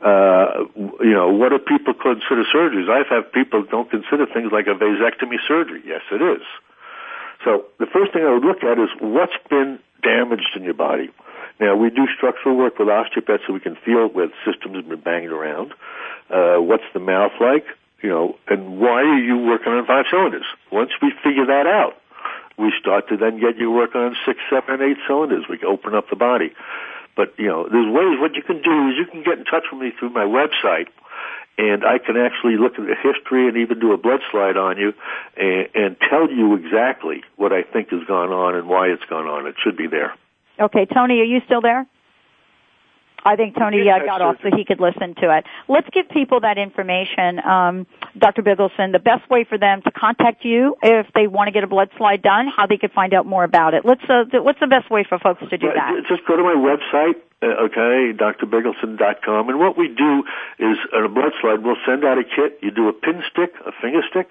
Uh, 0.00 0.64
you 1.02 1.12
know, 1.12 1.28
what 1.28 1.50
do 1.50 1.58
people 1.58 1.94
consider 1.94 2.44
surgeries? 2.54 2.88
I've 2.88 3.08
had 3.08 3.32
people 3.32 3.64
don't 3.68 3.90
consider 3.90 4.26
things 4.26 4.52
like 4.52 4.66
a 4.66 4.74
vasectomy 4.78 5.38
surgery. 5.46 5.82
Yes, 5.84 6.02
it 6.12 6.22
is. 6.22 6.42
So 7.44 7.66
the 7.78 7.86
first 7.86 8.12
thing 8.12 8.22
I 8.24 8.32
would 8.32 8.44
look 8.44 8.62
at 8.62 8.78
is 8.78 8.90
what's 9.00 9.36
been 9.50 9.78
damaged 10.02 10.54
in 10.54 10.62
your 10.62 10.74
body. 10.74 11.10
Now 11.60 11.74
we 11.74 11.90
do 11.90 12.06
structural 12.16 12.56
work 12.56 12.78
with 12.78 12.88
osteopaths 12.88 13.44
so 13.46 13.52
we 13.52 13.60
can 13.60 13.76
feel 13.84 14.06
where 14.08 14.28
systems 14.46 14.76
have 14.76 14.88
been 14.88 15.00
banged 15.00 15.32
around. 15.32 15.72
Uh, 16.30 16.58
what's 16.58 16.86
the 16.94 17.00
mouth 17.00 17.32
like? 17.40 17.66
You 18.02 18.10
know, 18.10 18.36
and 18.46 18.78
why 18.78 19.02
are 19.02 19.18
you 19.18 19.38
working 19.38 19.72
on 19.72 19.84
five 19.86 20.04
cylinders? 20.10 20.46
Once 20.70 20.90
we 21.02 21.12
figure 21.24 21.46
that 21.46 21.66
out, 21.66 21.94
we 22.56 22.72
start 22.80 23.08
to 23.08 23.16
then 23.16 23.40
get 23.40 23.56
you 23.56 23.70
working 23.70 24.00
on 24.00 24.16
six, 24.24 24.38
seven, 24.50 24.74
and 24.74 24.82
eight 24.82 24.98
cylinders. 25.06 25.44
We 25.48 25.58
open 25.66 25.94
up 25.94 26.10
the 26.10 26.16
body. 26.16 26.52
But, 27.18 27.34
you 27.36 27.48
know, 27.48 27.66
there's 27.68 27.90
ways, 27.90 28.14
what 28.20 28.36
you 28.36 28.42
can 28.46 28.62
do 28.62 28.88
is 28.88 28.94
you 28.96 29.04
can 29.10 29.24
get 29.24 29.42
in 29.42 29.44
touch 29.44 29.64
with 29.72 29.82
me 29.82 29.90
through 29.98 30.10
my 30.10 30.22
website 30.22 30.86
and 31.58 31.84
I 31.84 31.98
can 31.98 32.16
actually 32.16 32.56
look 32.56 32.78
at 32.78 32.86
the 32.86 32.94
history 32.94 33.48
and 33.48 33.56
even 33.56 33.80
do 33.80 33.92
a 33.92 33.98
blood 33.98 34.20
slide 34.30 34.56
on 34.56 34.78
you 34.78 34.92
and, 35.36 35.66
and 35.74 35.96
tell 36.08 36.30
you 36.30 36.54
exactly 36.54 37.24
what 37.34 37.52
I 37.52 37.64
think 37.64 37.90
has 37.90 38.04
gone 38.06 38.30
on 38.30 38.54
and 38.54 38.68
why 38.68 38.86
it's 38.86 39.02
gone 39.10 39.26
on. 39.26 39.48
It 39.48 39.56
should 39.64 39.76
be 39.76 39.88
there. 39.88 40.14
Okay, 40.60 40.86
Tony, 40.86 41.18
are 41.18 41.24
you 41.24 41.40
still 41.44 41.60
there? 41.60 41.88
I 43.24 43.36
think 43.36 43.56
Tony 43.56 43.82
uh, 43.88 44.04
got 44.04 44.22
off 44.22 44.36
so 44.42 44.50
he 44.54 44.64
could 44.64 44.80
listen 44.80 45.14
to 45.16 45.36
it. 45.36 45.44
Let's 45.68 45.88
give 45.90 46.08
people 46.08 46.40
that 46.40 46.58
information, 46.58 47.40
um, 47.40 47.86
Dr. 48.16 48.42
Bigelsen, 48.42 48.92
the 48.92 49.02
best 49.02 49.28
way 49.28 49.44
for 49.44 49.58
them 49.58 49.82
to 49.82 49.90
contact 49.90 50.44
you 50.44 50.76
if 50.82 51.06
they 51.14 51.26
want 51.26 51.48
to 51.48 51.52
get 51.52 51.64
a 51.64 51.66
blood 51.66 51.90
slide 51.96 52.22
done, 52.22 52.48
how 52.54 52.66
they 52.66 52.76
could 52.76 52.92
find 52.92 53.12
out 53.14 53.26
more 53.26 53.44
about 53.44 53.74
it. 53.74 53.84
Let's, 53.84 54.02
uh, 54.08 54.24
what's 54.40 54.60
the 54.60 54.66
best 54.66 54.90
way 54.90 55.04
for 55.08 55.18
folks 55.18 55.40
to 55.50 55.58
do 55.58 55.68
that? 55.74 55.92
Just 56.08 56.26
go 56.26 56.36
to 56.36 56.42
my 56.42 56.54
website, 56.54 57.16
uh, 57.42 57.66
okay, 57.66 58.14
drbigelsen.com, 58.14 59.48
and 59.48 59.58
what 59.58 59.76
we 59.76 59.88
do 59.88 60.24
is 60.58 60.78
on 60.94 61.04
a 61.04 61.08
blood 61.08 61.32
slide, 61.40 61.62
we'll 61.62 61.80
send 61.86 62.04
out 62.04 62.18
a 62.18 62.24
kit. 62.24 62.58
You 62.62 62.70
do 62.70 62.88
a 62.88 62.92
pin 62.92 63.22
stick, 63.30 63.52
a 63.66 63.72
finger 63.82 64.02
stick. 64.08 64.30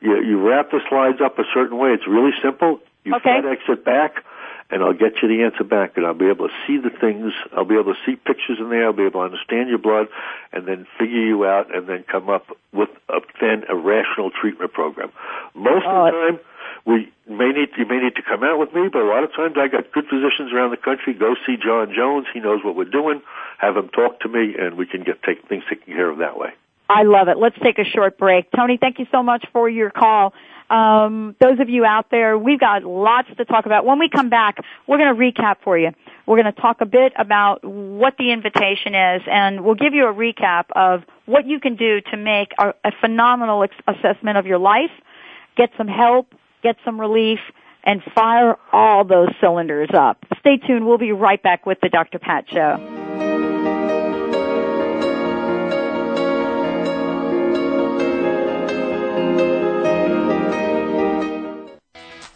You, 0.00 0.22
you 0.22 0.40
wrap 0.40 0.70
the 0.70 0.80
slides 0.88 1.20
up 1.20 1.38
a 1.38 1.44
certain 1.52 1.76
way. 1.76 1.90
It's 1.90 2.06
really 2.06 2.32
simple. 2.42 2.80
You 3.04 3.16
okay. 3.16 3.40
FedEx 3.42 3.68
it 3.68 3.84
back 3.84 4.24
and 4.70 4.82
I'll 4.82 4.94
get 4.94 5.22
you 5.22 5.28
the 5.28 5.42
answer 5.42 5.64
back, 5.64 5.96
and 5.96 6.06
I'll 6.06 6.14
be 6.14 6.28
able 6.28 6.48
to 6.48 6.54
see 6.66 6.78
the 6.78 6.90
things. 6.90 7.32
I'll 7.56 7.64
be 7.64 7.74
able 7.74 7.94
to 7.94 8.00
see 8.06 8.16
pictures 8.16 8.58
in 8.60 8.70
there. 8.70 8.86
I'll 8.86 8.92
be 8.92 9.02
able 9.02 9.20
to 9.20 9.26
understand 9.26 9.68
your 9.68 9.78
blood, 9.78 10.06
and 10.52 10.66
then 10.66 10.86
figure 10.98 11.20
you 11.20 11.44
out, 11.44 11.74
and 11.74 11.88
then 11.88 12.04
come 12.04 12.28
up 12.28 12.46
with 12.72 12.90
a, 13.08 13.20
then 13.40 13.64
a 13.68 13.74
rational 13.74 14.30
treatment 14.30 14.72
program. 14.72 15.10
Most 15.54 15.86
of 15.86 16.06
the 16.06 16.10
time, 16.10 16.40
we 16.86 17.12
may 17.28 17.50
need 17.50 17.70
you 17.76 17.86
may 17.86 17.98
need 17.98 18.16
to 18.16 18.22
come 18.22 18.42
out 18.42 18.58
with 18.58 18.72
me, 18.72 18.88
but 18.88 19.02
a 19.02 19.08
lot 19.08 19.24
of 19.24 19.32
times 19.34 19.56
I 19.58 19.68
got 19.68 19.92
good 19.92 20.06
physicians 20.06 20.52
around 20.52 20.70
the 20.70 20.78
country. 20.78 21.14
Go 21.14 21.34
see 21.46 21.56
John 21.56 21.92
Jones. 21.94 22.26
He 22.32 22.40
knows 22.40 22.64
what 22.64 22.76
we're 22.76 22.84
doing. 22.84 23.22
Have 23.58 23.76
him 23.76 23.88
talk 23.88 24.20
to 24.20 24.28
me, 24.28 24.54
and 24.58 24.76
we 24.76 24.86
can 24.86 25.02
get 25.02 25.22
take 25.22 25.46
things 25.48 25.64
taken 25.68 25.94
care 25.94 26.08
of 26.08 26.18
that 26.18 26.38
way. 26.38 26.50
I 26.90 27.04
love 27.04 27.28
it. 27.28 27.38
Let's 27.38 27.56
take 27.62 27.78
a 27.78 27.84
short 27.84 28.18
break. 28.18 28.50
Tony, 28.50 28.76
thank 28.76 28.98
you 28.98 29.06
so 29.12 29.22
much 29.22 29.46
for 29.52 29.68
your 29.68 29.90
call. 29.90 30.34
Um, 30.68 31.36
those 31.40 31.60
of 31.60 31.68
you 31.68 31.84
out 31.84 32.06
there, 32.10 32.36
we've 32.36 32.58
got 32.58 32.82
lots 32.82 33.28
to 33.36 33.44
talk 33.44 33.66
about. 33.66 33.86
When 33.86 34.00
we 34.00 34.08
come 34.08 34.28
back, 34.28 34.56
we're 34.88 34.98
going 34.98 35.14
to 35.14 35.20
recap 35.20 35.58
for 35.62 35.78
you. 35.78 35.90
We're 36.26 36.42
going 36.42 36.52
to 36.52 36.60
talk 36.60 36.80
a 36.80 36.86
bit 36.86 37.12
about 37.16 37.64
what 37.64 38.14
the 38.18 38.32
invitation 38.32 38.96
is, 38.96 39.22
and 39.30 39.64
we'll 39.64 39.76
give 39.76 39.94
you 39.94 40.08
a 40.08 40.12
recap 40.12 40.64
of 40.74 41.02
what 41.26 41.46
you 41.46 41.60
can 41.60 41.76
do 41.76 42.00
to 42.10 42.16
make 42.16 42.50
a, 42.58 42.74
a 42.84 42.90
phenomenal 43.00 43.62
ex- 43.62 43.74
assessment 43.86 44.38
of 44.38 44.46
your 44.46 44.58
life, 44.58 44.90
get 45.56 45.70
some 45.78 45.88
help, 45.88 46.34
get 46.62 46.74
some 46.84 47.00
relief, 47.00 47.38
and 47.84 48.02
fire 48.14 48.56
all 48.72 49.04
those 49.04 49.28
cylinders 49.40 49.90
up. 49.94 50.24
Stay 50.40 50.56
tuned. 50.56 50.86
We'll 50.86 50.98
be 50.98 51.12
right 51.12 51.42
back 51.42 51.66
with 51.66 51.78
the 51.80 51.88
Dr. 51.88 52.18
Pat 52.18 52.46
Show. 52.48 52.99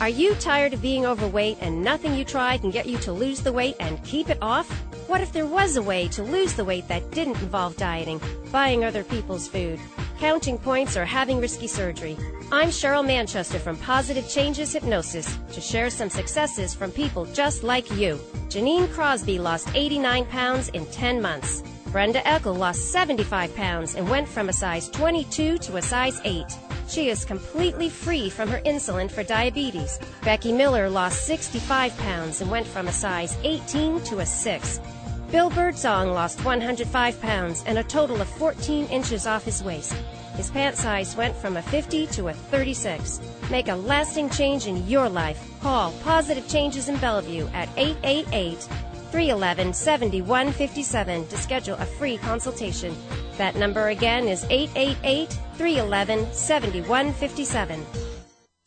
Are 0.00 0.08
you 0.08 0.34
tired 0.34 0.74
of 0.74 0.82
being 0.82 1.06
overweight 1.06 1.58
and 1.60 1.82
nothing 1.82 2.16
you 2.16 2.24
try 2.24 2.58
can 2.58 2.70
get 2.70 2.86
you 2.86 2.98
to 2.98 3.12
lose 3.12 3.40
the 3.40 3.52
weight 3.52 3.76
and 3.78 4.02
keep 4.02 4.28
it 4.28 4.38
off? 4.42 4.68
What 5.06 5.20
if 5.20 5.32
there 5.32 5.46
was 5.46 5.76
a 5.76 5.82
way 5.82 6.08
to 6.08 6.22
lose 6.24 6.54
the 6.54 6.64
weight 6.64 6.88
that 6.88 7.12
didn't 7.12 7.40
involve 7.40 7.76
dieting, 7.76 8.20
buying 8.50 8.84
other 8.84 9.04
people's 9.04 9.46
food, 9.46 9.78
counting 10.18 10.58
points, 10.58 10.96
or 10.96 11.04
having 11.04 11.40
risky 11.40 11.68
surgery? 11.68 12.16
I'm 12.50 12.70
Cheryl 12.70 13.06
Manchester 13.06 13.60
from 13.60 13.76
Positive 13.76 14.28
Changes 14.28 14.72
Hypnosis 14.72 15.38
to 15.52 15.60
share 15.60 15.90
some 15.90 16.10
successes 16.10 16.74
from 16.74 16.90
people 16.90 17.24
just 17.26 17.62
like 17.62 17.88
you. 17.92 18.18
Janine 18.48 18.92
Crosby 18.92 19.38
lost 19.38 19.68
89 19.74 20.26
pounds 20.26 20.70
in 20.70 20.86
10 20.86 21.22
months. 21.22 21.62
Brenda 21.92 22.20
Eckel 22.22 22.58
lost 22.58 22.90
75 22.90 23.54
pounds 23.54 23.94
and 23.94 24.10
went 24.10 24.26
from 24.26 24.48
a 24.48 24.52
size 24.52 24.88
22 24.88 25.58
to 25.58 25.76
a 25.76 25.82
size 25.82 26.20
8. 26.24 26.44
She 26.88 27.08
is 27.08 27.24
completely 27.24 27.88
free 27.88 28.30
from 28.30 28.48
her 28.48 28.60
insulin 28.60 29.10
for 29.10 29.22
diabetes. 29.22 29.98
Becky 30.22 30.52
Miller 30.52 30.88
lost 30.88 31.26
65 31.26 31.96
pounds 31.98 32.40
and 32.40 32.50
went 32.50 32.66
from 32.66 32.88
a 32.88 32.92
size 32.92 33.36
18 33.42 34.02
to 34.04 34.18
a 34.18 34.26
6. 34.26 34.80
Bill 35.30 35.50
Birdsong 35.50 36.12
lost 36.12 36.44
105 36.44 37.20
pounds 37.20 37.64
and 37.66 37.78
a 37.78 37.82
total 37.82 38.20
of 38.20 38.28
14 38.28 38.86
inches 38.86 39.26
off 39.26 39.44
his 39.44 39.64
waist. 39.64 39.94
His 40.36 40.50
pant 40.50 40.76
size 40.76 41.16
went 41.16 41.34
from 41.36 41.56
a 41.56 41.62
50 41.62 42.06
to 42.08 42.28
a 42.28 42.32
36. 42.32 43.20
Make 43.50 43.68
a 43.68 43.74
lasting 43.74 44.30
change 44.30 44.66
in 44.66 44.86
your 44.86 45.08
life. 45.08 45.40
Call 45.60 45.92
Positive 46.02 46.46
Changes 46.48 46.88
in 46.88 46.96
Bellevue 46.98 47.48
at 47.52 47.68
888 47.76 48.68
311 49.14 49.72
7157 49.72 51.28
to 51.28 51.36
schedule 51.36 51.76
a 51.76 51.86
free 51.86 52.16
consultation. 52.16 52.96
That 53.38 53.54
number 53.54 53.90
again 53.90 54.26
is 54.26 54.42
888 54.50 55.30
311 55.56 56.32
7157. 56.32 58.13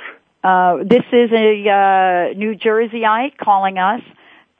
Uh, 0.48 0.78
this 0.78 1.04
is 1.12 1.30
a 1.34 1.68
uh, 1.68 2.38
New 2.38 2.56
Jerseyite 2.56 3.38
calling 3.38 3.78
us 3.78 4.00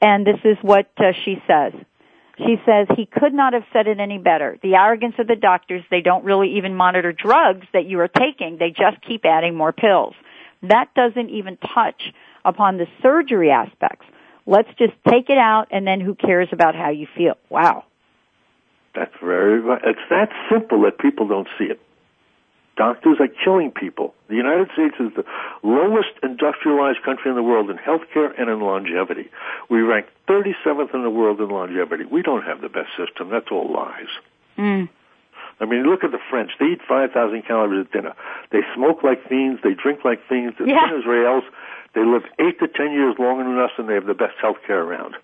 and 0.02 0.26
this 0.26 0.38
is 0.44 0.58
what 0.60 0.90
uh, 0.98 1.12
she 1.24 1.42
says. 1.46 1.72
She 2.36 2.56
says 2.66 2.88
he 2.94 3.06
could 3.06 3.32
not 3.32 3.54
have 3.54 3.62
said 3.72 3.86
it 3.86 3.98
any 3.98 4.18
better. 4.18 4.58
The 4.62 4.74
arrogance 4.74 5.14
of 5.18 5.26
the 5.26 5.34
doctors, 5.34 5.82
they 5.90 6.02
don't 6.02 6.26
really 6.26 6.58
even 6.58 6.74
monitor 6.74 7.14
drugs 7.14 7.66
that 7.72 7.86
you 7.86 8.00
are 8.00 8.08
taking. 8.08 8.58
They 8.58 8.68
just 8.68 9.00
keep 9.00 9.24
adding 9.24 9.56
more 9.56 9.72
pills. 9.72 10.14
That 10.62 10.90
doesn't 10.94 11.30
even 11.30 11.56
touch 11.56 12.12
upon 12.44 12.76
the 12.76 12.86
surgery 13.02 13.50
aspects. 13.50 14.04
Let's 14.44 14.68
just 14.78 14.92
take 15.08 15.30
it 15.30 15.38
out 15.38 15.68
and 15.70 15.86
then 15.86 16.02
who 16.02 16.14
cares 16.14 16.48
about 16.52 16.74
how 16.74 16.90
you 16.90 17.06
feel? 17.16 17.38
Wow. 17.48 17.84
That's 18.94 19.14
very, 19.22 19.62
it's 19.84 20.06
that 20.10 20.28
simple 20.52 20.82
that 20.82 20.98
people 20.98 21.28
don't 21.28 21.48
see 21.58 21.64
it. 21.64 21.80
Doctors 22.78 23.18
are 23.18 23.26
killing 23.44 23.72
people. 23.72 24.14
The 24.28 24.36
United 24.36 24.68
States 24.72 24.94
is 25.00 25.10
the 25.16 25.24
lowest 25.64 26.14
industrialized 26.22 27.02
country 27.02 27.28
in 27.28 27.34
the 27.34 27.42
world 27.42 27.70
in 27.70 27.76
healthcare 27.76 28.30
and 28.38 28.48
in 28.48 28.60
longevity. 28.60 29.28
We 29.68 29.80
rank 29.80 30.06
37th 30.28 30.94
in 30.94 31.02
the 31.02 31.10
world 31.10 31.40
in 31.40 31.48
longevity. 31.48 32.04
We 32.04 32.22
don't 32.22 32.44
have 32.44 32.60
the 32.60 32.68
best 32.68 32.90
system. 32.96 33.30
That's 33.30 33.48
all 33.50 33.72
lies. 33.72 34.06
Mm. 34.56 34.88
I 35.60 35.64
mean, 35.64 35.90
look 35.90 36.04
at 36.04 36.12
the 36.12 36.20
French. 36.30 36.52
They 36.60 36.66
eat 36.66 36.80
5,000 36.88 37.42
calories 37.42 37.86
at 37.86 37.92
dinner. 37.92 38.14
They 38.52 38.60
smoke 38.76 39.02
like 39.02 39.28
fiends. 39.28 39.60
They 39.64 39.74
drink 39.74 40.04
like 40.04 40.20
fiends. 40.28 40.54
They're 40.56 40.68
yeah. 40.68 41.02
rails. 41.04 41.42
They 41.94 42.04
live 42.04 42.22
8 42.38 42.60
to 42.60 42.68
10 42.68 42.92
years 42.92 43.16
longer 43.18 43.42
than 43.42 43.58
us, 43.58 43.72
and 43.76 43.88
they 43.88 43.94
have 43.94 44.06
the 44.06 44.14
best 44.14 44.34
health 44.40 44.58
care 44.64 44.80
around. 44.80 45.16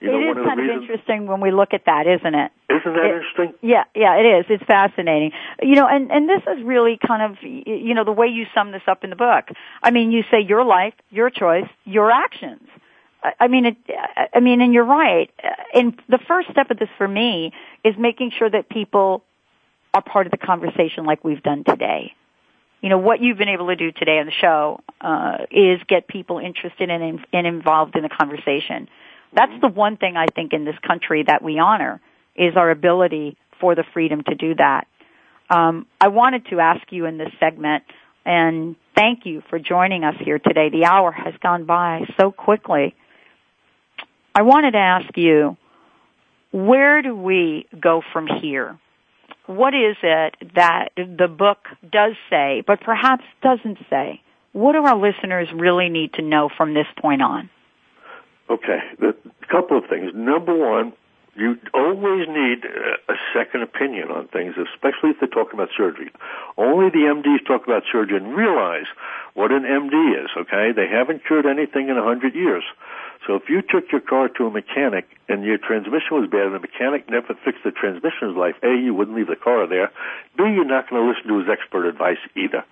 You 0.00 0.10
know, 0.10 0.18
it 0.18 0.38
is 0.38 0.46
kind 0.46 0.60
of 0.60 0.64
reasons, 0.64 0.82
interesting 0.82 1.26
when 1.26 1.40
we 1.40 1.50
look 1.50 1.74
at 1.74 1.84
that, 1.84 2.06
isn't 2.06 2.34
it? 2.34 2.52
Isn't 2.70 2.94
that 2.94 3.04
it, 3.04 3.14
interesting? 3.16 3.54
Yeah, 3.60 3.84
yeah, 3.94 4.16
it 4.16 4.24
is. 4.24 4.46
It's 4.48 4.64
fascinating. 4.64 5.32
You 5.62 5.74
know, 5.74 5.86
and 5.86 6.10
and 6.10 6.28
this 6.28 6.42
is 6.46 6.64
really 6.64 6.98
kind 7.06 7.22
of 7.22 7.42
you 7.42 7.94
know 7.94 8.04
the 8.04 8.12
way 8.12 8.28
you 8.28 8.46
sum 8.54 8.72
this 8.72 8.82
up 8.86 9.04
in 9.04 9.10
the 9.10 9.16
book. 9.16 9.48
I 9.82 9.90
mean, 9.90 10.10
you 10.10 10.24
say 10.30 10.40
your 10.40 10.64
life, 10.64 10.94
your 11.10 11.28
choice, 11.28 11.68
your 11.84 12.10
actions. 12.10 12.66
I 13.38 13.48
mean, 13.48 13.66
it, 13.66 13.76
I 14.32 14.40
mean, 14.40 14.62
and 14.62 14.72
you're 14.72 14.84
right. 14.84 15.30
And 15.74 16.00
the 16.08 16.18
first 16.26 16.50
step 16.50 16.70
of 16.70 16.78
this 16.78 16.88
for 16.96 17.06
me 17.06 17.52
is 17.84 17.94
making 17.98 18.32
sure 18.38 18.48
that 18.48 18.70
people 18.70 19.22
are 19.92 20.02
part 20.02 20.26
of 20.26 20.30
the 20.30 20.38
conversation 20.38 21.04
like 21.04 21.22
we've 21.24 21.42
done 21.42 21.64
today. 21.64 22.14
You 22.80 22.88
know, 22.88 22.96
what 22.96 23.20
you've 23.20 23.36
been 23.36 23.50
able 23.50 23.66
to 23.66 23.76
do 23.76 23.92
today 23.92 24.18
on 24.18 24.26
the 24.26 24.32
show 24.32 24.80
uh, 25.02 25.44
is 25.50 25.80
get 25.86 26.08
people 26.08 26.38
interested 26.38 26.88
and, 26.88 27.26
and 27.30 27.46
involved 27.46 27.94
in 27.96 28.02
the 28.02 28.08
conversation. 28.08 28.88
That's 29.32 29.52
the 29.60 29.68
one 29.68 29.96
thing 29.96 30.16
I 30.16 30.26
think 30.26 30.52
in 30.52 30.64
this 30.64 30.78
country 30.86 31.24
that 31.26 31.42
we 31.42 31.58
honor 31.58 32.00
is 32.34 32.56
our 32.56 32.70
ability 32.70 33.36
for 33.60 33.74
the 33.74 33.84
freedom 33.92 34.22
to 34.24 34.34
do 34.34 34.54
that. 34.56 34.86
Um, 35.48 35.86
I 36.00 36.08
wanted 36.08 36.46
to 36.46 36.60
ask 36.60 36.80
you 36.90 37.06
in 37.06 37.18
this 37.18 37.30
segment, 37.38 37.84
and 38.24 38.76
thank 38.94 39.26
you 39.26 39.42
for 39.50 39.58
joining 39.58 40.04
us 40.04 40.14
here 40.24 40.38
today. 40.38 40.70
The 40.70 40.84
hour 40.84 41.12
has 41.12 41.34
gone 41.42 41.64
by 41.64 42.02
so 42.20 42.30
quickly. 42.30 42.94
I 44.34 44.42
wanted 44.42 44.72
to 44.72 44.78
ask 44.78 45.16
you, 45.16 45.56
where 46.52 47.02
do 47.02 47.14
we 47.14 47.66
go 47.78 48.02
from 48.12 48.28
here? 48.40 48.78
What 49.46 49.74
is 49.74 49.96
it 50.02 50.34
that 50.54 50.90
the 50.96 51.26
book 51.26 51.58
does 51.90 52.14
say, 52.28 52.62
but 52.64 52.80
perhaps 52.80 53.24
doesn't 53.42 53.78
say? 53.88 54.22
What 54.52 54.72
do 54.72 54.84
our 54.84 54.96
listeners 54.96 55.48
really 55.52 55.88
need 55.88 56.14
to 56.14 56.22
know 56.22 56.48
from 56.56 56.74
this 56.74 56.86
point 57.00 57.22
on? 57.22 57.50
Okay, 58.50 58.80
a 59.00 59.46
couple 59.46 59.78
of 59.78 59.84
things. 59.88 60.10
Number 60.12 60.56
one, 60.56 60.92
you 61.36 61.56
always 61.72 62.26
need 62.26 62.66
a 62.66 63.14
second 63.32 63.62
opinion 63.62 64.10
on 64.10 64.26
things, 64.26 64.54
especially 64.58 65.10
if 65.10 65.20
they're 65.20 65.28
talking 65.28 65.54
about 65.54 65.68
surgery. 65.76 66.10
Only 66.58 66.90
the 66.90 67.06
MDs 67.06 67.46
talk 67.46 67.62
about 67.64 67.84
surgery 67.90 68.16
and 68.16 68.34
realize 68.34 68.86
what 69.34 69.52
an 69.52 69.62
MD 69.62 70.24
is, 70.24 70.30
okay? 70.36 70.72
They 70.74 70.88
haven't 70.90 71.24
cured 71.24 71.46
anything 71.46 71.88
in 71.88 71.96
a 71.96 72.02
hundred 72.02 72.34
years. 72.34 72.64
So 73.26 73.36
if 73.36 73.48
you 73.48 73.62
took 73.62 73.92
your 73.92 74.00
car 74.00 74.28
to 74.36 74.46
a 74.46 74.50
mechanic 74.50 75.06
and 75.28 75.44
your 75.44 75.58
transmission 75.58 76.18
was 76.18 76.28
bad 76.28 76.50
and 76.50 76.54
the 76.54 76.58
mechanic 76.58 77.08
never 77.08 77.38
fixed 77.44 77.62
the 77.62 77.70
transmission's 77.70 78.36
life, 78.36 78.56
A, 78.64 78.74
you 78.74 78.92
wouldn't 78.94 79.16
leave 79.16 79.28
the 79.28 79.36
car 79.36 79.68
there. 79.68 79.92
B, 80.36 80.42
you're 80.42 80.64
not 80.64 80.90
going 80.90 81.00
to 81.00 81.08
listen 81.08 81.28
to 81.28 81.38
his 81.38 81.48
expert 81.48 81.86
advice 81.86 82.18
either. 82.34 82.64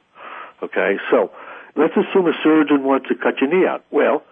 Okay? 0.60 0.98
So, 1.12 1.30
let's 1.76 1.94
assume 1.94 2.26
a 2.26 2.34
surgeon 2.42 2.82
wants 2.82 3.06
to 3.08 3.14
cut 3.14 3.40
your 3.40 3.54
knee 3.54 3.68
out. 3.68 3.84
Well, 3.92 4.24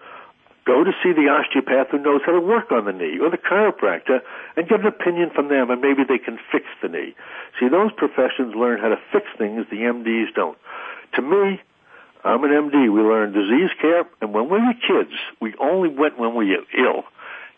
Go 0.66 0.82
to 0.82 0.90
see 1.02 1.12
the 1.12 1.30
osteopath 1.30 1.90
who 1.92 1.98
knows 1.98 2.22
how 2.26 2.32
to 2.32 2.40
work 2.40 2.72
on 2.72 2.86
the 2.86 2.92
knee 2.92 3.18
or 3.22 3.30
the 3.30 3.38
chiropractor 3.38 4.18
and 4.56 4.68
get 4.68 4.80
an 4.80 4.86
opinion 4.86 5.30
from 5.30 5.48
them 5.48 5.70
and 5.70 5.80
maybe 5.80 6.02
they 6.02 6.18
can 6.18 6.38
fix 6.50 6.66
the 6.82 6.88
knee. 6.88 7.14
See, 7.60 7.68
those 7.68 7.92
professions 7.96 8.54
learn 8.56 8.80
how 8.80 8.88
to 8.88 8.98
fix 9.12 9.26
things 9.38 9.64
the 9.70 9.86
MDs 9.86 10.34
don't. 10.34 10.58
To 11.14 11.22
me, 11.22 11.62
I'm 12.24 12.42
an 12.42 12.50
MD. 12.50 12.92
We 12.92 13.00
learn 13.00 13.32
disease 13.32 13.70
care 13.80 14.02
and 14.20 14.34
when 14.34 14.50
we 14.50 14.58
were 14.58 14.74
kids, 14.74 15.14
we 15.40 15.54
only 15.60 15.88
went 15.88 16.18
when 16.18 16.34
we 16.34 16.50
were 16.50 16.66
ill. 16.76 17.04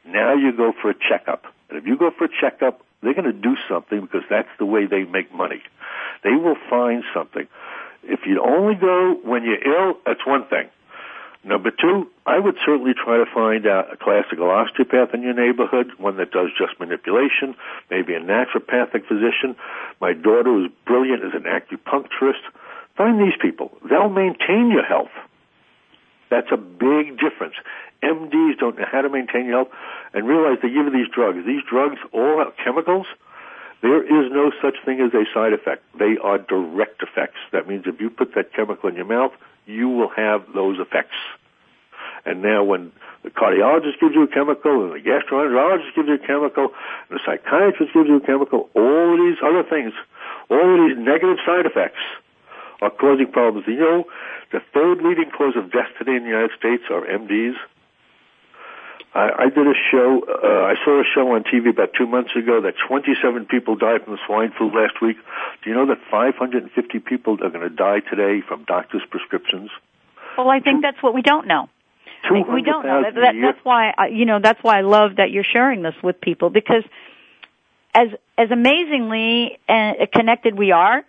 Now 0.05 0.35
you 0.35 0.53
go 0.55 0.75
for 0.81 0.91
a 0.91 0.95
checkup. 0.95 1.45
And 1.71 1.79
if 1.79 1.87
you 1.87 1.97
go 1.97 2.11
for 2.11 2.25
a 2.25 2.29
checkup, 2.29 2.83
they're 3.03 3.15
going 3.15 3.25
to 3.25 3.33
do 3.33 3.57
something 3.71 4.03
because 4.03 4.25
that's 4.29 4.53
the 4.59 4.67
way 4.67 4.85
they 4.87 5.05
make 5.05 5.33
money. 5.33 5.63
They 6.25 6.37
will 6.37 6.57
find 6.69 7.05
something. 7.15 7.49
If 8.03 8.21
you 8.27 8.43
only 8.45 8.75
go 8.75 9.19
when 9.25 9.45
you're 9.45 9.65
ill, 9.65 9.95
that's 10.05 10.27
one 10.27 10.47
thing. 10.49 10.69
Number 11.45 11.70
two, 11.70 12.11
I 12.26 12.39
would 12.39 12.57
certainly 12.66 12.93
try 12.93 13.16
to 13.16 13.26
find 13.32 13.66
out 13.66 13.93
a 13.93 13.97
classical 13.97 14.51
osteopath 14.51 15.14
in 15.14 15.22
your 15.22 15.34
neighborhood, 15.34 15.93
one 15.97 16.16
that 16.16 16.32
does 16.32 16.51
just 16.59 16.78
manipulation, 16.80 17.55
maybe 17.91 18.14
a 18.14 18.20
naturopathic 18.20 19.07
physician. 19.07 19.57
My 20.01 20.12
daughter, 20.12 20.51
who's 20.51 20.70
brilliant, 20.84 21.22
is 21.22 21.32
an 21.34 21.45
acupuncturist. 21.45 22.43
Find 22.97 23.20
these 23.20 23.39
people. 23.41 23.70
They'll 23.89 24.11
maintain 24.11 24.70
your 24.70 24.84
health. 24.84 25.14
That's 26.30 26.51
a 26.53 26.57
big 26.57 27.18
difference. 27.18 27.55
MDs 28.03 28.59
don't 28.59 28.78
know 28.78 28.86
how 28.91 29.03
to 29.03 29.09
maintain 29.09 29.47
your 29.47 29.64
health 29.64 29.72
and 30.12 30.26
realize 30.26 30.59
they 30.62 30.68
give 30.68 30.86
you 30.86 30.93
these 30.93 31.09
drugs. 31.12 31.39
These 31.47 31.62
drugs 31.68 31.99
all 32.12 32.39
have 32.39 32.53
chemicals. 32.62 33.07
There 33.81 34.03
is 34.03 34.33
no 34.33 34.51
such 34.61 34.74
thing 34.85 35.01
as 35.01 35.14
a 35.14 35.24
side 35.33 35.53
effect. 35.53 35.85
They 35.99 36.16
are 36.22 36.39
direct 36.39 37.03
effects. 37.03 37.39
That 37.53 37.68
means 37.68 37.85
if 37.87 38.01
you 38.01 38.11
put 38.11 38.35
that 38.35 38.53
chemical 38.53 38.89
in 38.89 38.97
your 38.97 39.05
mouth, 39.05 39.33
you 39.66 39.89
will 39.89 40.09
have 40.09 40.53
those 40.53 40.79
effects. 40.81 41.14
And 42.24 42.43
now 42.43 42.64
when 42.64 42.93
the 43.22 43.31
cardiologist 43.31 44.01
gives 44.01 44.14
you 44.14 44.24
a 44.24 44.29
chemical 44.29 44.85
and 44.85 44.93
the 44.93 45.09
gastroenterologist 45.09 45.95
gives 45.95 46.09
you 46.09 46.14
a 46.14 46.26
chemical 46.26 46.74
and 47.09 47.18
the 47.18 47.20
psychiatrist 47.24 47.93
gives 47.95 48.09
you 48.09 48.16
a 48.16 48.20
chemical, 48.20 48.68
all 48.74 49.16
these 49.16 49.39
other 49.43 49.62
things, 49.62 49.93
all 50.51 50.89
these 50.89 50.99
negative 50.99 51.39
side 51.47 51.66
effects 51.66 52.01
are 52.83 52.91
causing 52.91 53.31
problems. 53.31 53.66
You 53.66 53.79
know, 53.79 54.05
the 54.53 54.61
third 54.72 55.03
leading 55.03 55.31
cause 55.31 55.55
of 55.57 55.70
death 55.70 55.91
today 55.99 56.16
in 56.16 56.24
the 56.24 56.31
United 56.31 56.57
States 56.59 56.85
are 56.91 57.03
MDs. 57.03 57.55
I, 59.15 59.31
I 59.39 59.49
did 59.49 59.67
a 59.67 59.75
show, 59.91 60.23
uh, 60.29 60.67
I 60.67 60.75
saw 60.85 61.01
a 61.01 61.05
show 61.15 61.35
on 61.35 61.45
TV 61.45 61.71
about 61.71 61.91
two 61.97 62.07
months 62.07 62.31
ago 62.37 62.61
that 62.61 62.75
27 62.89 63.47
people 63.47 63.77
died 63.77 64.05
from 64.05 64.15
the 64.15 64.19
swine 64.27 64.53
flu 64.57 64.67
last 64.67 65.01
week. 65.01 65.17
Do 65.63 65.71
you 65.71 65.77
know 65.77 65.87
that 65.87 65.99
550 66.11 66.99
people 67.01 67.35
are 67.35 67.51
going 67.51 67.69
to 67.69 67.75
die 67.75 68.01
today 68.01 68.43
from 68.47 68.65
doctors' 68.65 69.03
prescriptions? 69.11 69.71
Well, 70.37 70.51
I 70.51 70.61
think 70.61 70.83
that's 70.83 71.03
what 71.03 71.15
we 71.15 71.23
don't 71.23 71.47
know. 71.47 71.69
We 72.31 72.63
don't 72.63 72.85
know. 72.85 73.03
That, 73.03 73.15
that, 73.15 73.35
that's 73.41 73.65
why, 73.65 73.95
I, 73.97 74.09
you 74.09 74.27
know, 74.27 74.41
that's 74.43 74.63
why 74.63 74.79
I 74.79 74.81
love 74.83 75.17
that 75.17 75.31
you're 75.31 75.45
sharing 75.45 75.83
this 75.83 75.95
with 76.03 76.21
people 76.21 76.51
because 76.51 76.85
as, 77.95 78.09
as 78.37 78.51
amazingly 78.51 79.59
uh, 79.69 79.93
connected 80.13 80.59
we 80.59 80.73
are, 80.73 81.05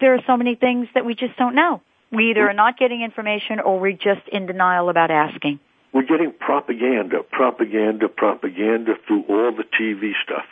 there 0.00 0.14
are 0.14 0.20
so 0.26 0.36
many 0.36 0.54
things 0.54 0.86
that 0.94 1.04
we 1.04 1.14
just 1.14 1.36
don't 1.36 1.54
know. 1.54 1.82
We 2.12 2.30
either 2.30 2.48
are 2.48 2.54
not 2.54 2.78
getting 2.78 3.02
information 3.02 3.58
or 3.58 3.80
we're 3.80 3.92
just 3.92 4.28
in 4.30 4.46
denial 4.46 4.90
about 4.90 5.10
asking 5.10 5.60
we're 5.98 6.06
getting 6.06 6.30
propaganda, 6.30 7.26
propaganda, 7.26 8.06
propaganda 8.06 8.94
through 9.04 9.24
all 9.28 9.50
the 9.50 9.64
TV 9.66 10.12
stuff. 10.22 10.46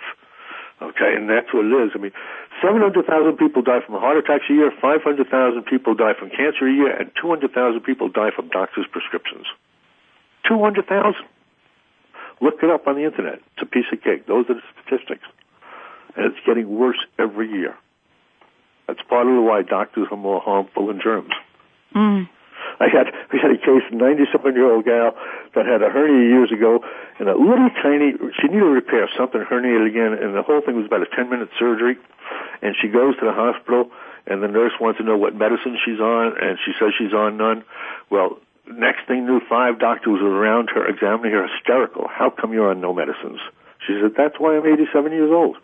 Okay, 0.82 1.14
and 1.14 1.30
that's 1.30 1.54
what 1.54 1.64
it 1.64 1.86
is. 1.86 1.92
I 1.94 1.98
mean, 1.98 2.10
700,000 2.60 3.06
people 3.38 3.62
die 3.62 3.78
from 3.86 3.94
heart 3.94 4.18
attacks 4.18 4.50
a 4.50 4.52
year, 4.52 4.72
500,000 4.82 5.62
people 5.62 5.94
die 5.94 6.14
from 6.18 6.30
cancer 6.30 6.66
a 6.66 6.72
year, 6.72 6.90
and 6.90 7.12
200,000 7.22 7.80
people 7.82 8.08
die 8.08 8.30
from 8.34 8.48
doctors' 8.48 8.86
prescriptions. 8.90 9.46
200,000. 10.48 11.14
Look 12.40 12.54
it 12.64 12.68
up 12.68 12.88
on 12.88 12.96
the 12.96 13.04
internet. 13.04 13.38
It's 13.54 13.62
a 13.62 13.66
piece 13.66 13.86
of 13.92 14.02
cake. 14.02 14.26
Those 14.26 14.46
are 14.50 14.54
the 14.54 14.66
statistics. 14.74 15.24
And 16.16 16.26
it's 16.26 16.44
getting 16.44 16.76
worse 16.76 16.98
every 17.20 17.48
year. 17.48 17.76
That's 18.88 19.00
part 19.08 19.28
of 19.28 19.44
why 19.44 19.62
doctors 19.62 20.08
are 20.10 20.16
more 20.16 20.40
harmful 20.40 20.88
than 20.88 21.00
germs. 21.00 21.32
Mm. 21.94 22.28
I 22.80 22.88
had 22.92 23.08
we 23.32 23.38
had 23.40 23.50
a 23.50 23.58
case, 23.58 23.84
a 23.90 23.94
ninety-seven 23.94 24.54
year 24.54 24.70
old 24.70 24.84
gal 24.84 25.16
that 25.54 25.66
had 25.66 25.82
a 25.82 25.88
hernia 25.88 26.28
years 26.28 26.52
ago, 26.52 26.84
and 27.18 27.28
a 27.28 27.36
little 27.36 27.70
tiny. 27.82 28.12
She 28.40 28.48
needed 28.48 28.62
a 28.62 28.76
repair, 28.76 29.08
something 29.16 29.40
herniated 29.40 29.88
again, 29.88 30.12
and 30.12 30.34
the 30.34 30.42
whole 30.42 30.60
thing 30.60 30.76
was 30.76 30.86
about 30.86 31.02
a 31.02 31.10
ten 31.14 31.30
minute 31.30 31.48
surgery. 31.58 31.96
And 32.62 32.74
she 32.80 32.88
goes 32.88 33.16
to 33.20 33.24
the 33.24 33.32
hospital, 33.32 33.90
and 34.26 34.42
the 34.42 34.48
nurse 34.48 34.72
wants 34.80 34.98
to 34.98 35.04
know 35.04 35.16
what 35.16 35.34
medicine 35.34 35.78
she's 35.84 36.00
on, 36.00 36.34
and 36.40 36.58
she 36.64 36.72
says 36.78 36.92
she's 36.98 37.12
on 37.12 37.36
none. 37.36 37.64
Well, 38.10 38.38
next 38.66 39.06
thing 39.06 39.26
knew, 39.26 39.40
five 39.48 39.78
doctors 39.78 40.20
were 40.20 40.30
around 40.30 40.70
her 40.74 40.86
examining 40.86 41.32
her, 41.32 41.46
hysterical. 41.46 42.08
How 42.08 42.30
come 42.30 42.52
you're 42.52 42.70
on 42.70 42.80
no 42.80 42.92
medicines? 42.92 43.40
She 43.86 43.98
said, 44.00 44.14
"That's 44.16 44.38
why 44.38 44.56
I'm 44.56 44.66
87 44.66 45.12
years 45.12 45.30
old." 45.30 45.56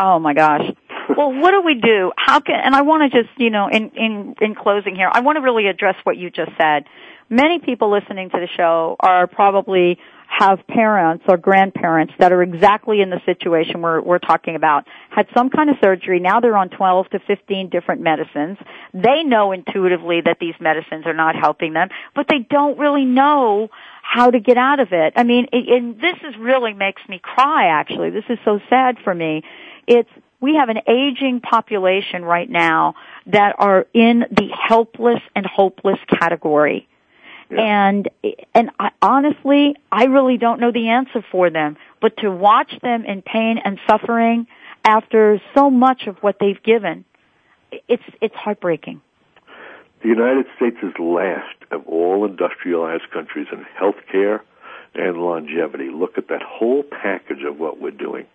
Oh 0.00 0.18
my 0.18 0.32
gosh. 0.32 0.70
Well, 1.08 1.32
what 1.32 1.50
do 1.50 1.62
we 1.62 1.74
do? 1.74 2.12
How 2.16 2.40
can, 2.40 2.56
and 2.62 2.74
I 2.74 2.82
want 2.82 3.10
to 3.10 3.22
just, 3.22 3.30
you 3.38 3.50
know, 3.50 3.68
in, 3.68 3.90
in, 3.90 4.34
in 4.40 4.54
closing 4.54 4.94
here, 4.94 5.10
I 5.12 5.20
want 5.20 5.36
to 5.36 5.42
really 5.42 5.66
address 5.66 5.96
what 6.04 6.16
you 6.16 6.30
just 6.30 6.52
said. 6.58 6.84
Many 7.28 7.60
people 7.60 7.90
listening 7.90 8.30
to 8.30 8.38
the 8.38 8.48
show 8.56 8.96
are 9.00 9.26
probably 9.26 9.98
have 10.28 10.66
parents 10.66 11.24
or 11.28 11.36
grandparents 11.36 12.14
that 12.18 12.32
are 12.32 12.42
exactly 12.42 13.02
in 13.02 13.10
the 13.10 13.20
situation 13.26 13.82
we're, 13.82 14.00
we're 14.00 14.18
talking 14.18 14.56
about. 14.56 14.86
Had 15.10 15.26
some 15.36 15.50
kind 15.50 15.68
of 15.68 15.76
surgery, 15.82 16.20
now 16.20 16.40
they're 16.40 16.56
on 16.56 16.70
12 16.70 17.10
to 17.10 17.18
15 17.26 17.68
different 17.68 18.00
medicines. 18.00 18.58
They 18.94 19.24
know 19.24 19.52
intuitively 19.52 20.22
that 20.24 20.38
these 20.40 20.54
medicines 20.58 21.06
are 21.06 21.14
not 21.14 21.36
helping 21.36 21.74
them, 21.74 21.88
but 22.14 22.26
they 22.28 22.46
don't 22.48 22.78
really 22.78 23.04
know 23.04 23.68
how 24.02 24.30
to 24.30 24.40
get 24.40 24.56
out 24.56 24.80
of 24.80 24.88
it. 24.92 25.12
I 25.16 25.22
mean, 25.22 25.48
it, 25.52 25.68
and 25.68 25.96
this 25.96 26.16
is 26.26 26.34
really 26.38 26.72
makes 26.72 27.02
me 27.08 27.20
cry 27.22 27.66
actually. 27.66 28.10
This 28.10 28.24
is 28.28 28.38
so 28.44 28.58
sad 28.68 28.96
for 29.04 29.14
me 29.14 29.42
it's, 29.86 30.10
we 30.42 30.56
have 30.56 30.68
an 30.68 30.80
aging 30.88 31.40
population 31.40 32.24
right 32.24 32.50
now 32.50 32.96
that 33.26 33.54
are 33.58 33.86
in 33.94 34.24
the 34.30 34.48
helpless 34.68 35.20
and 35.36 35.46
hopeless 35.46 35.98
category. 36.08 36.88
Yeah. 37.48 37.60
And, 37.60 38.08
and 38.52 38.70
I, 38.78 38.90
honestly, 39.00 39.76
I 39.90 40.04
really 40.04 40.38
don't 40.38 40.60
know 40.60 40.72
the 40.72 40.88
answer 40.88 41.24
for 41.30 41.48
them, 41.48 41.76
but 42.00 42.16
to 42.18 42.30
watch 42.30 42.72
them 42.82 43.04
in 43.04 43.22
pain 43.22 43.58
and 43.64 43.78
suffering 43.88 44.48
after 44.84 45.40
so 45.54 45.70
much 45.70 46.08
of 46.08 46.16
what 46.18 46.38
they've 46.40 46.62
given, 46.62 47.04
it's, 47.88 48.02
it's 48.20 48.34
heartbreaking. 48.34 49.00
The 50.02 50.08
United 50.08 50.46
States 50.56 50.78
is 50.82 50.92
last 50.98 51.54
of 51.70 51.86
all 51.86 52.24
industrialized 52.24 53.08
countries 53.12 53.46
in 53.52 53.64
healthcare 53.80 54.40
and 54.94 55.18
longevity. 55.18 55.90
Look 55.90 56.18
at 56.18 56.28
that 56.28 56.42
whole 56.42 56.82
package 56.82 57.44
of 57.46 57.60
what 57.60 57.80
we're 57.80 57.92
doing. 57.92 58.26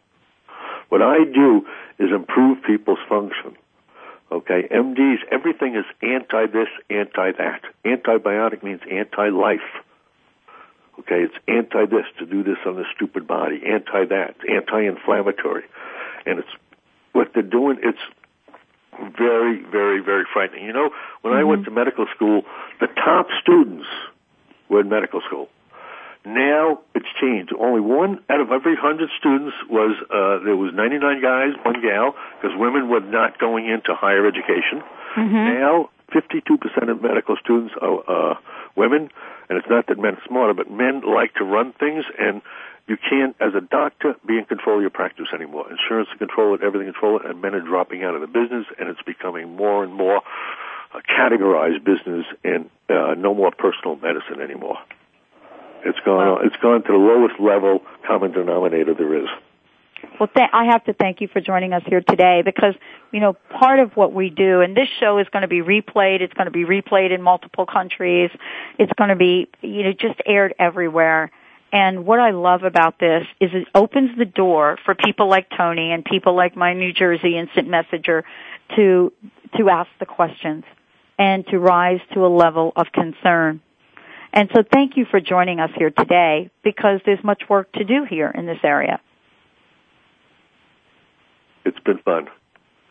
What 0.89 1.01
I 1.01 1.23
do 1.23 1.65
is 1.99 2.11
improve 2.11 2.63
people's 2.63 2.99
function. 3.09 3.55
Okay, 4.31 4.67
MDs, 4.69 5.19
everything 5.31 5.75
is 5.75 5.85
anti 6.01 6.47
this, 6.47 6.67
anti 6.89 7.31
that. 7.33 7.61
Antibiotic 7.85 8.61
means 8.61 8.81
anti 8.91 9.29
life. 9.29 9.59
Okay, 10.99 11.23
it's 11.23 11.35
anti 11.47 11.85
this 11.85 12.05
to 12.19 12.25
do 12.25 12.43
this 12.43 12.57
on 12.65 12.75
the 12.75 12.85
stupid 12.95 13.27
body, 13.27 13.61
anti 13.65 14.05
that, 14.05 14.35
anti 14.49 14.85
inflammatory. 14.85 15.63
And 16.25 16.39
it's 16.39 16.49
what 17.13 17.31
they're 17.33 17.43
doing, 17.43 17.77
it's 17.83 17.99
very, 19.17 19.63
very, 19.63 20.01
very 20.01 20.25
frightening. 20.33 20.65
You 20.65 20.73
know, 20.73 20.89
when 21.21 21.33
mm-hmm. 21.33 21.39
I 21.39 21.43
went 21.43 21.61
mm-hmm. 21.61 21.75
to 21.75 21.79
medical 21.79 22.07
school, 22.13 22.41
the 22.81 22.88
top 22.88 23.27
students 23.41 23.88
were 24.69 24.81
in 24.81 24.89
medical 24.89 25.21
school. 25.21 25.49
Now 26.28 26.84
it's 26.93 27.07
changed. 27.21 27.53
Only 27.55 27.80
one 27.80 28.19
out 28.30 28.41
of 28.41 28.51
every 28.51 28.75
hundred 28.75 29.09
students 29.17 29.55
was 29.69 29.95
uh, 30.11 30.43
there 30.43 30.59
was 30.59 30.75
99 30.75 31.21
guys, 31.21 31.55
one 31.63 31.80
gal, 31.82 32.15
because 32.36 32.51
women 32.59 32.89
were 32.89 32.99
not 32.99 33.39
going 33.39 33.69
into 33.69 33.95
higher 33.95 34.28
education. 34.28 34.84
Mm-hmm. 35.15 35.55
Now 35.55 35.89
52% 36.11 36.91
of 36.91 37.01
medical 37.01 37.38
students 37.39 37.73
are 37.82 38.03
uh, 38.03 38.36
women, 38.75 39.09
and 39.49 39.57
it's 39.57 39.69
not 39.69 39.88
that 39.88 39.97
men 39.97 40.15
are 40.15 40.23
smarter, 40.28 40.53
but 40.53 40.69
men 40.69 41.01
like 41.07 41.34
to 41.36 41.43
run 41.43 41.71
things, 41.80 42.03
and 42.19 42.41
you 42.88 42.97
can't, 42.97 43.36
as 43.39 43.55
a 43.55 43.61
doctor, 43.61 44.15
be 44.25 44.38
in 44.38 44.45
control 44.45 44.78
of 44.78 44.82
your 44.82 44.89
practice 44.89 45.28
anymore. 45.34 45.67
Insurance 45.71 46.09
control 46.17 46.55
it, 46.55 46.61
everything 46.63 46.91
control 46.91 47.19
it, 47.19 47.25
and 47.25 47.41
men 47.41 47.55
are 47.55 47.61
dropping 47.61 48.03
out 48.03 48.15
of 48.15 48.21
the 48.21 48.28
business, 48.28 48.65
and 48.80 48.89
it's 48.89 49.01
becoming 49.03 49.55
more 49.55 49.84
and 49.84 49.93
more 49.93 50.21
a 50.95 51.01
categorized 51.03 51.84
business 51.84 52.25
and 52.43 52.69
uh, 52.89 53.13
no 53.15 53.34
more 53.34 53.51
personal 53.51 53.95
medicine 53.97 54.41
anymore. 54.41 54.78
It's 55.88 55.99
gone. 56.05 56.45
It's 56.45 56.55
gone 56.57 56.83
to 56.83 56.91
the 56.91 56.97
lowest 56.97 57.39
level 57.39 57.81
common 58.05 58.33
denominator 58.33 58.93
there 58.93 59.23
is. 59.23 59.29
Well, 60.19 60.29
th- 60.35 60.49
I 60.51 60.65
have 60.65 60.83
to 60.85 60.93
thank 60.93 61.21
you 61.21 61.27
for 61.27 61.41
joining 61.41 61.73
us 61.73 61.83
here 61.85 62.01
today 62.01 62.41
because, 62.43 62.75
you 63.11 63.19
know, 63.19 63.33
part 63.33 63.79
of 63.79 63.95
what 63.95 64.13
we 64.13 64.29
do, 64.29 64.61
and 64.61 64.75
this 64.75 64.89
show 64.99 65.17
is 65.17 65.27
going 65.31 65.41
to 65.41 65.47
be 65.47 65.61
replayed, 65.61 66.21
it's 66.21 66.33
going 66.33 66.45
to 66.45 66.51
be 66.51 66.65
replayed 66.65 67.13
in 67.13 67.21
multiple 67.21 67.65
countries, 67.65 68.29
it's 68.77 68.91
going 68.97 69.09
to 69.09 69.15
be, 69.15 69.47
you 69.61 69.83
know, 69.83 69.93
just 69.93 70.19
aired 70.25 70.53
everywhere. 70.59 71.31
And 71.71 72.05
what 72.05 72.19
I 72.19 72.31
love 72.31 72.63
about 72.63 72.99
this 72.99 73.23
is 73.39 73.51
it 73.53 73.67
opens 73.73 74.17
the 74.17 74.25
door 74.25 74.77
for 74.85 74.93
people 74.93 75.29
like 75.29 75.47
Tony 75.55 75.91
and 75.91 76.03
people 76.03 76.35
like 76.35 76.55
my 76.55 76.73
New 76.73 76.93
Jersey 76.93 77.38
Instant 77.38 77.67
Messenger 77.67 78.23
to, 78.75 79.13
to 79.57 79.69
ask 79.69 79.89
the 79.99 80.05
questions 80.05 80.63
and 81.19 81.45
to 81.47 81.59
rise 81.59 81.99
to 82.13 82.25
a 82.25 82.27
level 82.27 82.71
of 82.75 82.88
concern. 82.93 83.61
And 84.34 84.49
so 84.53 84.63
thank 84.71 84.97
you 84.97 85.05
for 85.09 85.19
joining 85.19 85.59
us 85.59 85.71
here 85.75 85.89
today 85.89 86.49
because 86.63 86.99
there's 87.05 87.23
much 87.23 87.43
work 87.49 87.71
to 87.73 87.84
do 87.84 88.05
here 88.09 88.30
in 88.30 88.45
this 88.45 88.59
area. 88.63 88.99
It's 91.65 91.80
been 91.80 91.97
fun. 91.99 92.28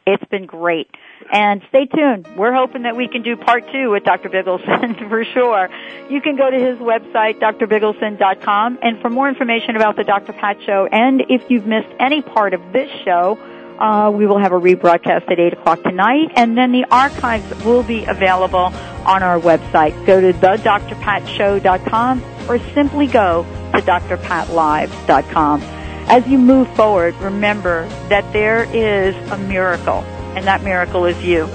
It's 0.06 0.24
been 0.26 0.46
great. 0.46 0.88
And 1.32 1.62
stay 1.68 1.86
tuned. 1.86 2.28
We're 2.36 2.52
hoping 2.52 2.82
that 2.82 2.94
we 2.94 3.08
can 3.08 3.22
do 3.22 3.36
part 3.36 3.64
two 3.72 3.90
with 3.90 4.04
Dr. 4.04 4.28
Bigelsen 4.28 5.08
for 5.08 5.24
sure. 5.24 5.68
You 6.08 6.20
can 6.20 6.36
go 6.36 6.48
to 6.48 6.56
his 6.56 6.78
website, 6.78 7.40
drbigelsen.com, 7.40 8.78
and 8.82 9.00
for 9.00 9.10
more 9.10 9.28
information 9.28 9.74
about 9.74 9.96
the 9.96 10.04
Dr. 10.04 10.32
Pat 10.32 10.58
Show, 10.64 10.86
and 10.86 11.22
if 11.28 11.50
you've 11.50 11.66
missed 11.66 11.88
any 11.98 12.22
part 12.22 12.54
of 12.54 12.60
this 12.72 12.88
show, 13.04 13.36
uh, 13.78 14.10
we 14.10 14.26
will 14.26 14.38
have 14.38 14.52
a 14.52 14.60
rebroadcast 14.60 15.30
at 15.30 15.38
8 15.38 15.52
o'clock 15.54 15.82
tonight, 15.82 16.32
and 16.36 16.56
then 16.56 16.72
the 16.72 16.84
archives 16.90 17.64
will 17.64 17.82
be 17.82 18.04
available 18.04 18.72
on 19.06 19.22
our 19.22 19.38
website. 19.38 20.06
Go 20.06 20.20
to 20.20 20.32
thedrpatshow.com 20.32 22.24
or 22.48 22.58
simply 22.74 23.06
go 23.06 23.44
to 23.72 23.80
drpatlive.com. 23.80 25.62
As 26.08 26.26
you 26.26 26.38
move 26.38 26.68
forward, 26.76 27.14
remember 27.16 27.88
that 28.08 28.32
there 28.32 28.64
is 28.72 29.14
a 29.30 29.38
miracle, 29.38 30.04
and 30.36 30.46
that 30.46 30.62
miracle 30.62 31.04
is 31.04 31.22
you. 31.24 31.46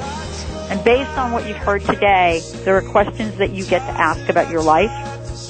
And 0.70 0.84
based 0.84 1.18
on 1.18 1.32
what 1.32 1.48
you've 1.48 1.58
heard 1.58 1.84
today, 1.84 2.42
there 2.64 2.78
are 2.78 2.82
questions 2.82 3.36
that 3.38 3.52
you 3.52 3.66
get 3.66 3.80
to 3.80 3.92
ask 4.00 4.30
about 4.30 4.50
your 4.50 4.64
life 4.64 4.92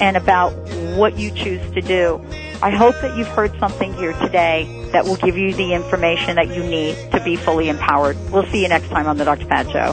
and 0.00 0.16
about 0.16 0.52
what 0.96 1.18
you 1.18 1.30
choose 1.30 1.62
to 1.72 1.80
do. 1.80 2.20
I 2.62 2.70
hope 2.70 2.94
that 3.00 3.16
you've 3.16 3.26
heard 3.26 3.58
something 3.58 3.92
here 3.94 4.12
today 4.12 4.88
that 4.92 5.04
will 5.04 5.16
give 5.16 5.36
you 5.36 5.52
the 5.52 5.74
information 5.74 6.36
that 6.36 6.54
you 6.54 6.62
need 6.62 6.94
to 7.10 7.20
be 7.24 7.34
fully 7.34 7.68
empowered. 7.68 8.16
We'll 8.30 8.46
see 8.46 8.62
you 8.62 8.68
next 8.68 8.88
time 8.88 9.08
on 9.08 9.16
the 9.16 9.24
Dr. 9.24 9.46
Pat 9.46 9.68
Show. 9.68 9.92